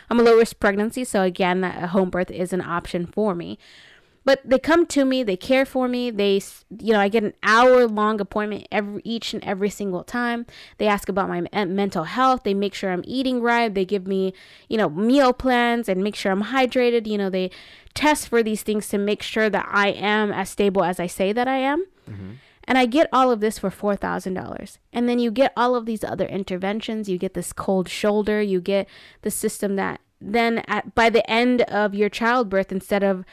I'm 0.09 0.19
a 0.19 0.23
low 0.23 0.37
risk 0.37 0.59
pregnancy, 0.59 1.05
so 1.05 1.23
again, 1.23 1.63
a 1.63 1.89
home 1.89 2.11
birth 2.11 2.31
is 2.31 2.53
an 2.53 2.63
option 2.63 3.07
for 3.07 3.35
me. 3.35 3.59
But 4.25 4.41
they 4.45 4.59
come 4.59 4.87
to 4.87 5.05
me, 5.05 5.23
they 5.23 5.37
care 5.37 5.67
for 5.67 5.87
me. 5.87 6.11
They, 6.11 6.41
you 6.79 6.93
know, 6.93 7.01
I 7.01 7.09
get 7.09 7.25
an 7.25 7.35
hour 7.43 7.87
long 7.87 8.21
appointment 8.21 8.67
every 8.73 9.03
each 9.05 9.35
and 9.35 9.45
every 9.45 9.69
single 9.69 10.03
time. 10.03 10.47
They 10.79 10.87
ask 10.87 11.09
about 11.09 11.29
my 11.29 11.43
mental 11.67 12.05
health. 12.05 12.43
They 12.43 12.55
make 12.55 12.75
sure 12.75 12.91
I'm 12.91 13.05
eating 13.07 13.43
right. 13.43 13.73
They 13.73 13.85
give 13.85 14.07
me, 14.07 14.33
you 14.69 14.79
know, 14.79 14.89
meal 14.89 15.33
plans 15.33 15.89
and 15.89 16.03
make 16.03 16.15
sure 16.15 16.33
I'm 16.33 16.45
hydrated. 16.45 17.07
You 17.07 17.19
know, 17.19 17.29
they 17.29 17.51
test 17.93 18.29
for 18.29 18.43
these 18.43 18.63
things 18.63 18.89
to 18.89 18.99
make 18.99 19.23
sure 19.23 19.51
that 19.51 19.69
I 19.71 19.89
am 19.89 20.33
as 20.33 20.49
stable 20.49 20.85
as 20.85 20.99
I 20.99 21.07
say 21.07 21.33
that 21.33 21.47
I 21.47 21.57
am. 21.59 21.87
Mm-hmm. 22.09 22.31
And 22.67 22.79
I 22.79 22.87
get 22.87 23.11
all 23.13 23.31
of 23.31 23.41
this 23.41 23.59
for 23.59 23.69
$4,000. 23.69 24.79
And 24.91 25.07
then 25.07 25.19
you 25.19 25.31
get 25.31 25.53
all 25.55 25.77
of 25.77 25.85
these 25.85 26.03
other 26.03 26.25
interventions. 26.25 27.11
You 27.11 27.19
get 27.19 27.35
this 27.35 27.53
cold 27.53 27.91
shoulder. 27.91 28.41
You 28.41 28.63
get 28.63 28.89
the 29.21 29.31
system 29.31 29.77
that 29.77 30.01
then 30.21 30.63
at, 30.67 30.95
by 30.95 31.11
the 31.11 31.29
end 31.31 31.63
of 31.63 31.95
your 31.95 32.09
childbirth, 32.09 32.73
instead 32.73 33.03
of 33.03 33.25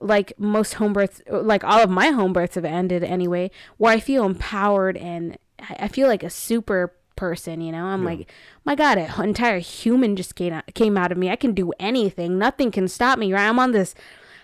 like 0.00 0.32
most 0.38 0.74
home 0.74 0.92
births, 0.92 1.20
like 1.28 1.64
all 1.64 1.82
of 1.82 1.90
my 1.90 2.08
home 2.08 2.32
births 2.32 2.54
have 2.54 2.64
ended 2.64 3.02
anyway, 3.02 3.50
where 3.76 3.92
I 3.92 4.00
feel 4.00 4.24
empowered 4.24 4.96
and 4.96 5.36
I 5.58 5.88
feel 5.88 6.08
like 6.08 6.22
a 6.22 6.30
super 6.30 6.94
person, 7.16 7.60
you 7.60 7.72
know? 7.72 7.84
I'm 7.84 8.04
like, 8.04 8.30
my 8.64 8.76
God, 8.76 8.96
an 8.96 9.10
entire 9.24 9.58
human 9.58 10.14
just 10.14 10.36
came 10.36 10.52
out, 10.52 10.72
came 10.74 10.96
out 10.96 11.10
of 11.10 11.18
me. 11.18 11.30
I 11.30 11.36
can 11.36 11.52
do 11.52 11.72
anything. 11.80 12.38
Nothing 12.38 12.70
can 12.70 12.86
stop 12.86 13.18
me, 13.18 13.32
right? 13.32 13.48
I'm 13.48 13.58
on 13.58 13.72
this. 13.72 13.94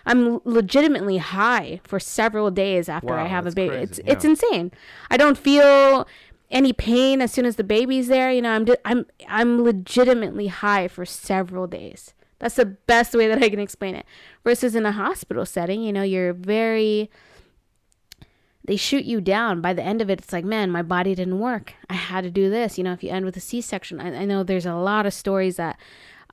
I'm 0.05 0.41
legitimately 0.43 1.17
high 1.17 1.79
for 1.83 1.99
several 1.99 2.51
days 2.51 2.89
after 2.89 3.13
I 3.13 3.27
have 3.27 3.47
a 3.47 3.51
baby. 3.51 3.75
It's 3.75 3.99
it's 4.05 4.23
insane. 4.23 4.71
I 5.09 5.17
don't 5.17 5.37
feel 5.37 6.07
any 6.51 6.73
pain 6.73 7.21
as 7.21 7.31
soon 7.31 7.45
as 7.45 7.55
the 7.55 7.63
baby's 7.63 8.07
there. 8.07 8.31
You 8.31 8.43
know, 8.43 8.51
I'm 8.51 8.65
just, 8.65 8.79
I'm 8.85 9.07
I'm 9.27 9.63
legitimately 9.63 10.47
high 10.47 10.87
for 10.87 11.05
several 11.05 11.65
days. 11.65 12.13
That's 12.39 12.55
the 12.55 12.65
best 12.65 13.13
way 13.13 13.27
that 13.27 13.41
I 13.41 13.49
can 13.49 13.59
explain 13.59 13.95
it. 13.95 14.05
Versus 14.43 14.75
in 14.75 14.85
a 14.85 14.91
hospital 14.91 15.45
setting, 15.45 15.81
you 15.81 15.93
know, 15.93 16.03
you're 16.03 16.33
very 16.33 17.09
they 18.65 18.75
shoot 18.75 19.05
you 19.05 19.21
down. 19.21 19.61
By 19.61 19.73
the 19.73 19.83
end 19.83 20.01
of 20.01 20.09
it, 20.09 20.19
it's 20.19 20.33
like, 20.33 20.43
man, 20.43 20.71
my 20.71 20.81
body 20.81 21.13
didn't 21.13 21.39
work. 21.39 21.75
I 21.89 21.93
had 21.93 22.23
to 22.23 22.31
do 22.31 22.49
this. 22.49 22.77
You 22.77 22.83
know, 22.83 22.93
if 22.93 23.03
you 23.03 23.11
end 23.11 23.25
with 23.25 23.37
a 23.37 23.39
C 23.39 23.61
section, 23.61 23.99
I, 23.99 24.21
I 24.21 24.25
know 24.25 24.43
there's 24.43 24.65
a 24.65 24.73
lot 24.73 25.05
of 25.05 25.13
stories 25.13 25.57
that 25.57 25.79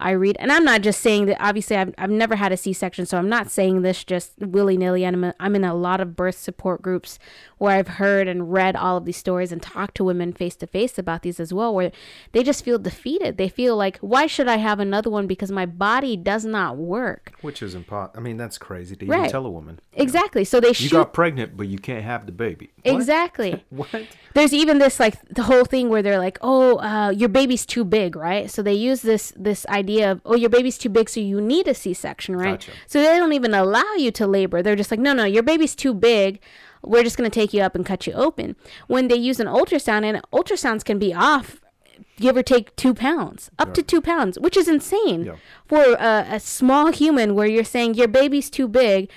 I 0.02 0.10
read, 0.10 0.36
and 0.40 0.50
I'm 0.52 0.64
not 0.64 0.82
just 0.82 1.00
saying 1.00 1.26
that. 1.26 1.36
Obviously, 1.40 1.76
I've, 1.76 1.94
I've 1.96 2.10
never 2.10 2.36
had 2.36 2.52
a 2.52 2.56
C-section, 2.56 3.06
so 3.06 3.16
I'm 3.18 3.28
not 3.28 3.50
saying 3.50 3.82
this 3.82 4.04
just 4.04 4.32
willy 4.38 4.76
nilly. 4.76 5.06
I'm 5.06 5.24
a, 5.24 5.34
I'm 5.40 5.54
in 5.54 5.64
a 5.64 5.74
lot 5.74 6.00
of 6.00 6.16
birth 6.16 6.36
support 6.36 6.82
groups 6.82 7.18
where 7.58 7.76
I've 7.76 7.88
heard 7.88 8.26
and 8.26 8.52
read 8.52 8.74
all 8.74 8.96
of 8.96 9.04
these 9.04 9.16
stories 9.16 9.52
and 9.52 9.62
talked 9.62 9.94
to 9.96 10.04
women 10.04 10.32
face 10.32 10.56
to 10.56 10.66
face 10.66 10.98
about 10.98 11.22
these 11.22 11.38
as 11.38 11.54
well, 11.54 11.72
where 11.74 11.92
they 12.32 12.42
just 12.42 12.64
feel 12.64 12.78
defeated. 12.78 13.36
They 13.38 13.48
feel 13.48 13.76
like, 13.76 13.98
why 13.98 14.26
should 14.26 14.48
I 14.48 14.56
have 14.56 14.80
another 14.80 15.10
one 15.10 15.26
because 15.28 15.52
my 15.52 15.66
body 15.66 16.16
does 16.16 16.44
not 16.44 16.76
work? 16.76 17.32
Which 17.40 17.62
is 17.62 17.74
impossible. 17.74 18.18
I 18.18 18.20
mean, 18.22 18.36
that's 18.36 18.58
crazy 18.58 18.96
to 18.96 19.06
Right. 19.06 19.18
even 19.20 19.30
tell 19.30 19.46
a 19.46 19.50
woman. 19.50 19.78
Exactly. 19.92 20.44
So 20.44 20.58
they 20.58 20.72
You 20.76 20.90
got 20.90 21.12
pregnant, 21.12 21.56
but 21.56 21.68
you 21.68 21.78
can't 21.78 22.04
have 22.04 22.26
the 22.26 22.32
baby. 22.32 22.70
What? 22.82 22.94
Exactly. 22.96 23.64
What? 23.70 23.88
there's 24.34 24.54
even 24.54 24.78
this 24.78 24.98
like 24.98 25.14
the 25.28 25.42
whole 25.42 25.64
thing 25.64 25.88
where 25.88 26.02
they're 26.02 26.18
like 26.18 26.38
oh 26.40 26.78
uh, 26.78 27.10
your 27.10 27.28
baby's 27.28 27.66
too 27.66 27.84
big 27.84 28.16
right 28.16 28.50
so 28.50 28.62
they 28.62 28.72
use 28.72 29.02
this 29.02 29.32
this 29.36 29.66
idea 29.66 29.91
of 30.00 30.20
oh 30.24 30.34
your 30.34 30.48
baby's 30.50 30.78
too 30.78 30.88
big 30.88 31.08
so 31.10 31.20
you 31.20 31.40
need 31.40 31.68
a 31.68 31.74
c-section 31.74 32.34
right? 32.36 32.60
Gotcha. 32.60 32.72
so 32.86 33.00
they 33.02 33.16
don't 33.18 33.32
even 33.34 33.52
allow 33.52 33.92
you 33.98 34.10
to 34.12 34.26
labor. 34.26 34.62
They're 34.62 34.76
just 34.76 34.90
like 34.90 35.00
no 35.00 35.12
no 35.12 35.24
your 35.24 35.42
baby's 35.42 35.74
too 35.74 35.92
big. 35.92 36.40
We're 36.84 37.04
just 37.04 37.16
going 37.16 37.30
to 37.30 37.34
take 37.40 37.52
you 37.54 37.62
up 37.62 37.76
and 37.76 37.86
cut 37.86 38.08
you 38.08 38.12
open. 38.14 38.56
When 38.88 39.06
they 39.06 39.14
use 39.14 39.38
an 39.38 39.46
ultrasound 39.46 40.04
and 40.04 40.20
ultrasounds 40.32 40.84
can 40.84 40.98
be 40.98 41.12
off 41.14 41.60
give 42.16 42.36
or 42.36 42.42
take 42.42 42.74
two 42.76 42.94
pounds 42.94 43.50
up 43.58 43.72
to 43.74 43.82
two 43.82 44.00
pounds 44.00 44.38
which 44.38 44.56
is 44.56 44.66
insane 44.68 45.24
Yeah. 45.24 45.36
for 45.66 45.82
a, 45.94 46.26
a 46.30 46.40
small 46.40 46.90
human 46.92 47.34
where 47.34 47.46
you're 47.46 47.64
saying 47.64 47.94
your 47.94 48.08
baby's 48.08 48.48
too 48.50 48.66
big. 48.68 49.10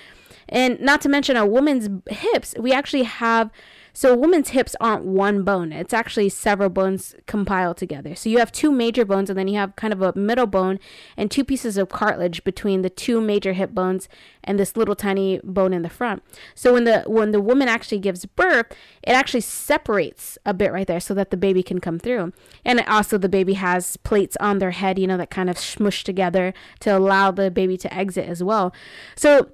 And 0.48 0.78
not 0.80 1.00
to 1.00 1.08
mention 1.08 1.36
a 1.36 1.44
woman's 1.44 1.88
hips 2.08 2.54
we 2.58 2.72
actually 2.72 3.02
have 3.02 3.50
so 3.96 4.12
a 4.12 4.16
woman's 4.16 4.50
hips 4.50 4.76
aren't 4.78 5.06
one 5.06 5.42
bone 5.42 5.72
it's 5.72 5.94
actually 5.94 6.28
several 6.28 6.68
bones 6.68 7.14
compiled 7.26 7.78
together. 7.78 8.14
So 8.14 8.28
you 8.28 8.38
have 8.38 8.52
two 8.52 8.70
major 8.70 9.04
bones 9.04 9.30
and 9.30 9.38
then 9.38 9.48
you 9.48 9.58
have 9.58 9.74
kind 9.74 9.92
of 9.92 10.02
a 10.02 10.12
middle 10.14 10.46
bone 10.46 10.78
and 11.16 11.30
two 11.30 11.44
pieces 11.44 11.78
of 11.78 11.88
cartilage 11.88 12.44
between 12.44 12.82
the 12.82 12.90
two 12.90 13.20
major 13.20 13.54
hip 13.54 13.70
bones 13.70 14.08
and 14.44 14.58
this 14.58 14.76
little 14.76 14.94
tiny 14.94 15.40
bone 15.42 15.72
in 15.72 15.82
the 15.82 15.88
front. 15.88 16.22
So 16.54 16.74
when 16.74 16.84
the 16.84 17.04
when 17.06 17.30
the 17.30 17.40
woman 17.40 17.68
actually 17.68 17.98
gives 17.98 18.26
birth 18.26 18.66
it 19.02 19.12
actually 19.12 19.40
separates 19.40 20.36
a 20.44 20.52
bit 20.52 20.72
right 20.72 20.86
there 20.86 21.00
so 21.00 21.14
that 21.14 21.30
the 21.30 21.36
baby 21.36 21.62
can 21.62 21.80
come 21.80 21.98
through. 21.98 22.32
And 22.64 22.80
also 22.80 23.16
the 23.16 23.28
baby 23.28 23.54
has 23.54 23.96
plates 23.96 24.36
on 24.40 24.58
their 24.58 24.72
head 24.72 24.98
you 24.98 25.06
know 25.06 25.16
that 25.16 25.30
kind 25.30 25.48
of 25.48 25.58
smush 25.58 26.04
together 26.04 26.52
to 26.80 26.96
allow 26.96 27.30
the 27.30 27.50
baby 27.50 27.76
to 27.78 27.94
exit 27.94 28.28
as 28.28 28.42
well. 28.42 28.74
So 29.16 29.50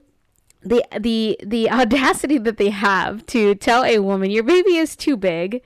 the 0.64 0.84
the 0.98 1.38
the 1.44 1.70
audacity 1.80 2.38
that 2.38 2.56
they 2.56 2.70
have 2.70 3.24
to 3.26 3.54
tell 3.54 3.84
a 3.84 3.98
woman 3.98 4.30
your 4.30 4.44
baby 4.44 4.76
is 4.76 4.94
too 4.96 5.16
big 5.16 5.62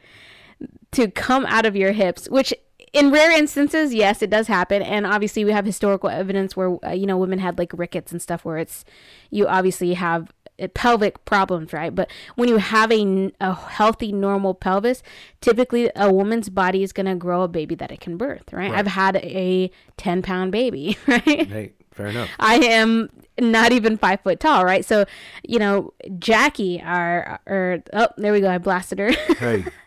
to 0.93 1.11
come 1.11 1.45
out 1.47 1.67
of 1.67 1.77
your 1.77 1.93
hips 1.93 2.29
which 2.31 2.55
in 2.93 3.11
rare 3.11 3.31
instances 3.37 3.93
yes 3.93 4.23
it 4.23 4.31
does 4.31 4.47
happen. 4.47 4.81
And 4.83 5.07
obviously 5.07 5.45
we 5.45 5.53
have 5.53 5.67
historical 5.67 6.09
evidence 6.09 6.57
where 6.57 6.79
uh, 6.85 6.93
you 6.93 7.07
know 7.07 7.19
women 7.19 7.39
had 7.41 7.59
like 7.59 7.73
rickets 7.75 8.11
and 8.13 8.23
stuff 8.23 8.45
where 8.45 8.57
it's 8.59 8.85
you 9.31 9.47
obviously 9.47 9.95
have 9.95 10.33
pelvic 10.73 11.23
problems 11.27 11.75
right? 11.75 11.95
But 11.95 12.11
when 12.37 12.49
you 12.49 12.57
have 12.57 12.91
a, 12.91 13.31
a 13.43 13.53
healthy 13.55 14.13
normal 14.13 14.55
pelvis 14.55 15.03
typically 15.43 15.91
a 15.95 16.11
woman's 16.11 16.49
body 16.49 16.83
is 16.83 16.95
going 16.95 17.05
to 17.07 17.15
grow 17.15 17.43
a 17.43 17.49
baby 17.49 17.75
that 17.75 17.91
it 17.93 18.01
can 18.01 18.17
birth 18.17 18.51
right, 18.55 18.71
Right. 18.71 18.79
i've 18.79 18.87
had 18.87 19.17
a 19.17 19.71
10 19.99 20.23
pound 20.23 20.53
baby 20.53 20.97
right? 21.07 21.23
Hey, 21.47 21.73
fair 21.97 22.07
enough. 22.09 22.29
I 22.39 22.57
am 22.57 23.11
not 23.41 23.73
even 23.73 23.97
five 23.97 24.21
foot 24.21 24.39
tall, 24.39 24.65
right? 24.65 24.85
So, 24.85 25.05
you 25.43 25.59
know, 25.59 25.93
Jackie, 26.19 26.81
our, 26.81 27.41
or 27.47 27.83
oh, 27.93 28.09
there 28.17 28.33
we 28.33 28.41
go, 28.41 28.51
I 28.51 28.59
blasted 28.59 28.99
her. 28.99 29.11
Hey, 29.11 29.65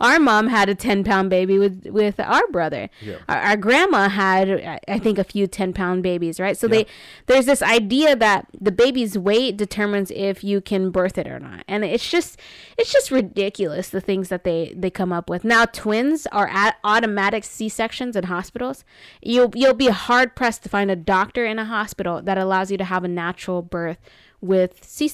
our 0.00 0.18
mom 0.18 0.48
had 0.48 0.68
a 0.68 0.74
ten 0.74 1.04
pound 1.04 1.30
baby 1.30 1.58
with 1.58 1.86
with 1.90 2.18
our 2.20 2.46
brother. 2.48 2.88
Yeah. 3.00 3.16
Our, 3.28 3.36
our 3.38 3.56
grandma 3.56 4.08
had, 4.08 4.80
I- 4.88 4.98
think, 4.98 5.18
a 5.18 5.24
few 5.24 5.46
ten 5.46 5.72
pound 5.72 6.02
babies, 6.02 6.40
right? 6.40 6.56
So 6.56 6.66
Yeah. 6.66 6.70
they 6.70 6.86
there's 7.26 7.46
this 7.46 7.62
idea 7.62 8.16
that 8.16 8.46
the 8.60 8.72
baby's 8.72 9.16
weight 9.18 9.56
determines 9.56 10.10
if 10.10 10.42
you 10.42 10.60
can 10.60 10.90
birth 10.90 11.18
it 11.18 11.26
or 11.26 11.38
not, 11.38 11.64
and 11.68 11.84
it's 11.84 12.08
just 12.10 12.38
it's 12.78 12.92
just 12.92 13.10
ridiculous 13.10 13.88
the 13.90 14.00
things 14.00 14.28
that 14.28 14.44
they 14.44 14.72
they 14.76 14.90
come 14.90 15.12
up 15.12 15.28
with. 15.30 15.44
Now 15.44 15.64
twins 15.66 16.26
are 16.28 16.48
at 16.48 16.76
automatic 16.84 17.44
C 17.44 17.68
sections 17.68 18.16
in 18.16 18.24
hospitals. 18.24 18.84
You'll 19.22 19.52
you'll 19.54 19.74
be 19.74 19.88
hard 19.88 20.34
pressed 20.34 20.62
to 20.64 20.68
find 20.68 20.90
a 20.90 20.96
doctor 20.96 21.44
in 21.46 21.58
a 21.58 21.64
hospital 21.64 22.22
that 22.22 22.38
allows 22.38 22.70
you 22.70 22.78
to 22.78 22.84
have 22.84 23.04
a 23.04 23.08
natural 23.08 23.62
birth 23.62 23.98
with 24.40 24.84
C 24.84 25.08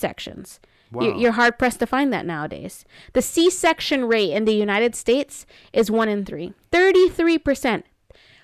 sections. 0.93 1.15
You're, 1.15 1.23
you're 1.23 1.33
hard 1.33 1.59
pressed 1.59 1.81
to 1.81 1.87
find 1.87 2.13
that 2.13 2.27
nowadays. 2.27 2.85
The 3.13 3.23
C 3.23 3.51
section 3.51 4.05
rate 4.05 4.33
in 4.33 4.45
the 4.45 4.55
United 4.55 4.95
States 4.95 5.47
is 5.73 5.91
one 5.91 6.09
in 6.09 6.25
three. 6.25 6.53
33%. 6.73 7.85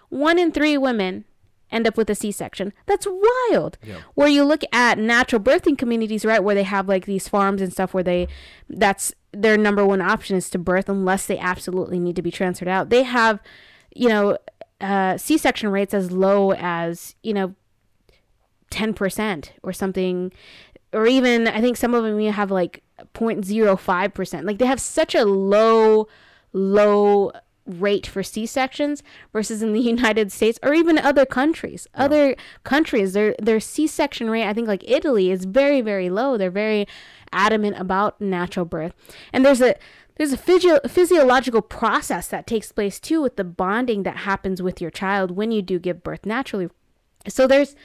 One 0.09 0.39
in 0.39 0.53
three 0.53 0.79
women 0.79 1.25
end 1.71 1.87
up 1.87 1.97
with 1.97 2.09
a 2.11 2.15
C 2.15 2.33
section. 2.33 2.73
That's 2.87 3.07
wild. 3.07 3.79
Yeah. 3.83 4.01
Where 4.15 4.29
you 4.29 4.45
look 4.45 4.63
at 4.73 4.99
natural 4.99 5.41
birthing 5.41 5.77
communities, 5.77 6.25
right, 6.25 6.43
where 6.43 6.55
they 6.55 6.63
have 6.63 6.89
like 6.89 7.07
these 7.07 7.29
farms 7.29 7.61
and 7.61 7.73
stuff 7.73 7.93
where 7.93 8.03
they, 8.05 8.29
that's 8.69 9.13
their 9.33 9.57
number 9.57 9.85
one 9.85 10.01
option 10.01 10.37
is 10.37 10.49
to 10.51 10.59
birth 10.59 10.89
unless 10.89 11.27
they 11.27 11.39
absolutely 11.39 11.99
need 11.99 12.17
to 12.17 12.23
be 12.23 12.31
transferred 12.31 12.69
out. 12.69 12.91
They 12.91 13.03
have, 13.03 13.41
you 13.95 14.09
know, 14.09 14.39
uh, 14.81 15.19
C 15.19 15.37
section 15.37 15.71
rates 15.71 15.93
as 15.93 16.11
low 16.11 16.53
as, 16.53 17.15
you 17.23 17.35
know, 17.35 17.55
10% 18.71 19.51
or 19.63 19.73
something 19.73 20.33
or 20.93 21.07
even 21.07 21.47
I 21.47 21.61
think 21.61 21.77
some 21.77 21.95
of 21.95 22.05
them 22.05 22.21
you 22.21 22.33
have 22.33 22.51
like 22.51 22.83
0.05%. 23.15 24.45
Like 24.45 24.59
they 24.59 24.67
have 24.67 24.81
such 24.81 25.15
a 25.15 25.25
low 25.25 26.09
low 26.53 27.33
rate 27.67 28.07
for 28.07 28.23
C-sections 28.23 29.03
versus 29.33 29.63
in 29.63 29.75
the 29.75 29.81
United 29.97 30.33
States 30.33 30.59
or 30.63 30.73
even 30.73 30.99
other 30.99 31.27
countries. 31.27 31.87
Other 31.95 32.35
countries 32.65 33.13
their 33.13 33.35
their 33.39 33.61
C-section 33.61 34.31
rate 34.31 34.49
I 34.49 34.55
think 34.55 34.69
like 34.69 34.89
Italy 34.89 35.31
is 35.31 35.45
very 35.45 35.81
very 35.81 36.09
low. 36.11 36.37
They're 36.37 36.51
very 36.51 36.87
adamant 37.33 37.79
about 37.79 38.21
natural 38.21 38.65
birth. 38.65 38.95
And 39.33 39.45
there's 39.45 39.61
a 39.61 39.75
there's 40.17 40.33
a 40.33 40.37
physio- 40.37 40.81
physiological 40.89 41.63
process 41.63 42.27
that 42.29 42.47
takes 42.47 42.73
place 42.73 42.99
too 42.99 43.23
with 43.23 43.37
the 43.37 43.45
bonding 43.45 44.03
that 44.03 44.19
happens 44.19 44.61
with 44.61 44.81
your 44.81 44.91
child 44.91 45.31
when 45.31 45.53
you 45.53 45.63
do 45.63 45.79
give 45.79 46.03
birth 46.03 46.27
naturally. 46.27 46.69
So 47.29 47.47
there's 47.47 47.77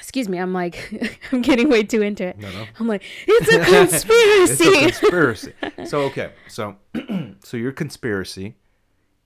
excuse 0.00 0.28
me, 0.28 0.38
I'm 0.38 0.52
like 0.52 1.18
I'm 1.32 1.42
getting 1.42 1.68
way 1.68 1.82
too 1.84 2.02
into 2.02 2.26
it. 2.26 2.38
no. 2.38 2.66
I'm 2.78 2.88
like, 2.88 3.02
it's 3.28 3.48
a 3.52 3.58
conspiracy. 3.60 4.64
it's 4.64 4.98
a 4.98 5.00
conspiracy. 5.00 5.52
so 5.86 6.00
okay, 6.02 6.32
so 6.48 6.76
so 7.44 7.56
your 7.56 7.72
conspiracy. 7.72 8.56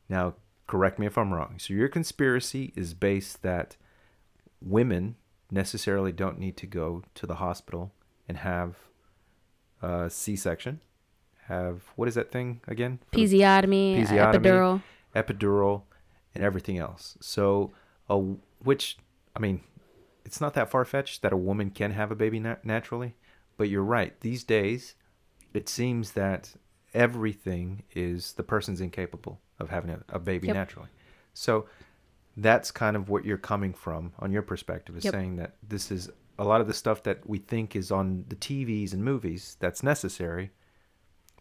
Now, 0.08 0.34
correct 0.66 0.98
me 0.98 1.06
if 1.06 1.16
I'm 1.16 1.32
wrong. 1.32 1.54
So 1.58 1.72
your 1.72 1.88
conspiracy 1.88 2.72
is 2.76 2.92
based 2.92 3.42
that 3.42 3.76
women 4.60 5.16
necessarily 5.50 6.12
don't 6.12 6.38
need 6.38 6.56
to 6.58 6.66
go 6.66 7.02
to 7.14 7.26
the 7.26 7.37
hospital 7.37 7.92
and 8.28 8.38
have 8.38 8.76
a 9.80 10.10
C-section. 10.10 10.80
Have 11.48 11.82
what 11.96 12.08
is 12.08 12.14
that 12.14 12.32
thing 12.32 12.60
again? 12.66 12.98
Episiotomy, 13.12 14.02
Episiotomy. 14.02 14.34
epidural. 14.42 14.82
epidural, 15.14 15.82
and 16.34 16.42
everything 16.42 16.78
else. 16.78 17.16
So, 17.20 17.72
a, 18.08 18.18
which 18.18 18.96
I 19.37 19.40
mean, 19.40 19.60
it's 20.24 20.40
not 20.40 20.54
that 20.54 20.70
far 20.70 20.84
fetched 20.84 21.22
that 21.22 21.32
a 21.32 21.37
woman 21.37 21.70
can 21.70 21.92
have 21.92 22.10
a 22.10 22.14
baby 22.16 22.40
nat- 22.40 22.64
naturally, 22.64 23.14
but 23.56 23.68
you're 23.68 23.82
right. 23.82 24.18
These 24.20 24.44
days, 24.44 24.94
it 25.52 25.68
seems 25.68 26.12
that 26.12 26.54
everything 26.92 27.82
is 27.94 28.32
the 28.32 28.42
person's 28.42 28.80
incapable 28.80 29.40
of 29.58 29.70
having 29.70 29.90
a, 29.90 30.00
a 30.08 30.18
baby 30.18 30.46
Yep. 30.48 30.54
naturally. 30.54 30.88
So, 31.34 31.66
that's 32.37 32.72
kind 32.72 32.96
of 32.96 33.08
what 33.08 33.24
you're 33.24 33.38
coming 33.38 33.72
from 33.72 34.12
on 34.18 34.32
your 34.32 34.42
perspective 34.42 34.96
is 34.96 35.04
Yep. 35.04 35.12
saying 35.14 35.37
that 35.37 35.54
this 35.62 35.92
is 35.92 36.10
a 36.37 36.44
lot 36.44 36.60
of 36.60 36.66
the 36.66 36.74
stuff 36.74 37.04
that 37.04 37.28
we 37.28 37.38
think 37.38 37.76
is 37.76 37.92
on 37.92 38.24
the 38.28 38.34
TVs 38.34 38.92
and 38.92 39.04
movies 39.04 39.56
that's 39.60 39.84
necessary 39.84 40.50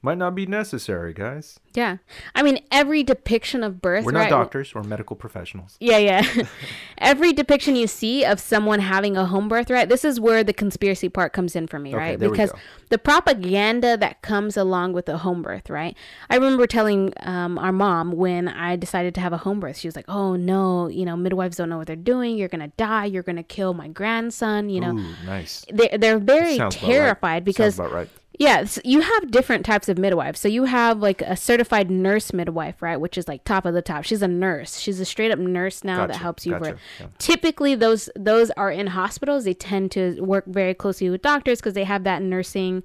might 0.04 0.18
not 0.18 0.36
be 0.36 0.46
necessary, 0.46 1.14
guys. 1.14 1.62
Yeah. 1.74 1.98
I 2.36 2.44
mean, 2.44 2.60
every 2.72 3.04
depiction 3.04 3.64
of 3.64 3.82
birth. 3.82 4.04
We're 4.04 4.12
not 4.12 4.20
right? 4.20 4.30
doctors 4.30 4.74
or 4.76 4.84
medical 4.84 5.16
professionals. 5.16 5.78
Yeah, 5.80 5.98
yeah. 5.98 6.46
Every 6.98 7.32
depiction 7.32 7.78
you 7.78 7.88
see 7.88 8.26
of 8.26 8.40
someone 8.40 8.80
having 8.80 9.16
a 9.16 9.26
home 9.26 9.48
birth, 9.48 9.70
right? 9.70 9.88
This 9.88 10.04
is 10.04 10.20
where 10.20 10.44
the 10.44 10.52
conspiracy 10.52 11.08
part 11.08 11.32
comes 11.32 11.56
in 11.56 11.68
for 11.68 11.80
me, 11.80 11.92
Okay, 11.92 11.98
right? 11.98 12.20
Because 12.20 12.52
the 12.90 12.98
propaganda 12.98 13.96
that 13.96 14.22
comes 14.22 14.58
along 14.58 14.92
with 14.92 15.08
a 15.08 15.18
home 15.18 15.42
birth, 15.42 15.70
right? 15.70 15.96
I 16.30 16.36
remember 16.36 16.68
telling 16.68 17.14
um, 17.22 17.58
our 17.58 17.72
mom 17.72 18.12
when 18.12 18.50
I 18.50 18.76
decided 18.76 19.16
to 19.16 19.22
have 19.22 19.32
a 19.32 19.38
home 19.38 19.62
birth, 19.62 19.78
she 19.78 19.88
was 19.88 19.96
like, 19.96 20.06
"Oh 20.10 20.36
no, 20.36 20.90
you 20.90 21.06
know, 21.06 21.16
midwives 21.16 21.58
don't 21.58 21.70
know 21.70 21.78
what 21.78 21.88
they're 21.88 21.96
doing. 21.96 22.38
You're 22.38 22.50
gonna 22.50 22.74
die. 22.78 23.06
You're 23.06 23.24
gonna 23.24 23.42
kill 23.42 23.74
my 23.74 23.88
grandson." 23.88 24.70
You 24.70 24.82
know, 24.82 24.98
Ooh, 24.98 25.16
nice. 25.26 25.66
they're 25.70 25.98
they're 25.98 26.20
very 26.20 26.56
about 26.56 26.76
right. 26.76 26.84
terrified 26.84 27.46
because 27.46 27.76
Sounds 27.76 27.90
about 27.90 27.98
right. 27.98 28.10
Yeah, 28.40 28.62
s- 28.62 28.80
you 28.84 29.02
have 29.02 29.30
different 29.30 29.64
types 29.66 29.88
of 29.90 29.98
midwives. 30.00 30.40
So 30.40 30.48
you 30.48 30.64
have 30.64 31.00
like 31.00 31.22
a 31.22 31.36
certified 31.38 31.92
nurse 31.92 32.34
midwife, 32.34 32.82
right? 32.82 32.98
Which 32.98 33.18
is 33.18 33.28
like 33.28 33.44
top 33.44 33.66
of 33.66 33.74
the 33.76 33.82
top. 33.82 34.04
She's 34.06 34.22
a 34.24 34.28
nurse. 34.28 34.80
She's 34.80 35.00
a 35.00 35.06
straight 35.06 35.32
up 35.32 35.38
nurse 35.40 35.84
now 35.84 35.98
that 36.08 36.16
helps 36.18 36.46
you. 36.46 36.54
gotcha, 36.54 36.72
birth. 36.72 36.80
yeah. 37.00 37.08
Typically, 37.20 37.76
those 37.76 38.10
those 38.16 38.50
are 38.52 38.72
in 38.72 38.88
hospitals. 38.88 39.44
They 39.46 39.54
tend 39.54 39.92
to 39.92 40.20
work 40.22 40.46
very 40.48 40.74
closely 40.74 41.10
with 41.12 41.22
doctors 41.22 41.60
because 41.60 41.74
they 41.74 41.84
have 41.84 42.04
that 42.06 42.22
nursing, 42.24 42.82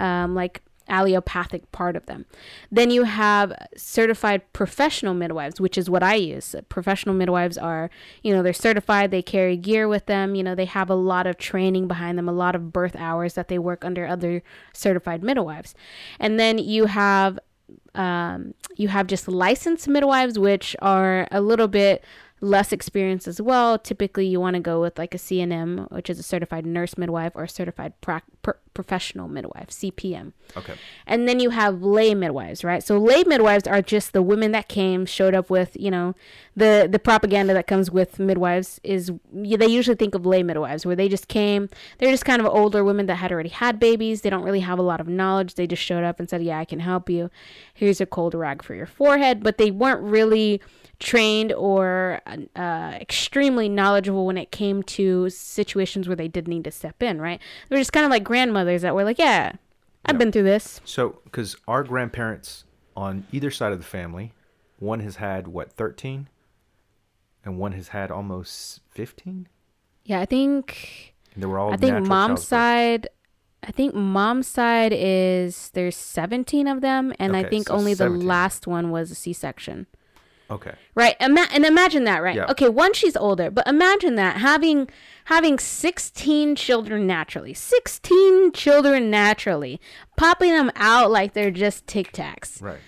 um, 0.00 0.34
like 0.34 0.62
allopathic 0.88 1.70
part 1.72 1.96
of 1.96 2.06
them. 2.06 2.26
Then 2.70 2.90
you 2.90 3.04
have 3.04 3.52
certified 3.76 4.52
professional 4.52 5.14
midwives, 5.14 5.60
which 5.60 5.78
is 5.78 5.90
what 5.90 6.02
I 6.02 6.14
use. 6.14 6.54
Professional 6.68 7.14
midwives 7.14 7.58
are, 7.58 7.90
you 8.22 8.34
know, 8.34 8.42
they're 8.42 8.52
certified, 8.52 9.10
they 9.10 9.22
carry 9.22 9.56
gear 9.56 9.88
with 9.88 10.06
them, 10.06 10.34
you 10.34 10.42
know, 10.42 10.54
they 10.54 10.64
have 10.64 10.90
a 10.90 10.94
lot 10.94 11.26
of 11.26 11.38
training 11.38 11.88
behind 11.88 12.18
them, 12.18 12.28
a 12.28 12.32
lot 12.32 12.54
of 12.54 12.72
birth 12.72 12.96
hours 12.96 13.34
that 13.34 13.48
they 13.48 13.58
work 13.58 13.84
under 13.84 14.06
other 14.06 14.42
certified 14.72 15.22
midwives. 15.22 15.74
And 16.18 16.38
then 16.38 16.58
you 16.58 16.86
have 16.86 17.38
um, 17.94 18.54
you 18.76 18.88
have 18.88 19.06
just 19.06 19.28
licensed 19.28 19.88
midwives, 19.88 20.38
which 20.38 20.76
are 20.80 21.26
a 21.30 21.40
little 21.40 21.68
bit 21.68 22.04
less 22.40 22.72
experienced 22.72 23.26
as 23.26 23.40
well. 23.40 23.78
Typically, 23.78 24.26
you 24.26 24.40
want 24.40 24.54
to 24.54 24.60
go 24.60 24.80
with 24.80 24.98
like 24.98 25.14
a 25.14 25.18
CNM, 25.18 25.90
which 25.90 26.08
is 26.08 26.18
a 26.18 26.22
certified 26.22 26.66
nurse 26.66 26.96
midwife, 26.96 27.32
or 27.34 27.44
a 27.44 27.48
certified 27.48 28.00
prac 28.00 28.24
pr- 28.42 28.52
professional 28.74 29.26
midwife, 29.26 29.70
CPM. 29.70 30.32
Okay. 30.56 30.74
And 31.04 31.28
then 31.28 31.40
you 31.40 31.50
have 31.50 31.82
lay 31.82 32.14
midwives, 32.14 32.62
right? 32.62 32.82
So 32.82 32.96
lay 32.96 33.24
midwives 33.24 33.66
are 33.66 33.82
just 33.82 34.12
the 34.12 34.22
women 34.22 34.52
that 34.52 34.68
came, 34.68 35.04
showed 35.04 35.34
up 35.34 35.50
with, 35.50 35.76
you 35.78 35.90
know, 35.90 36.14
the 36.54 36.88
the 36.90 36.98
propaganda 36.98 37.54
that 37.54 37.66
comes 37.66 37.90
with 37.90 38.18
midwives 38.18 38.80
is 38.84 39.10
they 39.32 39.66
usually 39.66 39.96
think 39.96 40.14
of 40.14 40.24
lay 40.24 40.42
midwives 40.42 40.86
where 40.86 40.96
they 40.96 41.08
just 41.08 41.26
came, 41.28 41.68
they're 41.98 42.10
just 42.10 42.24
kind 42.24 42.40
of 42.40 42.46
older 42.46 42.84
women 42.84 43.06
that 43.06 43.16
had 43.16 43.32
already 43.32 43.48
had 43.48 43.80
babies. 43.80 44.22
They 44.22 44.30
don't 44.30 44.44
really 44.44 44.60
have 44.60 44.78
a 44.78 44.82
lot 44.82 45.00
of 45.00 45.08
knowledge. 45.08 45.54
They 45.54 45.66
just 45.66 45.82
showed 45.82 46.04
up 46.04 46.20
and 46.20 46.30
said, 46.30 46.42
"Yeah, 46.42 46.58
I 46.58 46.64
can 46.64 46.80
help 46.80 47.10
you. 47.10 47.30
Here's 47.74 48.00
a 48.00 48.06
cold 48.06 48.34
rag 48.34 48.62
for 48.62 48.74
your 48.74 48.86
forehead," 48.86 49.42
but 49.42 49.58
they 49.58 49.70
weren't 49.70 50.02
really 50.02 50.60
trained 51.00 51.52
or 51.52 52.20
uh, 52.56 52.92
extremely 53.00 53.68
knowledgeable 53.68 54.26
when 54.26 54.36
it 54.36 54.50
came 54.50 54.82
to 54.82 55.30
situations 55.30 56.08
where 56.08 56.16
they 56.16 56.28
did 56.28 56.48
need 56.48 56.64
to 56.64 56.70
step 56.70 57.02
in, 57.02 57.20
right? 57.20 57.40
They're 57.68 57.78
just 57.78 57.92
kind 57.92 58.04
of 58.04 58.10
like 58.10 58.24
grandmothers 58.24 58.82
that 58.82 58.94
were 58.94 59.04
like, 59.04 59.18
yeah, 59.18 59.52
I've 60.04 60.18
been 60.18 60.32
through 60.32 60.44
this. 60.44 60.80
So, 60.84 61.20
because 61.24 61.56
our 61.66 61.84
grandparents 61.84 62.64
on 62.96 63.26
either 63.30 63.50
side 63.50 63.72
of 63.72 63.78
the 63.78 63.84
family, 63.84 64.32
one 64.78 65.00
has 65.00 65.16
had 65.16 65.48
what 65.48 65.72
thirteen, 65.72 66.28
and 67.44 67.58
one 67.58 67.72
has 67.72 67.88
had 67.88 68.10
almost 68.10 68.80
fifteen. 68.90 69.48
Yeah, 70.04 70.20
I 70.20 70.24
think 70.24 71.14
And 71.34 71.42
they 71.42 71.46
were 71.46 71.58
all 71.58 71.72
I 71.72 71.76
think 71.76 72.06
mom's 72.06 72.46
side 72.46 73.08
I 73.62 73.72
think 73.72 73.94
mom's 73.94 74.46
side 74.46 74.92
is 74.94 75.70
there's 75.74 75.96
17 75.96 76.68
of 76.68 76.80
them 76.80 77.12
and 77.18 77.36
I 77.36 77.44
think 77.44 77.68
so 77.68 77.74
only 77.74 77.94
17. 77.94 78.20
the 78.20 78.26
last 78.26 78.66
one 78.66 78.90
was 78.90 79.10
a 79.10 79.14
C-section. 79.14 79.86
Okay. 80.50 80.72
Right. 80.94 81.14
Ima- 81.20 81.48
and 81.52 81.64
imagine 81.64 82.04
that, 82.04 82.22
right? 82.22 82.36
Yeah. 82.36 82.46
Okay, 82.50 82.68
one 82.68 82.92
she's 82.94 83.16
older, 83.16 83.50
but 83.50 83.66
imagine 83.68 84.14
that 84.14 84.38
having 84.38 84.88
having 85.26 85.58
16 85.58 86.56
children 86.56 87.06
naturally. 87.06 87.52
16 87.54 88.52
children 88.52 89.10
naturally. 89.10 89.78
Popping 90.16 90.52
them 90.52 90.70
out 90.76 91.10
like 91.10 91.34
they're 91.34 91.50
just 91.50 91.86
Tic 91.86 92.12
Tacs. 92.12 92.62
Right. 92.62 92.78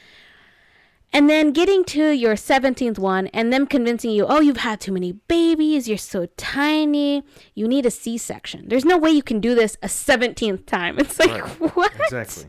And 1.12 1.28
then 1.28 1.50
getting 1.52 1.82
to 1.86 2.11
your 2.12 2.34
17th 2.34 2.96
one 2.96 3.26
and 3.28 3.52
them 3.52 3.66
convincing 3.66 4.12
you, 4.12 4.26
oh, 4.26 4.40
you've 4.40 4.58
had 4.58 4.80
too 4.80 4.92
many 4.92 5.11
babies, 5.12 5.88
you're 5.88 5.98
so 5.98 6.26
tiny, 6.36 7.24
you 7.56 7.66
need 7.66 7.84
a 7.84 7.90
C 7.90 8.16
section. 8.16 8.68
There's 8.68 8.84
no 8.84 8.96
way 8.96 9.11
you 9.11 9.22
can 9.24 9.40
do 9.40 9.56
this 9.56 9.76
a 9.82 9.88
17th 9.88 10.66
time. 10.66 11.00
It's 11.00 11.18
like, 11.18 11.30
Right. 11.61 11.74
what? 11.76 11.92
Exactly. 12.00 12.44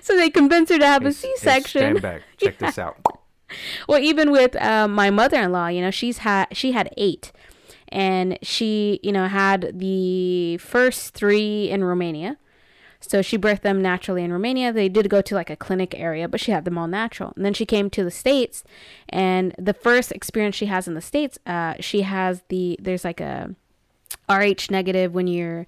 So 0.00 0.16
they 0.16 0.30
convince 0.30 0.70
her 0.70 0.78
to 0.78 0.86
have 0.86 1.02
Hey, 1.02 1.08
a 1.08 1.10
s- 1.10 1.22
hey, 1.22 1.28
C 1.28 1.36
section. 1.36 1.80
Stand 1.82 2.02
back. 2.02 2.22
Check 2.38 2.56
this 2.58 2.78
out. 2.86 2.96
Well, 3.88 4.00
even 4.00 4.32
with 4.32 4.56
uh, 4.56 4.88
my 4.88 5.10
mother-in-law, 5.10 5.68
you 5.68 5.80
know, 5.80 5.90
she's 5.90 6.18
had 6.18 6.46
she 6.52 6.72
had 6.72 6.92
eight, 6.96 7.32
and 7.88 8.38
she, 8.42 8.98
you 9.02 9.12
know, 9.12 9.28
had 9.28 9.78
the 9.78 10.56
first 10.58 11.14
three 11.14 11.70
in 11.70 11.84
Romania. 11.84 12.38
So 13.00 13.22
she 13.22 13.38
birthed 13.38 13.60
them 13.60 13.80
naturally 13.80 14.24
in 14.24 14.32
Romania. 14.32 14.72
They 14.72 14.88
did 14.88 15.08
go 15.08 15.20
to 15.22 15.34
like 15.34 15.50
a 15.50 15.56
clinic 15.56 15.94
area, 15.96 16.28
but 16.28 16.40
she 16.40 16.50
had 16.50 16.64
them 16.64 16.76
all 16.76 16.88
natural. 16.88 17.32
And 17.36 17.44
then 17.44 17.54
she 17.54 17.64
came 17.64 17.88
to 17.90 18.02
the 18.02 18.10
states, 18.10 18.64
and 19.08 19.54
the 19.58 19.74
first 19.74 20.10
experience 20.12 20.56
she 20.56 20.66
has 20.66 20.88
in 20.88 20.94
the 20.94 21.00
states, 21.00 21.38
uh, 21.46 21.74
she 21.78 22.02
has 22.02 22.42
the 22.48 22.76
there's 22.80 23.04
like 23.04 23.20
a 23.20 23.54
Rh 24.28 24.70
negative 24.70 25.14
when 25.14 25.26
you're 25.26 25.66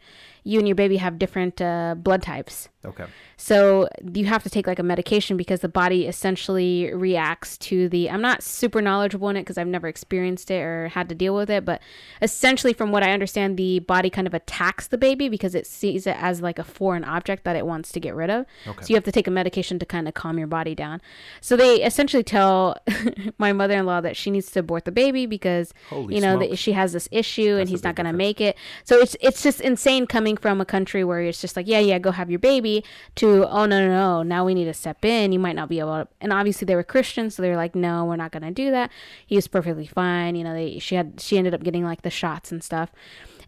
you 0.49 0.59
and 0.59 0.66
your 0.66 0.74
baby 0.74 0.96
have 0.96 1.18
different 1.18 1.61
uh, 1.61 1.94
blood 1.94 2.22
types. 2.22 2.70
Okay. 2.82 3.05
So 3.36 3.86
you 4.14 4.24
have 4.24 4.42
to 4.44 4.51
take 4.51 4.66
like 4.66 4.78
a 4.78 4.82
medication 4.82 5.36
because 5.36 5.61
the 5.61 5.68
body 5.68 6.07
essentially 6.07 6.90
reacts 6.94 7.59
to 7.59 7.88
the. 7.88 8.09
I'm 8.09 8.22
not 8.22 8.42
super 8.42 8.80
knowledgeable 8.80 9.28
in 9.28 9.36
it 9.36 9.42
because 9.42 9.59
I've 9.59 9.66
never 9.66 9.88
experienced 9.88 10.51
it 10.51 10.62
or 10.62 10.88
had 10.88 11.09
to 11.11 11.14
deal 11.14 11.34
with 11.34 11.51
it, 11.51 11.66
but 11.66 11.82
essentially, 12.22 12.72
from 12.72 12.90
what 12.92 13.03
I 13.03 13.12
understand, 13.12 13.59
the 13.59 13.80
body 13.80 14.09
kind 14.09 14.26
of 14.26 14.32
attacks 14.32 14.86
the 14.86 14.96
baby 14.96 15.28
because 15.28 15.55
it 15.55 15.66
sees 15.66 16.07
it 16.07 16.16
as 16.18 16.40
like 16.40 16.59
a 16.59 16.64
foreign 16.64 17.05
object 17.05 17.44
that 17.44 17.55
it 17.55 17.66
wants 17.66 17.92
to 17.92 18.01
get 18.01 18.14
rid 18.14 18.30
of. 18.30 18.46
Okay. 18.66 18.80
So 18.80 18.88
you 18.88 18.94
have 18.94 19.05
to 19.05 19.12
take 19.12 19.26
a 19.26 19.30
medication 19.30 19.78
to 19.80 19.86
kind 19.86 20.09
of 20.09 20.14
calm 20.14 20.38
your 20.38 20.46
body 20.46 20.74
down. 20.74 21.03
So 21.42 21.57
they 21.57 21.82
essentially 21.82 22.24
tell 22.24 22.78
my 23.38 23.53
mother-in-law 23.53 24.01
that 24.01 24.16
she 24.16 24.30
needs 24.30 24.51
to 24.53 24.61
abort 24.61 24.86
the 24.86 24.92
baby 24.92 25.26
because 25.26 25.74
Holy 25.90 26.14
you 26.14 26.20
know 26.22 26.38
that 26.38 26.59
she 26.59 26.72
has 26.72 26.94
this 26.94 27.09
issue 27.12 27.51
and 27.51 27.61
That's 27.61 27.70
a 27.70 27.72
he's 27.72 27.84
not 27.84 27.96
going 27.96 28.07
to 28.07 28.14
make 28.14 28.40
it. 28.40 28.57
So 28.84 28.99
it's 28.99 29.14
it's 29.20 29.42
just 29.42 29.61
insane 29.61 30.07
coming 30.07 30.38
from 30.39 30.61
a 30.61 30.64
country 30.64 31.05
where 31.05 31.20
it's 31.20 31.41
just 31.41 31.57
like, 31.57 31.66
yeah, 31.66 31.78
yeah, 31.78 31.99
go 31.99 32.11
have 32.11 32.30
your 32.30 32.39
baby 32.39 32.84
to 33.16 33.47
oh 33.49 33.66
no 33.66 33.80
no 33.80 33.89
no, 33.89 34.22
now 34.22 34.45
we 34.45 34.55
need 34.55 34.64
to 34.66 34.74
step 34.74 35.05
in. 35.05 35.32
You 35.32 35.39
might 35.39 35.57
not 35.57 35.68
be 35.68 35.80
able 35.80 36.05
to 36.05 36.09
and 36.20 36.32
obviously 36.32 36.66
they 36.66 36.74
were 36.74 36.82
Christians, 36.84 37.34
so 37.34 37.43
they 37.43 37.51
were 37.51 37.57
like, 37.57 37.74
No, 37.74 38.05
we're 38.05 38.16
not 38.16 38.32
gonna 38.32 38.51
do 38.51 38.70
that. 38.70 38.91
He 39.26 39.36
was 39.36 39.49
perfectly 39.49 39.86
fine. 39.86 40.34
You 40.36 40.45
know, 40.45 40.55
they 40.55 40.78
she 40.78 40.95
had 40.95 41.20
she 41.20 41.39
ended 41.39 41.55
up 41.55 41.62
getting 41.62 41.84
like 41.84 42.03
the 42.03 42.11
shots 42.11 42.53
and 42.53 42.62
stuff. 42.62 42.91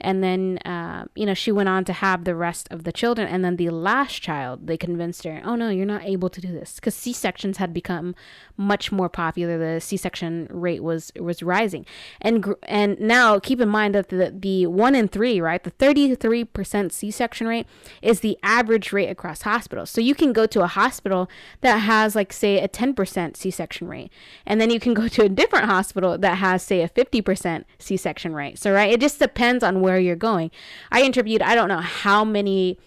And 0.01 0.23
then, 0.23 0.59
uh, 0.59 1.05
you 1.15 1.27
know, 1.27 1.35
she 1.35 1.53
went 1.53 1.69
on 1.69 1.85
to 1.85 1.93
have 1.93 2.25
the 2.25 2.35
rest 2.35 2.69
of 2.71 2.85
the 2.85 2.93
children. 2.93 3.29
And 3.29 3.45
then 3.45 3.57
the 3.57 3.71
last 3.71 4.23
child, 4.23 4.67
they 4.67 4.77
convinced 4.77 5.25
her, 5.25 5.43
oh 5.45 5.57
no, 5.57 5.69
you're 5.69 5.87
not 5.87 6.05
able 6.05 6.31
to 6.31 6.41
do 6.41 6.53
this 6.53 6.77
because 6.77 6.95
C 6.95 7.13
sections 7.13 7.59
had 7.59 7.75
become 7.75 8.15
much 8.57 8.93
more 8.93 9.09
popular. 9.09 9.59
The 9.59 9.81
C 9.81 9.97
section 9.97 10.47
rate 10.51 10.83
was 10.83 11.13
was 11.19 11.43
rising, 11.43 11.87
and 12.21 12.43
gr- 12.43 12.53
and 12.65 13.01
now 13.01 13.39
keep 13.39 13.61
in 13.61 13.69
mind 13.69 13.95
that 13.95 14.09
the 14.09 14.35
the 14.39 14.67
one 14.67 14.95
in 14.95 15.09
three, 15.09 15.41
right, 15.41 15.63
the 15.63 15.71
thirty 15.71 16.15
three 16.15 16.45
percent 16.45 16.93
C 16.93 17.11
section 17.11 17.47
rate 17.47 17.67
is 18.03 18.21
the 18.21 18.39
average 18.43 18.93
rate 18.93 19.09
across 19.09 19.43
hospitals. 19.43 19.91
So 19.91 20.01
you 20.01 20.15
can 20.15 20.33
go 20.33 20.47
to 20.47 20.63
a 20.63 20.67
hospital 20.67 21.29
that 21.63 21.79
has 21.79 22.15
like 22.15 22.33
say 22.33 22.59
a 22.59 22.69
ten 22.69 22.95
percent 22.95 23.37
C 23.37 23.51
section 23.51 23.89
rate, 23.89 24.13
and 24.45 24.61
then 24.61 24.71
you 24.71 24.79
can 24.79 24.95
go 24.95 25.09
to 25.09 25.25
a 25.25 25.29
different 25.29 25.67
hospital 25.67 26.19
that 26.19 26.37
has 26.37 26.63
say 26.63 26.83
a 26.83 26.89
fifty 26.89 27.23
percent 27.23 27.67
C 27.79 27.97
section 27.97 28.35
rate. 28.35 28.59
So 28.59 28.73
right, 28.73 28.93
it 28.93 29.01
just 29.01 29.19
depends 29.19 29.65
on 29.65 29.81
where 29.81 29.90
you're 29.99 30.17
going. 30.17 30.51
I 30.93 31.03
interviewed 31.03 31.43
I 31.43 31.55
don't 31.55 31.69
know 31.69 31.81
how 31.81 32.25
many 32.25 32.79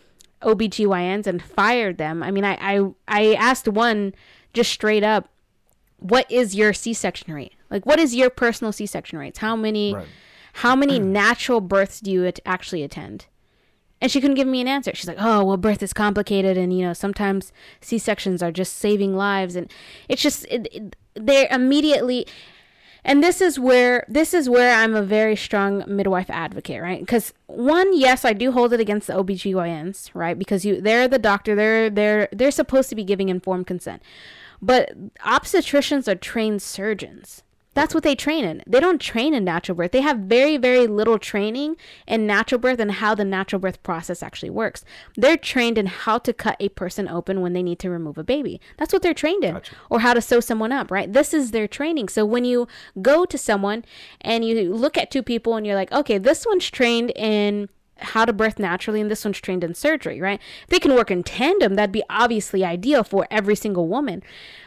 OBGYNs 0.42 1.28
and 1.28 1.42
fired 1.42 1.98
them. 1.98 2.22
I 2.24 2.32
mean, 2.32 2.44
I, 2.46 2.58
I, 2.60 2.90
I 3.08 3.34
asked 3.36 3.68
one 3.68 4.14
just 4.54 4.72
straight 4.72 5.04
up, 5.04 5.30
what 5.98 6.30
is 6.30 6.54
your 6.54 6.74
C-section 6.74 7.34
rate? 7.34 7.54
Like, 7.70 7.86
what 7.86 8.00
is 8.00 8.14
your 8.14 8.30
personal 8.30 8.72
C-section 8.74 9.18
rates? 9.18 9.40
How 9.40 9.56
many, 9.56 9.94
Right. 9.96 10.06
how 10.54 10.76
many 10.76 11.00
natural 11.22 11.62
births 11.62 12.00
do 12.02 12.12
you 12.12 12.26
at- 12.26 12.40
actually 12.46 12.84
attend? 12.84 13.26
And 14.02 14.12
she 14.12 14.20
couldn't 14.20 14.36
give 14.36 14.48
me 14.50 14.60
an 14.60 14.68
answer. 14.68 14.92
She's 14.94 15.08
like, 15.08 15.18
"Oh, 15.18 15.46
well, 15.46 15.56
birth 15.56 15.82
is 15.82 15.94
complicated, 15.94 16.58
and 16.58 16.78
you 16.78 16.86
know, 16.86 16.92
sometimes 16.92 17.54
C 17.80 17.98
sections 17.98 18.44
are 18.44 18.52
just 18.52 18.74
saving 18.78 19.16
lives, 19.16 19.56
and 19.56 19.72
it's 20.10 20.22
just 20.22 20.44
it, 20.52 20.68
it, 20.74 20.96
they're 21.14 21.48
immediately." 21.50 22.28
And 23.06 23.22
this 23.22 23.42
is 23.42 23.60
where 23.60 24.06
this 24.08 24.34
is 24.34 24.50
where 24.50 24.74
I'm 24.74 24.96
a 24.96 25.02
very 25.04 25.36
strong 25.36 25.84
midwife 25.88 26.30
advocate, 26.30 26.82
right? 26.82 27.00
Because 27.00 27.34
one, 27.48 27.98
yes, 27.98 28.24
I 28.24 28.34
do 28.34 28.52
hold 28.52 28.72
it 28.74 28.80
against 28.80 29.08
the 29.08 29.14
OBGYNs, 29.14 30.12
right? 30.14 30.40
Because 30.40 30.64
you 30.64 30.80
they're 30.80 31.08
the 31.08 31.20
doctor, 31.20 31.56
they're 31.56 31.90
they're 31.90 32.30
they're 32.32 32.52
supposed 32.52 32.90
to 32.90 32.96
be 32.96 33.04
giving 33.04 33.30
informed 33.30 33.68
consent. 33.68 34.02
But 34.62 34.94
obstetricians 35.20 36.08
are 36.08 36.16
trained 36.16 36.62
surgeons. 36.62 37.43
That's 37.74 37.94
what 37.94 38.04
they 38.04 38.16
train 38.16 38.46
in. 38.46 38.62
They 38.68 38.80
don't 38.80 39.02
train 39.02 39.34
in 39.34 39.44
natural 39.44 39.76
birth. 39.76 39.92
They 39.92 40.02
have 40.02 40.20
very, 40.20 40.58
very 40.58 40.88
little 40.88 41.18
training 41.18 41.76
in 42.08 42.28
natural 42.28 42.60
birth 42.60 42.80
and 42.80 42.92
how 42.92 43.16
the 43.16 43.26
natural 43.26 43.60
birth 43.60 43.82
process 43.84 44.22
actually 44.22 44.52
works. 44.52 44.86
They're 45.16 45.38
trained 45.38 45.78
in 45.78 45.88
how 45.88 46.20
to 46.20 46.34
cut 46.34 46.56
a 46.60 46.70
person 46.70 47.08
open 47.08 47.42
when 47.42 47.54
they 47.54 47.64
need 47.64 47.80
to 47.80 47.90
remove 47.90 48.18
a 48.18 48.24
baby. 48.24 48.62
That's 48.78 48.94
what 48.94 49.02
they're 49.02 49.14
trained 49.14 49.44
in. 49.44 49.56
Gotcha. 49.56 49.76
Or 49.90 50.00
how 50.02 50.14
to 50.14 50.22
sew 50.22 50.40
someone 50.40 50.72
up, 50.72 50.92
right? 50.92 51.12
This 51.12 51.34
is 51.34 51.52
their 51.52 51.68
training. 51.68 52.10
So 52.10 52.26
when 52.26 52.46
you 52.46 52.68
go 53.02 53.26
to 53.26 53.38
someone 53.38 53.86
and 54.22 54.46
you 54.46 54.74
look 54.74 54.98
at 54.98 55.12
two 55.12 55.24
people 55.24 55.56
and 55.56 55.66
you're 55.66 55.76
like, 55.76 55.92
okay, 55.92 56.18
this 56.18 56.46
one's 56.46 56.70
trained 56.70 57.12
in 57.16 57.70
how 57.98 58.26
to 58.26 58.34
birth 58.34 58.60
naturally 58.60 59.00
and 59.02 59.10
this 59.10 59.24
one's 59.24 59.40
trained 59.40 59.64
in 59.64 59.74
surgery, 59.74 60.20
right? 60.20 60.40
If 60.64 60.70
they 60.70 60.80
can 60.80 60.96
work 60.96 61.12
in 61.12 61.24
tandem, 61.24 61.76
that'd 61.76 61.92
be 61.92 62.04
obviously 62.10 62.66
ideal 62.66 63.04
for 63.04 63.28
every 63.32 63.56
single 63.56 63.88
woman. 63.88 64.24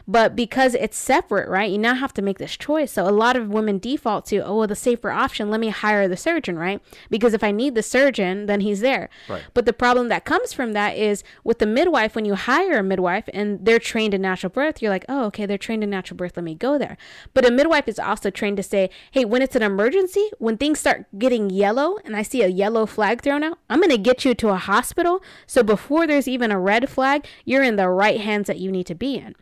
But 0.09 0.37
because 0.37 0.75
it's 0.75 0.97
separate, 0.97 1.49
right? 1.49 1.71
You 1.71 1.79
now 1.79 1.95
have 1.95 2.15
to 2.15 2.23
make 2.23 2.39
this 2.39 2.57
choice. 2.57 2.93
So 2.93 3.09
a 3.09 3.11
lot 3.11 3.37
of 3.37 3.49
women 3.49 3.79
default 3.79 4.27
to, 4.27 4.39
oh, 4.39 4.59
well, 4.59 4.67
the 4.69 4.77
safer 4.77 5.11
option, 5.11 5.51
let 5.51 5.61
me 5.61 5.71
hire 5.71 6.07
the 6.07 6.17
surgeon, 6.17 6.59
right? 6.59 6.81
Because 7.11 7.35
if 7.35 7.43
I 7.43 7.51
need 7.51 7.75
the 7.75 7.83
surgeon, 7.83 8.47
then 8.47 8.61
he's 8.61 8.81
there. 8.81 9.09
Right. 9.29 9.43
But 9.53 9.67
the 9.67 9.73
problem 9.73 10.09
that 10.09 10.25
comes 10.25 10.53
from 10.53 10.73
that 10.75 10.97
is 10.97 11.25
with 11.43 11.59
the 11.59 11.67
midwife, 11.67 12.15
when 12.15 12.25
you 12.25 12.37
hire 12.37 12.79
a 12.79 12.83
midwife 12.83 13.29
and 13.35 13.65
they're 13.65 13.81
trained 13.81 14.15
in 14.15 14.23
natural 14.23 14.51
birth, 14.51 14.81
you're 14.81 14.91
like, 14.91 15.05
oh, 15.09 15.25
okay, 15.27 15.45
they're 15.45 15.59
trained 15.59 15.83
in 15.83 15.91
natural 15.91 16.17
birth, 16.17 16.37
let 16.37 16.45
me 16.45 16.55
go 16.55 16.79
there. 16.79 16.97
But 17.35 17.47
a 17.47 17.51
midwife 17.51 17.89
is 17.89 17.99
also 17.99 18.31
trained 18.31 18.59
to 18.59 18.63
say, 18.63 18.91
hey, 19.11 19.25
when 19.25 19.43
it's 19.43 19.57
an 19.57 19.63
emergency, 19.63 20.31
when 20.39 20.57
things 20.57 20.79
start 20.79 21.07
getting 21.19 21.51
yellow 21.51 21.99
and 22.05 22.17
I 22.17 22.23
see 22.23 22.43
a 22.43 22.49
yellow 22.49 22.87
flag 22.87 23.23
thrown 23.23 23.43
out, 23.43 23.59
I'm 23.69 23.81
going 23.81 23.91
to 23.91 23.99
get 23.99 24.25
you 24.25 24.35
to 24.35 24.51
a 24.51 24.57
hospital. 24.57 25.23
So 25.47 25.63
before 25.63 26.07
there's 26.07 26.29
even 26.29 26.53
a 26.53 26.61
red 26.61 26.89
flag, 26.89 27.27
you're 27.45 27.65
in 27.65 27.77
the 27.77 27.89
right 27.89 28.21
hands 28.21 28.47
that 28.47 28.59
you 28.59 28.71
need 28.71 28.87
to 28.87 28.95
be 28.95 29.17
in 29.17 29.35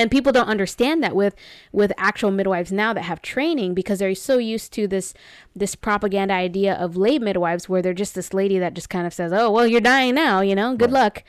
and 0.00 0.10
people 0.10 0.32
don't 0.32 0.48
understand 0.48 1.02
that 1.02 1.14
with 1.14 1.34
with 1.72 1.92
actual 1.98 2.30
midwives 2.30 2.72
now 2.72 2.94
that 2.94 3.02
have 3.02 3.20
training 3.20 3.74
because 3.74 3.98
they're 3.98 4.14
so 4.14 4.38
used 4.38 4.72
to 4.72 4.88
this 4.88 5.12
this 5.54 5.74
propaganda 5.74 6.32
idea 6.32 6.74
of 6.74 6.96
lay 6.96 7.18
midwives 7.18 7.68
where 7.68 7.82
they're 7.82 7.92
just 7.92 8.14
this 8.14 8.32
lady 8.32 8.58
that 8.58 8.72
just 8.72 8.88
kind 8.88 9.06
of 9.06 9.12
says 9.12 9.30
oh 9.30 9.50
well 9.50 9.66
you're 9.66 9.80
dying 9.80 10.14
now 10.14 10.40
you 10.40 10.54
know? 10.54 10.74
Good 10.74 10.90
luck 10.90 11.22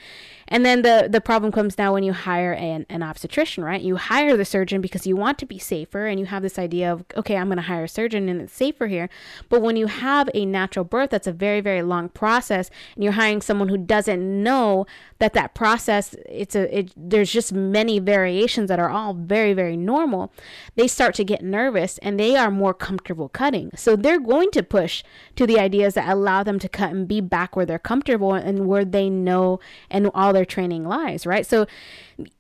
and 0.52 0.64
then 0.64 0.84
the 0.84 1.08
the 1.10 1.20
problem 1.20 1.52
comes 1.52 1.78
now 1.80 1.94
when 1.94 2.04
you 2.04 2.14
hire 2.14 2.54
an, 2.54 2.86
an 2.90 3.02
obstetrician 3.02 3.64
right? 3.64 3.82
You 3.82 3.96
hire 3.96 4.38
the 4.38 4.46
surgeon 4.46 4.82
because 4.82 5.08
you 5.08 5.16
want 5.16 5.40
to 5.40 5.48
be 5.48 5.58
safer 5.58 6.06
and 6.06 6.20
you 6.20 6.28
have 6.28 6.44
this 6.44 6.60
idea 6.60 6.94
of 6.94 7.04
okay 7.18 7.38
i'm 7.38 7.48
going 7.48 7.58
to 7.58 7.64
hire 7.64 7.86
a 7.86 7.90
surgeon 7.90 8.30
and 8.30 8.42
it's 8.42 8.54
safer 8.54 8.86
here. 8.88 9.10
But 9.50 9.64
when 9.64 9.76
you 9.76 9.88
have 9.88 10.30
a 10.36 10.46
natural 10.46 10.86
birth 10.86 11.10
that's 11.10 11.28
a 11.28 11.32
very 11.32 11.62
very 11.62 11.82
long 11.82 12.10
process 12.10 12.70
and 12.96 13.04
you're 13.04 13.14
hiring 13.14 13.42
someone 13.42 13.70
who 13.70 13.78
doesn't 13.78 14.44
know 14.44 14.86
that 15.18 15.34
that 15.34 15.56
process 15.56 16.16
it's 16.30 16.56
a 16.56 16.78
it, 16.78 16.94
there's 16.96 17.32
just 17.32 17.52
many 17.52 17.98
variations 17.98 18.68
that 18.68 18.80
are 18.80 18.90
all 18.92 19.16
very 19.16 19.54
very 19.54 19.78
normal 19.78 20.32
they 20.76 20.88
start 20.88 21.16
to 21.16 21.24
get 21.24 21.44
nervous 21.44 21.98
and 22.00 22.20
they 22.20 22.36
are 22.36 22.52
more 22.52 22.74
comfortable 22.74 23.30
cutting. 23.30 23.72
So 23.76 23.96
they're 23.96 24.20
going 24.20 24.52
to 24.52 24.64
push 24.64 25.04
to 25.36 25.48
the 25.48 25.60
ideas 25.60 25.94
that 25.96 26.10
allow 26.10 26.44
them 26.44 26.60
to 26.60 26.70
cut 26.70 26.92
and 26.92 27.08
be 27.08 27.22
back 27.22 27.56
where 27.56 27.66
they're 27.66 27.80
comfortable 27.80 28.34
and 28.34 28.68
where 28.68 28.86
they 28.86 29.10
know 29.10 29.60
and 29.90 30.10
all 30.14 30.34
their 30.34 30.41
training 30.46 30.86
lies 30.86 31.26
right 31.26 31.46
so 31.46 31.66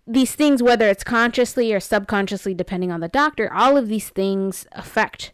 these 0.07 0.33
things 0.35 0.61
whether 0.61 0.87
it's 0.87 1.03
consciously 1.03 1.73
or 1.73 1.79
subconsciously 1.79 2.53
depending 2.53 2.91
on 2.91 2.99
the 2.99 3.07
doctor 3.07 3.51
all 3.53 3.77
of 3.77 3.87
these 3.87 4.09
things 4.09 4.65
affect 4.73 5.31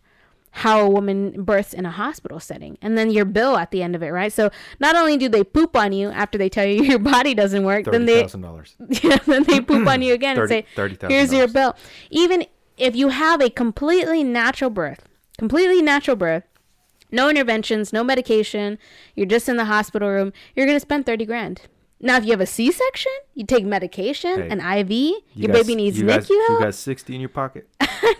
how 0.51 0.81
a 0.81 0.89
woman 0.89 1.43
births 1.43 1.71
in 1.73 1.85
a 1.85 1.91
hospital 1.91 2.39
setting 2.39 2.77
and 2.81 2.97
then 2.97 3.11
your 3.11 3.25
bill 3.25 3.57
at 3.57 3.69
the 3.69 3.83
end 3.83 3.95
of 3.95 4.01
it 4.01 4.09
right 4.09 4.33
so 4.33 4.49
not 4.79 4.95
only 4.95 5.15
do 5.15 5.29
they 5.29 5.43
poop 5.43 5.75
on 5.75 5.91
you 5.91 6.09
after 6.09 6.37
they 6.37 6.49
tell 6.49 6.65
you 6.65 6.83
your 6.91 6.99
body 6.99 7.33
doesn't 7.35 7.63
work 7.63 7.85
then 7.85 8.05
Thirty 8.05 8.05
they 8.05 8.21
yeah, 9.03 9.17
then 9.25 9.43
they 9.43 9.61
poop 9.61 9.87
on 9.87 10.01
you 10.01 10.13
again 10.13 10.39
and 10.39 10.49
say, 10.49 10.65
$30,000. 10.75 11.09
"Here's 11.09 11.33
your 11.33 11.47
bill." 11.47 11.75
Even 12.09 12.45
if 12.77 12.95
you 12.95 13.09
have 13.09 13.41
a 13.41 13.49
completely 13.49 14.23
natural 14.23 14.69
birth, 14.69 15.03
completely 15.37 15.81
natural 15.81 16.15
birth, 16.15 16.43
no 17.11 17.29
interventions, 17.29 17.93
no 17.93 18.03
medication, 18.03 18.77
you're 19.15 19.25
just 19.25 19.47
in 19.47 19.57
the 19.57 19.65
hospital 19.65 20.09
room, 20.09 20.33
you're 20.55 20.65
gonna 20.65 20.79
spend 20.79 21.05
thirty 21.05 21.25
grand. 21.25 21.61
Now, 21.99 22.17
if 22.17 22.25
you 22.25 22.31
have 22.31 22.41
a 22.41 22.45
C-section, 22.45 23.11
you 23.33 23.43
take 23.45 23.65
medication, 23.65 24.35
Hey, 24.35 24.49
an 24.49 24.59
IV, 24.59 24.89
your 24.91 25.19
You 25.33 25.47
baby 25.47 25.73
needs 25.75 25.97
you 25.99 26.05
NICU 26.05 26.27
got, 26.27 26.29
You 26.29 26.59
got 26.59 26.75
sixty 26.75 27.15
in 27.15 27.21
your 27.21 27.29
pocket. 27.29 27.67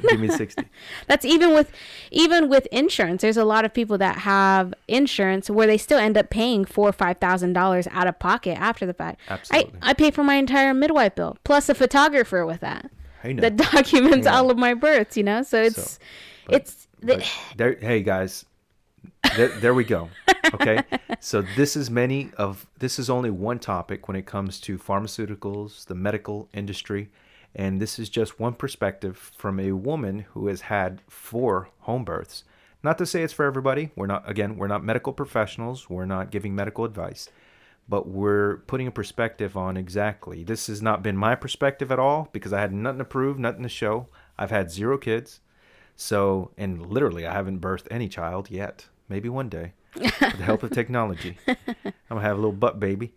Give 0.10 0.20
me 0.20 0.30
sixty. 0.30 0.64
That's 1.08 1.24
even 1.26 1.54
with 1.54 1.72
even 2.10 2.50
with 2.50 2.66
insurance. 2.72 3.22
There's 3.22 3.38
a 3.38 3.46
lot 3.46 3.66
of 3.66 3.74
people 3.74 3.98
that 4.00 4.18
have 4.20 4.74
insurance 4.88 5.50
where 5.50 5.68
they 5.68 5.78
still 5.78 6.00
end 6.00 6.18
up 6.18 6.30
paying 6.32 6.66
four 6.66 6.90
or 6.90 6.94
five 6.94 7.18
thousand 7.20 7.54
dollars 7.54 7.88
out 7.92 8.08
of 8.08 8.18
pocket 8.18 8.60
after 8.60 8.86
the 8.88 8.94
fact. 8.96 9.20
Absolutely. 9.30 9.72
I, 9.84 9.90
I 9.92 9.94
pay 9.94 10.10
for 10.10 10.24
my 10.24 10.36
entire 10.36 10.74
midwife 10.74 11.14
bill 11.14 11.38
plus 11.44 11.70
a 11.70 11.76
photographer 11.76 12.46
with 12.48 12.62
that 12.62 12.90
Hey, 13.22 13.34
now. 13.34 13.42
that 13.42 13.58
documents 13.72 14.26
all 14.26 14.50
of 14.50 14.58
my 14.58 14.74
births. 14.74 15.16
You 15.18 15.24
know, 15.24 15.44
so 15.44 15.62
it's 15.62 15.92
So, 15.92 16.00
but- 16.48 16.56
it's 16.56 16.88
the, 17.00 17.24
there, 17.56 17.76
hey 17.80 18.02
guys, 18.02 18.44
there, 19.36 19.48
there 19.60 19.74
we 19.74 19.84
go. 19.84 20.10
Okay, 20.54 20.82
so 21.20 21.42
this 21.42 21.76
is 21.76 21.90
many 21.90 22.32
of 22.38 22.68
this 22.80 23.00
is 23.00 23.10
only 23.10 23.30
one 23.30 23.60
topic 23.60 24.08
when 24.08 24.16
it 24.16 24.26
comes 24.26 24.60
to 24.62 24.78
pharmaceuticals, 24.78 25.86
the 25.86 25.96
medical 25.96 26.48
industry, 26.54 27.10
and 27.54 27.82
this 27.82 28.00
is 28.00 28.10
just 28.10 28.40
one 28.40 28.54
perspective 28.54 29.18
from 29.36 29.60
a 29.60 29.74
woman 29.74 30.26
who 30.34 30.48
has 30.48 30.62
had 30.62 31.02
four 31.08 31.70
home 31.80 32.06
births. 32.06 32.44
Not 32.84 32.98
to 33.00 33.06
say 33.06 33.24
it's 33.24 33.34
for 33.34 33.46
everybody. 33.46 33.92
We're 33.96 34.08
not 34.08 34.30
again, 34.30 34.58
we're 34.58 34.68
not 34.68 34.84
medical 34.84 35.12
professionals. 35.12 35.90
We're 35.90 36.06
not 36.06 36.32
giving 36.32 36.56
medical 36.56 36.86
advice. 36.86 37.30
But 37.90 38.08
we're 38.08 38.58
putting 38.68 38.88
a 38.88 38.92
perspective 38.92 39.56
on 39.56 39.78
exactly. 39.78 40.44
This 40.44 40.68
has 40.68 40.82
not 40.82 41.02
been 41.02 41.16
my 41.16 41.36
perspective 41.36 41.90
at 41.92 42.00
all 42.00 42.28
because 42.34 42.52
I 42.52 42.60
had 42.60 42.74
nothing 42.74 43.00
to 43.00 43.06
prove, 43.06 43.40
nothing 43.40 43.64
to 43.64 43.70
show. 43.70 44.08
I've 44.38 44.52
had 44.52 44.70
zero 44.70 44.98
kids. 44.98 45.40
So, 45.96 46.52
and 46.58 46.86
literally, 46.86 47.26
I 47.26 47.34
haven't 47.34 47.62
birthed 47.62 47.88
any 47.90 48.10
child 48.10 48.52
yet. 48.52 48.88
Maybe 49.10 49.30
one 49.30 49.50
day, 49.50 49.74
with 49.96 50.20
the 50.20 50.28
help 50.44 50.64
of 50.64 50.72
technology. 50.72 51.38
I'm 51.48 51.56
gonna 52.10 52.22
have 52.22 52.34
a 52.34 52.40
little 52.40 52.52
butt 52.52 52.80
baby. 52.80 53.14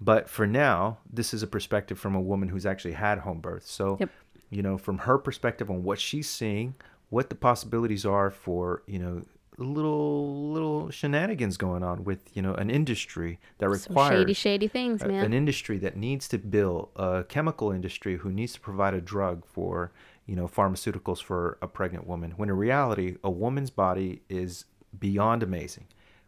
But 0.00 0.28
for 0.28 0.46
now, 0.46 0.98
this 1.10 1.32
is 1.32 1.42
a 1.42 1.46
perspective 1.46 1.98
from 1.98 2.14
a 2.14 2.20
woman 2.20 2.48
who's 2.50 2.66
actually 2.66 2.92
had 2.92 3.18
home 3.20 3.40
birth. 3.40 3.66
So, 3.66 3.96
Yep. 4.00 4.10
you 4.50 4.62
know, 4.62 4.76
from 4.78 4.98
her 4.98 5.16
perspective 5.18 5.70
on 5.70 5.82
what 5.84 5.98
she's 5.98 6.28
seeing, 6.28 6.74
what 7.08 7.28
the 7.30 7.34
possibilities 7.34 8.04
are 8.04 8.30
for, 8.30 8.82
you 8.86 8.98
know, 8.98 9.22
little 9.58 10.52
little 10.52 10.90
shenanigans 10.90 11.56
going 11.56 11.82
on 11.82 12.04
with, 12.04 12.20
you 12.34 12.42
know, 12.42 12.54
an 12.54 12.68
industry 12.68 13.38
that 13.58 13.64
some 13.70 13.72
requires 13.94 14.20
shady, 14.20 14.32
shady 14.34 14.68
things, 14.68 15.00
a- 15.02 15.08
man. 15.08 15.24
an 15.24 15.32
industry 15.32 15.78
that 15.78 15.96
needs 15.96 16.28
to 16.28 16.38
build 16.38 16.90
a 16.96 17.24
chemical 17.28 17.70
industry 17.72 18.16
who 18.18 18.30
needs 18.30 18.52
to 18.54 18.60
provide 18.60 18.92
a 18.94 19.00
drug 19.00 19.44
for 19.46 19.92
you 20.26 20.34
know 20.36 20.46
pharmaceuticals 20.48 21.22
for 21.22 21.56
a 21.62 21.68
pregnant 21.68 22.06
woman 22.06 22.32
when 22.32 22.48
in 22.50 22.56
reality 22.56 23.16
a 23.24 23.30
woman's 23.30 23.70
body 23.70 24.20
is 24.28 24.64
beyond 24.98 25.42
amazing. 25.42 25.86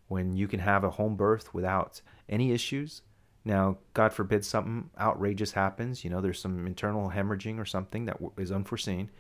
When 0.08 0.36
you 0.36 0.48
can 0.48 0.60
have 0.60 0.84
a 0.84 0.90
home 0.90 1.16
birth 1.16 1.52
without 1.52 2.00
any 2.28 2.52
issues 2.52 3.02
now 3.44 3.78
god 3.94 4.12
forbid 4.12 4.44
something 4.44 4.90
outrageous 5.00 5.52
happens 5.52 6.04
you 6.04 6.10
know 6.10 6.20
there's 6.20 6.40
some 6.40 6.66
internal 6.66 7.10
hemorrhaging 7.10 7.58
or 7.58 7.64
something 7.64 8.04
that 8.04 8.18
is 8.36 8.52
unforeseen 8.52 9.10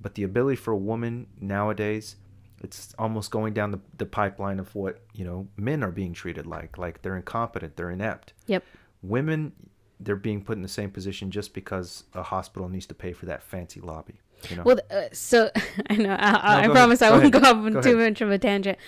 but 0.00 0.14
the 0.14 0.22
ability 0.22 0.56
for 0.56 0.72
a 0.72 0.76
woman 0.76 1.26
nowadays 1.40 2.16
it's 2.62 2.94
almost 2.98 3.30
going 3.30 3.52
down 3.52 3.70
the, 3.70 3.80
the 3.98 4.06
pipeline 4.06 4.58
of 4.58 4.74
what 4.74 5.00
you 5.14 5.24
know 5.24 5.46
men 5.56 5.82
are 5.82 5.90
being 5.90 6.12
treated 6.12 6.46
like 6.46 6.78
like 6.78 7.02
they're 7.02 7.16
incompetent 7.16 7.76
they're 7.76 7.90
inept. 7.90 8.32
Yep. 8.46 8.64
women 9.02 9.52
they're 10.00 10.16
being 10.16 10.42
put 10.42 10.56
in 10.56 10.62
the 10.62 10.68
same 10.68 10.90
position 10.90 11.30
just 11.30 11.54
because 11.54 12.04
a 12.14 12.22
hospital 12.22 12.68
needs 12.68 12.86
to 12.86 12.94
pay 12.94 13.12
for 13.12 13.26
that 13.26 13.42
fancy 13.42 13.80
lobby 13.80 14.20
you 14.50 14.56
know 14.56 14.62
Well, 14.64 14.78
uh, 14.90 15.02
so 15.12 15.50
I 15.90 15.96
know. 15.96 16.14
I, 16.18 16.30
I, 16.32 16.64
I 16.64 16.68
promise 16.68 17.00
ahead. 17.02 17.14
I 17.14 17.18
won't 17.18 17.32
go 17.32 17.38
off 17.40 17.46
on 17.56 17.72
Go 17.72 17.82
too 17.82 17.98
ahead. 17.98 18.12
much 18.12 18.20
of 18.20 18.30
a 18.30 18.38
tangent, 18.38 18.78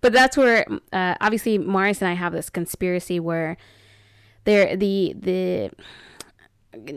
but 0.00 0.12
that's 0.12 0.36
where 0.36 0.66
uh, 0.92 1.14
obviously 1.20 1.58
Marius 1.58 2.00
and 2.02 2.08
I 2.10 2.14
have 2.14 2.32
this 2.32 2.50
conspiracy 2.50 3.18
where 3.20 3.56
there 4.44 4.76
the 4.76 5.14
the 5.18 5.70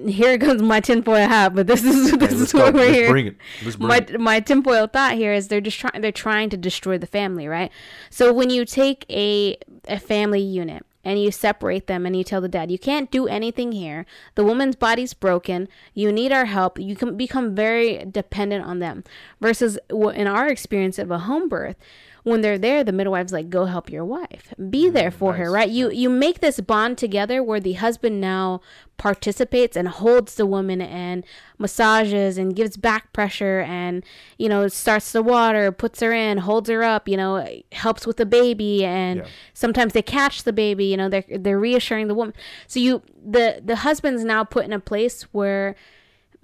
here 0.08 0.38
comes 0.38 0.62
my 0.62 0.80
tinfoil 0.80 1.28
hat, 1.28 1.56
but 1.56 1.66
this 1.68 1.84
is 1.84 2.12
this 2.18 2.34
is 2.34 2.54
what 2.54 2.74
we're 2.74 2.82
Let's 2.86 2.96
here. 2.96 3.10
bring 3.10 3.28
it. 3.28 3.38
Let's 3.64 3.76
bring 3.78 3.88
my 3.88 3.98
it. 3.98 4.20
my 4.20 4.40
tinfoil 4.40 4.88
thought 4.88 5.14
here 5.14 5.34
is 5.34 5.48
they're 5.48 5.62
just 5.62 5.80
trying 5.80 6.02
they're 6.02 6.12
trying 6.12 6.50
to 6.52 6.58
destroy 6.58 6.98
the 6.98 7.08
family, 7.08 7.48
right? 7.48 7.72
So 8.10 8.34
when 8.34 8.50
you 8.50 8.66
take 8.66 9.06
a 9.10 9.58
a 9.88 9.98
family 10.00 10.42
unit 10.42 10.86
and 11.04 11.22
you 11.22 11.32
separate 11.32 11.88
them 11.88 12.06
and 12.06 12.16
you 12.16 12.24
tell 12.24 12.42
the 12.42 12.48
dad 12.48 12.72
you 12.72 12.80
can't 12.80 13.12
do 13.12 13.28
anything 13.28 13.72
here. 13.72 14.06
The 14.36 14.44
woman's 14.44 14.76
body's 14.76 15.14
broken. 15.14 15.68
You 15.94 16.12
need 16.12 16.32
our 16.32 16.46
help. 16.46 16.80
You 16.80 16.96
can 16.96 17.18
become 17.18 17.56
very 17.56 18.06
dependent 18.06 18.66
on 18.66 18.80
them 18.80 19.04
versus 19.40 19.80
in 19.90 20.28
our 20.28 20.48
experience 20.48 21.00
of 21.00 21.12
a 21.12 21.20
home 21.20 21.50
birth 21.50 21.76
when 22.24 22.42
they're 22.42 22.58
there 22.58 22.84
the 22.84 22.92
midwife's 22.92 23.32
like 23.34 23.50
go 23.50 23.66
help 23.66 23.90
your 23.90 24.06
wife. 24.06 24.54
Be 24.70 24.90
mm, 24.90 24.94
there 24.94 25.12
for 25.12 25.34
her 25.34 25.52
right? 25.52 25.70
You 25.70 25.90
you 25.92 26.10
make 26.10 26.40
this 26.40 26.60
bond 26.60 26.98
together 26.98 27.42
where 27.44 27.60
the 27.60 27.74
husband 27.74 28.22
now 28.22 28.62
participates 28.98 29.76
and 29.76 29.88
holds 29.88 30.36
the 30.36 30.46
woman 30.46 30.80
and 30.80 31.26
massages 31.58 32.38
and 32.38 32.56
gives 32.56 32.78
back 32.78 33.12
pressure 33.14 33.62
and 33.62 34.04
you 34.38 34.48
know 34.48 34.68
starts 34.68 35.12
the 35.12 35.24
water 35.24 35.72
puts 35.72 36.00
her 36.02 36.12
in 36.12 36.38
holds 36.38 36.70
her 36.70 36.84
up 36.84 37.08
you 37.08 37.18
know 37.18 37.44
helps 37.72 38.06
with 38.06 38.18
the 38.18 38.26
baby 38.28 38.86
and 38.86 39.22
Yeah. 39.22 39.26
sometimes 39.56 39.94
they 39.94 40.04
catch 40.04 40.44
the 40.44 40.54
baby 40.54 40.86
you 40.86 40.98
know 40.98 41.10
they're 41.10 41.26
they're 41.30 41.60
reassuring 41.60 42.08
the 42.08 42.16
woman. 42.16 42.34
So 42.68 42.80
you 42.80 43.02
the 43.26 43.62
the 43.66 43.78
husband's 43.78 44.24
now 44.24 44.44
put 44.44 44.66
in 44.66 44.74
a 44.74 44.80
place 44.80 45.24
where 45.32 45.76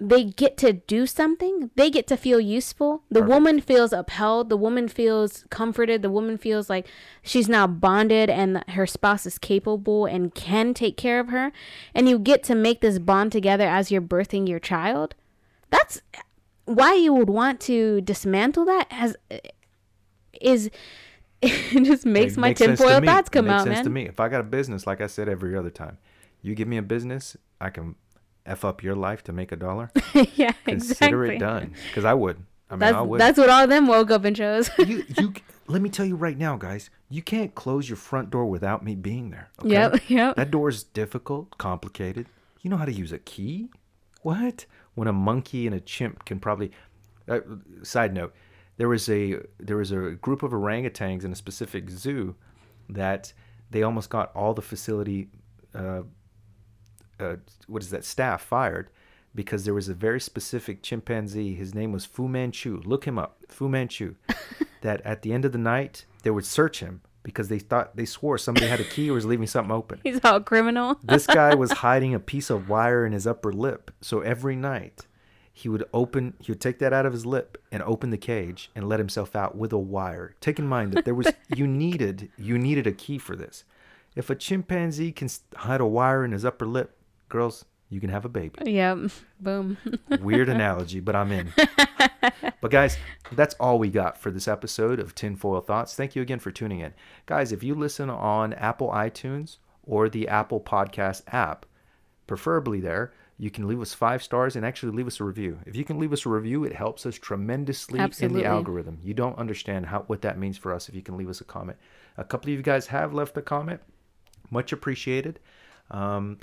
they 0.00 0.22
get 0.24 0.56
to 0.56 0.72
do 0.72 1.06
something 1.06 1.70
they 1.74 1.90
get 1.90 2.06
to 2.06 2.16
feel 2.16 2.38
useful. 2.40 3.02
The 3.10 3.20
Perfect. 3.20 3.28
woman 3.34 3.60
feels 3.60 3.92
upheld 3.92 4.48
the 4.48 4.56
woman 4.56 4.86
feels 4.86 5.44
comforted 5.50 6.02
the 6.02 6.10
woman 6.10 6.38
feels 6.38 6.70
like 6.70 6.86
she's 7.22 7.48
now 7.48 7.66
bonded 7.66 8.30
and 8.30 8.62
her 8.68 8.86
spouse 8.86 9.26
is 9.26 9.38
capable 9.38 10.06
and 10.06 10.32
can 10.34 10.72
take 10.72 10.96
care 10.96 11.18
of 11.18 11.30
her. 11.30 11.50
And 11.94 12.08
you 12.08 12.18
get 12.18 12.44
to 12.44 12.54
make 12.54 12.80
this 12.80 12.98
bond 13.00 13.32
together 13.32 13.66
as 13.68 13.90
you're 13.90 14.00
birthing 14.00 14.48
your 14.48 14.60
child. 14.60 15.16
That's 15.70 16.00
why 16.64 16.94
you 16.94 17.12
would 17.14 17.30
want 17.30 17.60
to 17.62 18.00
dismantle 18.02 18.66
that 18.66 18.86
as 18.90 19.16
is 20.40 20.70
it 21.42 21.84
just 21.84 22.04
makes 22.06 22.36
It 22.36 22.40
my 22.40 22.52
to 22.52 22.66
tinfoil 22.66 23.00
thoughts 23.00 23.28
It 23.28 23.32
come 23.32 23.46
makes 23.46 23.54
out 23.60 23.64
sense 23.64 23.76
man. 23.76 23.84
to 23.84 23.90
me. 23.90 24.06
If 24.06 24.20
i 24.20 24.28
got 24.28 24.40
a 24.40 24.44
business 24.44 24.86
like 24.86 25.00
i 25.00 25.06
said 25.06 25.28
every 25.28 25.56
other 25.56 25.70
time 25.70 25.98
you 26.42 26.54
give 26.54 26.68
me 26.68 26.76
a 26.76 26.82
business 26.82 27.36
i 27.60 27.70
can 27.70 27.94
f 28.46 28.64
up 28.64 28.82
your 28.82 28.94
life 28.94 29.22
to 29.24 29.32
make 29.32 29.52
a 29.52 29.56
dollar, 29.56 29.90
yeah, 30.34 30.52
consider 30.64 31.24
exactly. 31.24 31.36
it 31.36 31.38
done. 31.38 31.74
Because 31.88 32.04
I 32.04 32.14
would. 32.14 32.44
I 32.70 32.74
mean, 32.74 32.80
That's 32.80 32.96
I 32.96 33.00
would. 33.00 33.20
that's 33.20 33.38
what 33.38 33.48
all 33.48 33.64
of 33.64 33.70
them 33.70 33.86
woke 33.86 34.10
up 34.10 34.24
and 34.24 34.36
chose. 34.36 34.70
you 34.78 35.04
you 35.16 35.32
let 35.68 35.82
me 35.82 35.90
tell 35.90 36.06
you 36.06 36.16
right 36.16 36.36
now 36.36 36.56
guys 36.56 36.90
you 37.08 37.22
can't 37.22 37.54
close 37.54 37.88
your 37.88 37.96
front 37.96 38.30
door 38.30 38.46
without 38.46 38.82
me 38.82 38.94
being 38.94 39.30
there 39.30 39.50
okay? 39.60 39.70
Yep, 39.70 40.10
yep. 40.10 40.36
that 40.36 40.50
door 40.50 40.68
is 40.68 40.82
difficult 40.82 41.56
complicated 41.58 42.26
you 42.62 42.70
know 42.70 42.76
how 42.76 42.86
to 42.86 42.92
use 42.92 43.12
a 43.12 43.18
key 43.18 43.68
what 44.22 44.66
when 44.94 45.06
a 45.06 45.12
monkey 45.12 45.66
and 45.66 45.74
a 45.74 45.80
chimp 45.80 46.24
can 46.24 46.40
probably 46.40 46.72
uh, 47.28 47.40
side 47.82 48.14
note 48.14 48.34
there 48.78 48.88
was 48.88 49.08
a 49.08 49.38
there 49.58 49.76
was 49.76 49.92
a 49.92 50.12
group 50.12 50.42
of 50.42 50.52
orangutans 50.52 51.24
in 51.24 51.32
a 51.32 51.36
specific 51.36 51.90
zoo 51.90 52.34
that 52.88 53.32
they 53.70 53.82
almost 53.82 54.08
got 54.08 54.34
all 54.34 54.54
the 54.54 54.62
facility 54.62 55.28
uh, 55.74 56.00
uh, 57.20 57.36
what 57.66 57.82
is 57.82 57.90
that 57.90 58.04
staff 58.04 58.42
fired 58.42 58.90
because 59.34 59.64
there 59.64 59.74
was 59.74 59.88
a 59.88 59.94
very 59.94 60.20
specific 60.20 60.82
chimpanzee. 60.82 61.54
His 61.54 61.74
name 61.74 61.92
was 61.92 62.04
Fu 62.04 62.28
Manchu. 62.28 62.82
Look 62.84 63.04
him 63.04 63.18
up, 63.18 63.38
Fu 63.48 63.68
Manchu. 63.68 64.14
that 64.82 65.00
at 65.02 65.22
the 65.22 65.32
end 65.32 65.44
of 65.44 65.52
the 65.52 65.58
night 65.58 66.04
they 66.22 66.30
would 66.30 66.44
search 66.44 66.80
him 66.80 67.00
because 67.22 67.48
they 67.48 67.58
thought 67.58 67.96
they 67.96 68.04
swore 68.04 68.38
somebody 68.38 68.66
had 68.66 68.80
a 68.80 68.84
key 68.84 69.10
or 69.10 69.14
was 69.14 69.26
leaving 69.26 69.46
something 69.46 69.72
open. 69.72 70.00
He's 70.02 70.24
all 70.24 70.40
criminal. 70.40 70.98
this 71.02 71.26
guy 71.26 71.54
was 71.54 71.70
hiding 71.86 72.14
a 72.14 72.20
piece 72.20 72.48
of 72.50 72.68
wire 72.68 73.04
in 73.04 73.12
his 73.12 73.26
upper 73.26 73.52
lip. 73.52 73.90
So 74.00 74.20
every 74.20 74.56
night 74.56 75.06
he 75.52 75.68
would 75.68 75.84
open 75.92 76.34
he 76.40 76.52
would 76.52 76.60
take 76.60 76.78
that 76.78 76.92
out 76.92 77.06
of 77.06 77.12
his 77.12 77.26
lip 77.26 77.62
and 77.70 77.82
open 77.82 78.10
the 78.10 78.18
cage 78.18 78.70
and 78.74 78.88
let 78.88 79.00
himself 79.00 79.36
out 79.36 79.56
with 79.56 79.72
a 79.72 79.78
wire. 79.78 80.34
Take 80.40 80.58
in 80.58 80.66
mind 80.66 80.92
that 80.92 81.04
there 81.04 81.14
was 81.14 81.28
you 81.54 81.66
needed 81.66 82.30
you 82.38 82.58
needed 82.58 82.86
a 82.86 82.92
key 82.92 83.18
for 83.18 83.36
this. 83.36 83.64
If 84.16 84.30
a 84.30 84.34
chimpanzee 84.34 85.12
can 85.12 85.28
hide 85.54 85.80
a 85.80 85.86
wire 85.86 86.24
in 86.24 86.32
his 86.32 86.44
upper 86.44 86.66
lip, 86.66 86.96
girls, 87.28 87.64
you 87.90 88.00
can 88.00 88.10
have 88.10 88.24
a 88.24 88.28
baby. 88.28 88.70
Yep. 88.70 89.10
Boom. 89.40 89.78
Weird 90.20 90.48
analogy, 90.48 91.00
but 91.00 91.16
I'm 91.16 91.32
in. 91.32 91.52
But 92.60 92.72
guys, 92.72 92.96
that's 93.32 93.54
all 93.54 93.78
we 93.78 93.88
got 93.88 94.18
for 94.18 94.30
this 94.30 94.48
episode 94.48 94.98
of 94.98 95.14
Tinfoil 95.14 95.60
Thoughts. 95.60 95.94
Thank 95.94 96.16
you 96.16 96.22
again 96.22 96.40
for 96.40 96.50
tuning 96.50 96.80
in. 96.80 96.92
Guys, 97.26 97.52
if 97.52 97.62
you 97.62 97.74
listen 97.74 98.10
on 98.10 98.52
Apple 98.54 98.88
iTunes 98.90 99.58
or 99.84 100.08
the 100.08 100.26
Apple 100.26 100.60
Podcast 100.60 101.22
app, 101.28 101.66
preferably 102.26 102.80
there, 102.80 103.12
you 103.38 103.50
can 103.50 103.68
leave 103.68 103.80
us 103.80 103.94
five 103.94 104.22
stars 104.22 104.56
and 104.56 104.66
actually 104.66 104.92
leave 104.92 105.06
us 105.06 105.20
a 105.20 105.24
review. 105.24 105.60
If 105.66 105.76
you 105.76 105.84
can 105.84 106.00
leave 106.00 106.12
us 106.12 106.26
a 106.26 106.28
review, 106.28 106.64
it 106.64 106.72
helps 106.72 107.06
us 107.06 107.16
tremendously 107.16 108.00
Absolutely. 108.00 108.40
in 108.40 108.42
the 108.42 108.48
algorithm. 108.48 108.98
You 109.04 109.14
don't 109.14 109.38
understand 109.38 109.86
how 109.86 110.00
what 110.08 110.22
that 110.22 110.38
means 110.38 110.58
for 110.58 110.74
us 110.74 110.88
if 110.88 110.96
you 110.96 111.02
can 111.02 111.16
leave 111.16 111.28
us 111.28 111.40
a 111.40 111.44
comment. 111.44 111.78
A 112.16 112.24
couple 112.24 112.50
of 112.50 112.56
you 112.56 112.62
guys 112.62 112.88
have 112.88 113.14
left 113.14 113.36
a 113.36 113.42
comment. 113.42 113.80
Much 114.50 114.72
appreciated. 114.72 115.38
Um, 115.92 116.38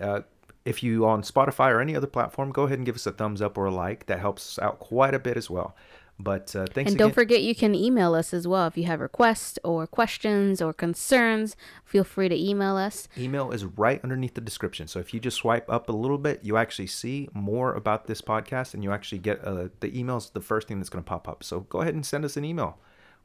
uh, 0.00 0.20
if 0.64 0.82
you 0.82 1.06
on 1.06 1.22
Spotify 1.22 1.70
or 1.70 1.80
any 1.80 1.96
other 1.96 2.06
platform, 2.06 2.52
go 2.52 2.64
ahead 2.64 2.78
and 2.78 2.86
give 2.86 2.94
us 2.94 3.06
a 3.06 3.12
thumbs 3.12 3.40
up 3.40 3.56
or 3.56 3.66
a 3.66 3.70
like. 3.70 4.06
That 4.06 4.20
helps 4.20 4.58
out 4.58 4.78
quite 4.78 5.14
a 5.14 5.18
bit 5.18 5.36
as 5.36 5.48
well. 5.48 5.74
But 6.20 6.54
uh, 6.56 6.66
thanks 6.66 6.90
And 6.90 6.98
don't 6.98 7.14
forget, 7.14 7.42
you 7.42 7.54
can 7.54 7.76
email 7.76 8.14
us 8.14 8.34
as 8.34 8.46
well 8.48 8.66
if 8.66 8.76
you 8.76 8.84
have 8.84 9.00
requests 9.00 9.58
or 9.62 9.86
questions 9.86 10.60
or 10.60 10.72
concerns. 10.72 11.56
Feel 11.84 12.02
free 12.02 12.28
to 12.28 12.36
email 12.36 12.76
us. 12.76 13.08
Email 13.16 13.52
is 13.52 13.64
right 13.64 14.00
underneath 14.02 14.34
the 14.34 14.40
description. 14.40 14.88
So 14.88 14.98
if 14.98 15.14
you 15.14 15.20
just 15.20 15.36
swipe 15.36 15.70
up 15.70 15.88
a 15.88 15.92
little 15.92 16.18
bit, 16.18 16.40
you 16.42 16.56
actually 16.56 16.88
see 16.88 17.28
more 17.32 17.72
about 17.72 18.08
this 18.08 18.20
podcast, 18.20 18.74
and 18.74 18.82
you 18.82 18.90
actually 18.92 19.18
get 19.18 19.44
uh, 19.44 19.68
the 19.78 19.92
emails. 19.92 20.32
The 20.32 20.40
first 20.40 20.66
thing 20.66 20.80
that's 20.80 20.90
going 20.90 21.04
to 21.04 21.08
pop 21.08 21.28
up. 21.28 21.44
So 21.44 21.60
go 21.60 21.82
ahead 21.82 21.94
and 21.94 22.04
send 22.04 22.24
us 22.24 22.36
an 22.36 22.44
email. 22.44 22.78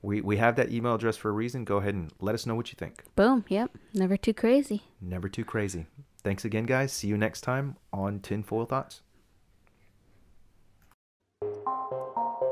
We 0.04 0.22
we 0.22 0.38
have 0.38 0.56
that 0.58 0.72
email 0.72 0.96
address 0.96 1.18
for 1.18 1.30
a 1.30 1.34
reason. 1.34 1.64
Go 1.64 1.78
ahead 1.78 1.96
and 1.96 2.12
let 2.20 2.36
us 2.36 2.46
know 2.46 2.54
what 2.56 2.72
you 2.72 2.76
think. 2.78 3.04
Boom. 3.16 3.44
Yep. 3.48 3.72
Never 3.96 4.18
too 4.18 4.34
crazy. 4.34 4.84
Never 5.02 5.30
too 5.30 5.46
crazy. 5.46 5.88
Thanks 6.24 6.46
again, 6.46 6.64
guys. 6.64 6.94
See 6.94 7.08
you 7.08 7.18
next 7.18 7.42
time 7.42 7.76
on 7.92 8.20
Tinfoil 8.20 8.66
Thoughts. 8.66 9.02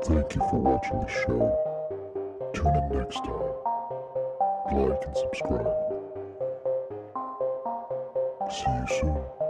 Thank 0.04 0.34
you 0.34 0.40
for 0.50 0.58
watching 0.58 1.00
the 1.00 1.08
show. 1.08 2.50
Tune 2.52 2.74
in 2.74 2.98
next 2.98 3.24
time. 3.24 3.52
Like 4.72 5.04
and 5.06 5.16
subscribe. 5.16 5.66
See 8.50 8.70
you 8.70 8.86
soon. 9.00 9.41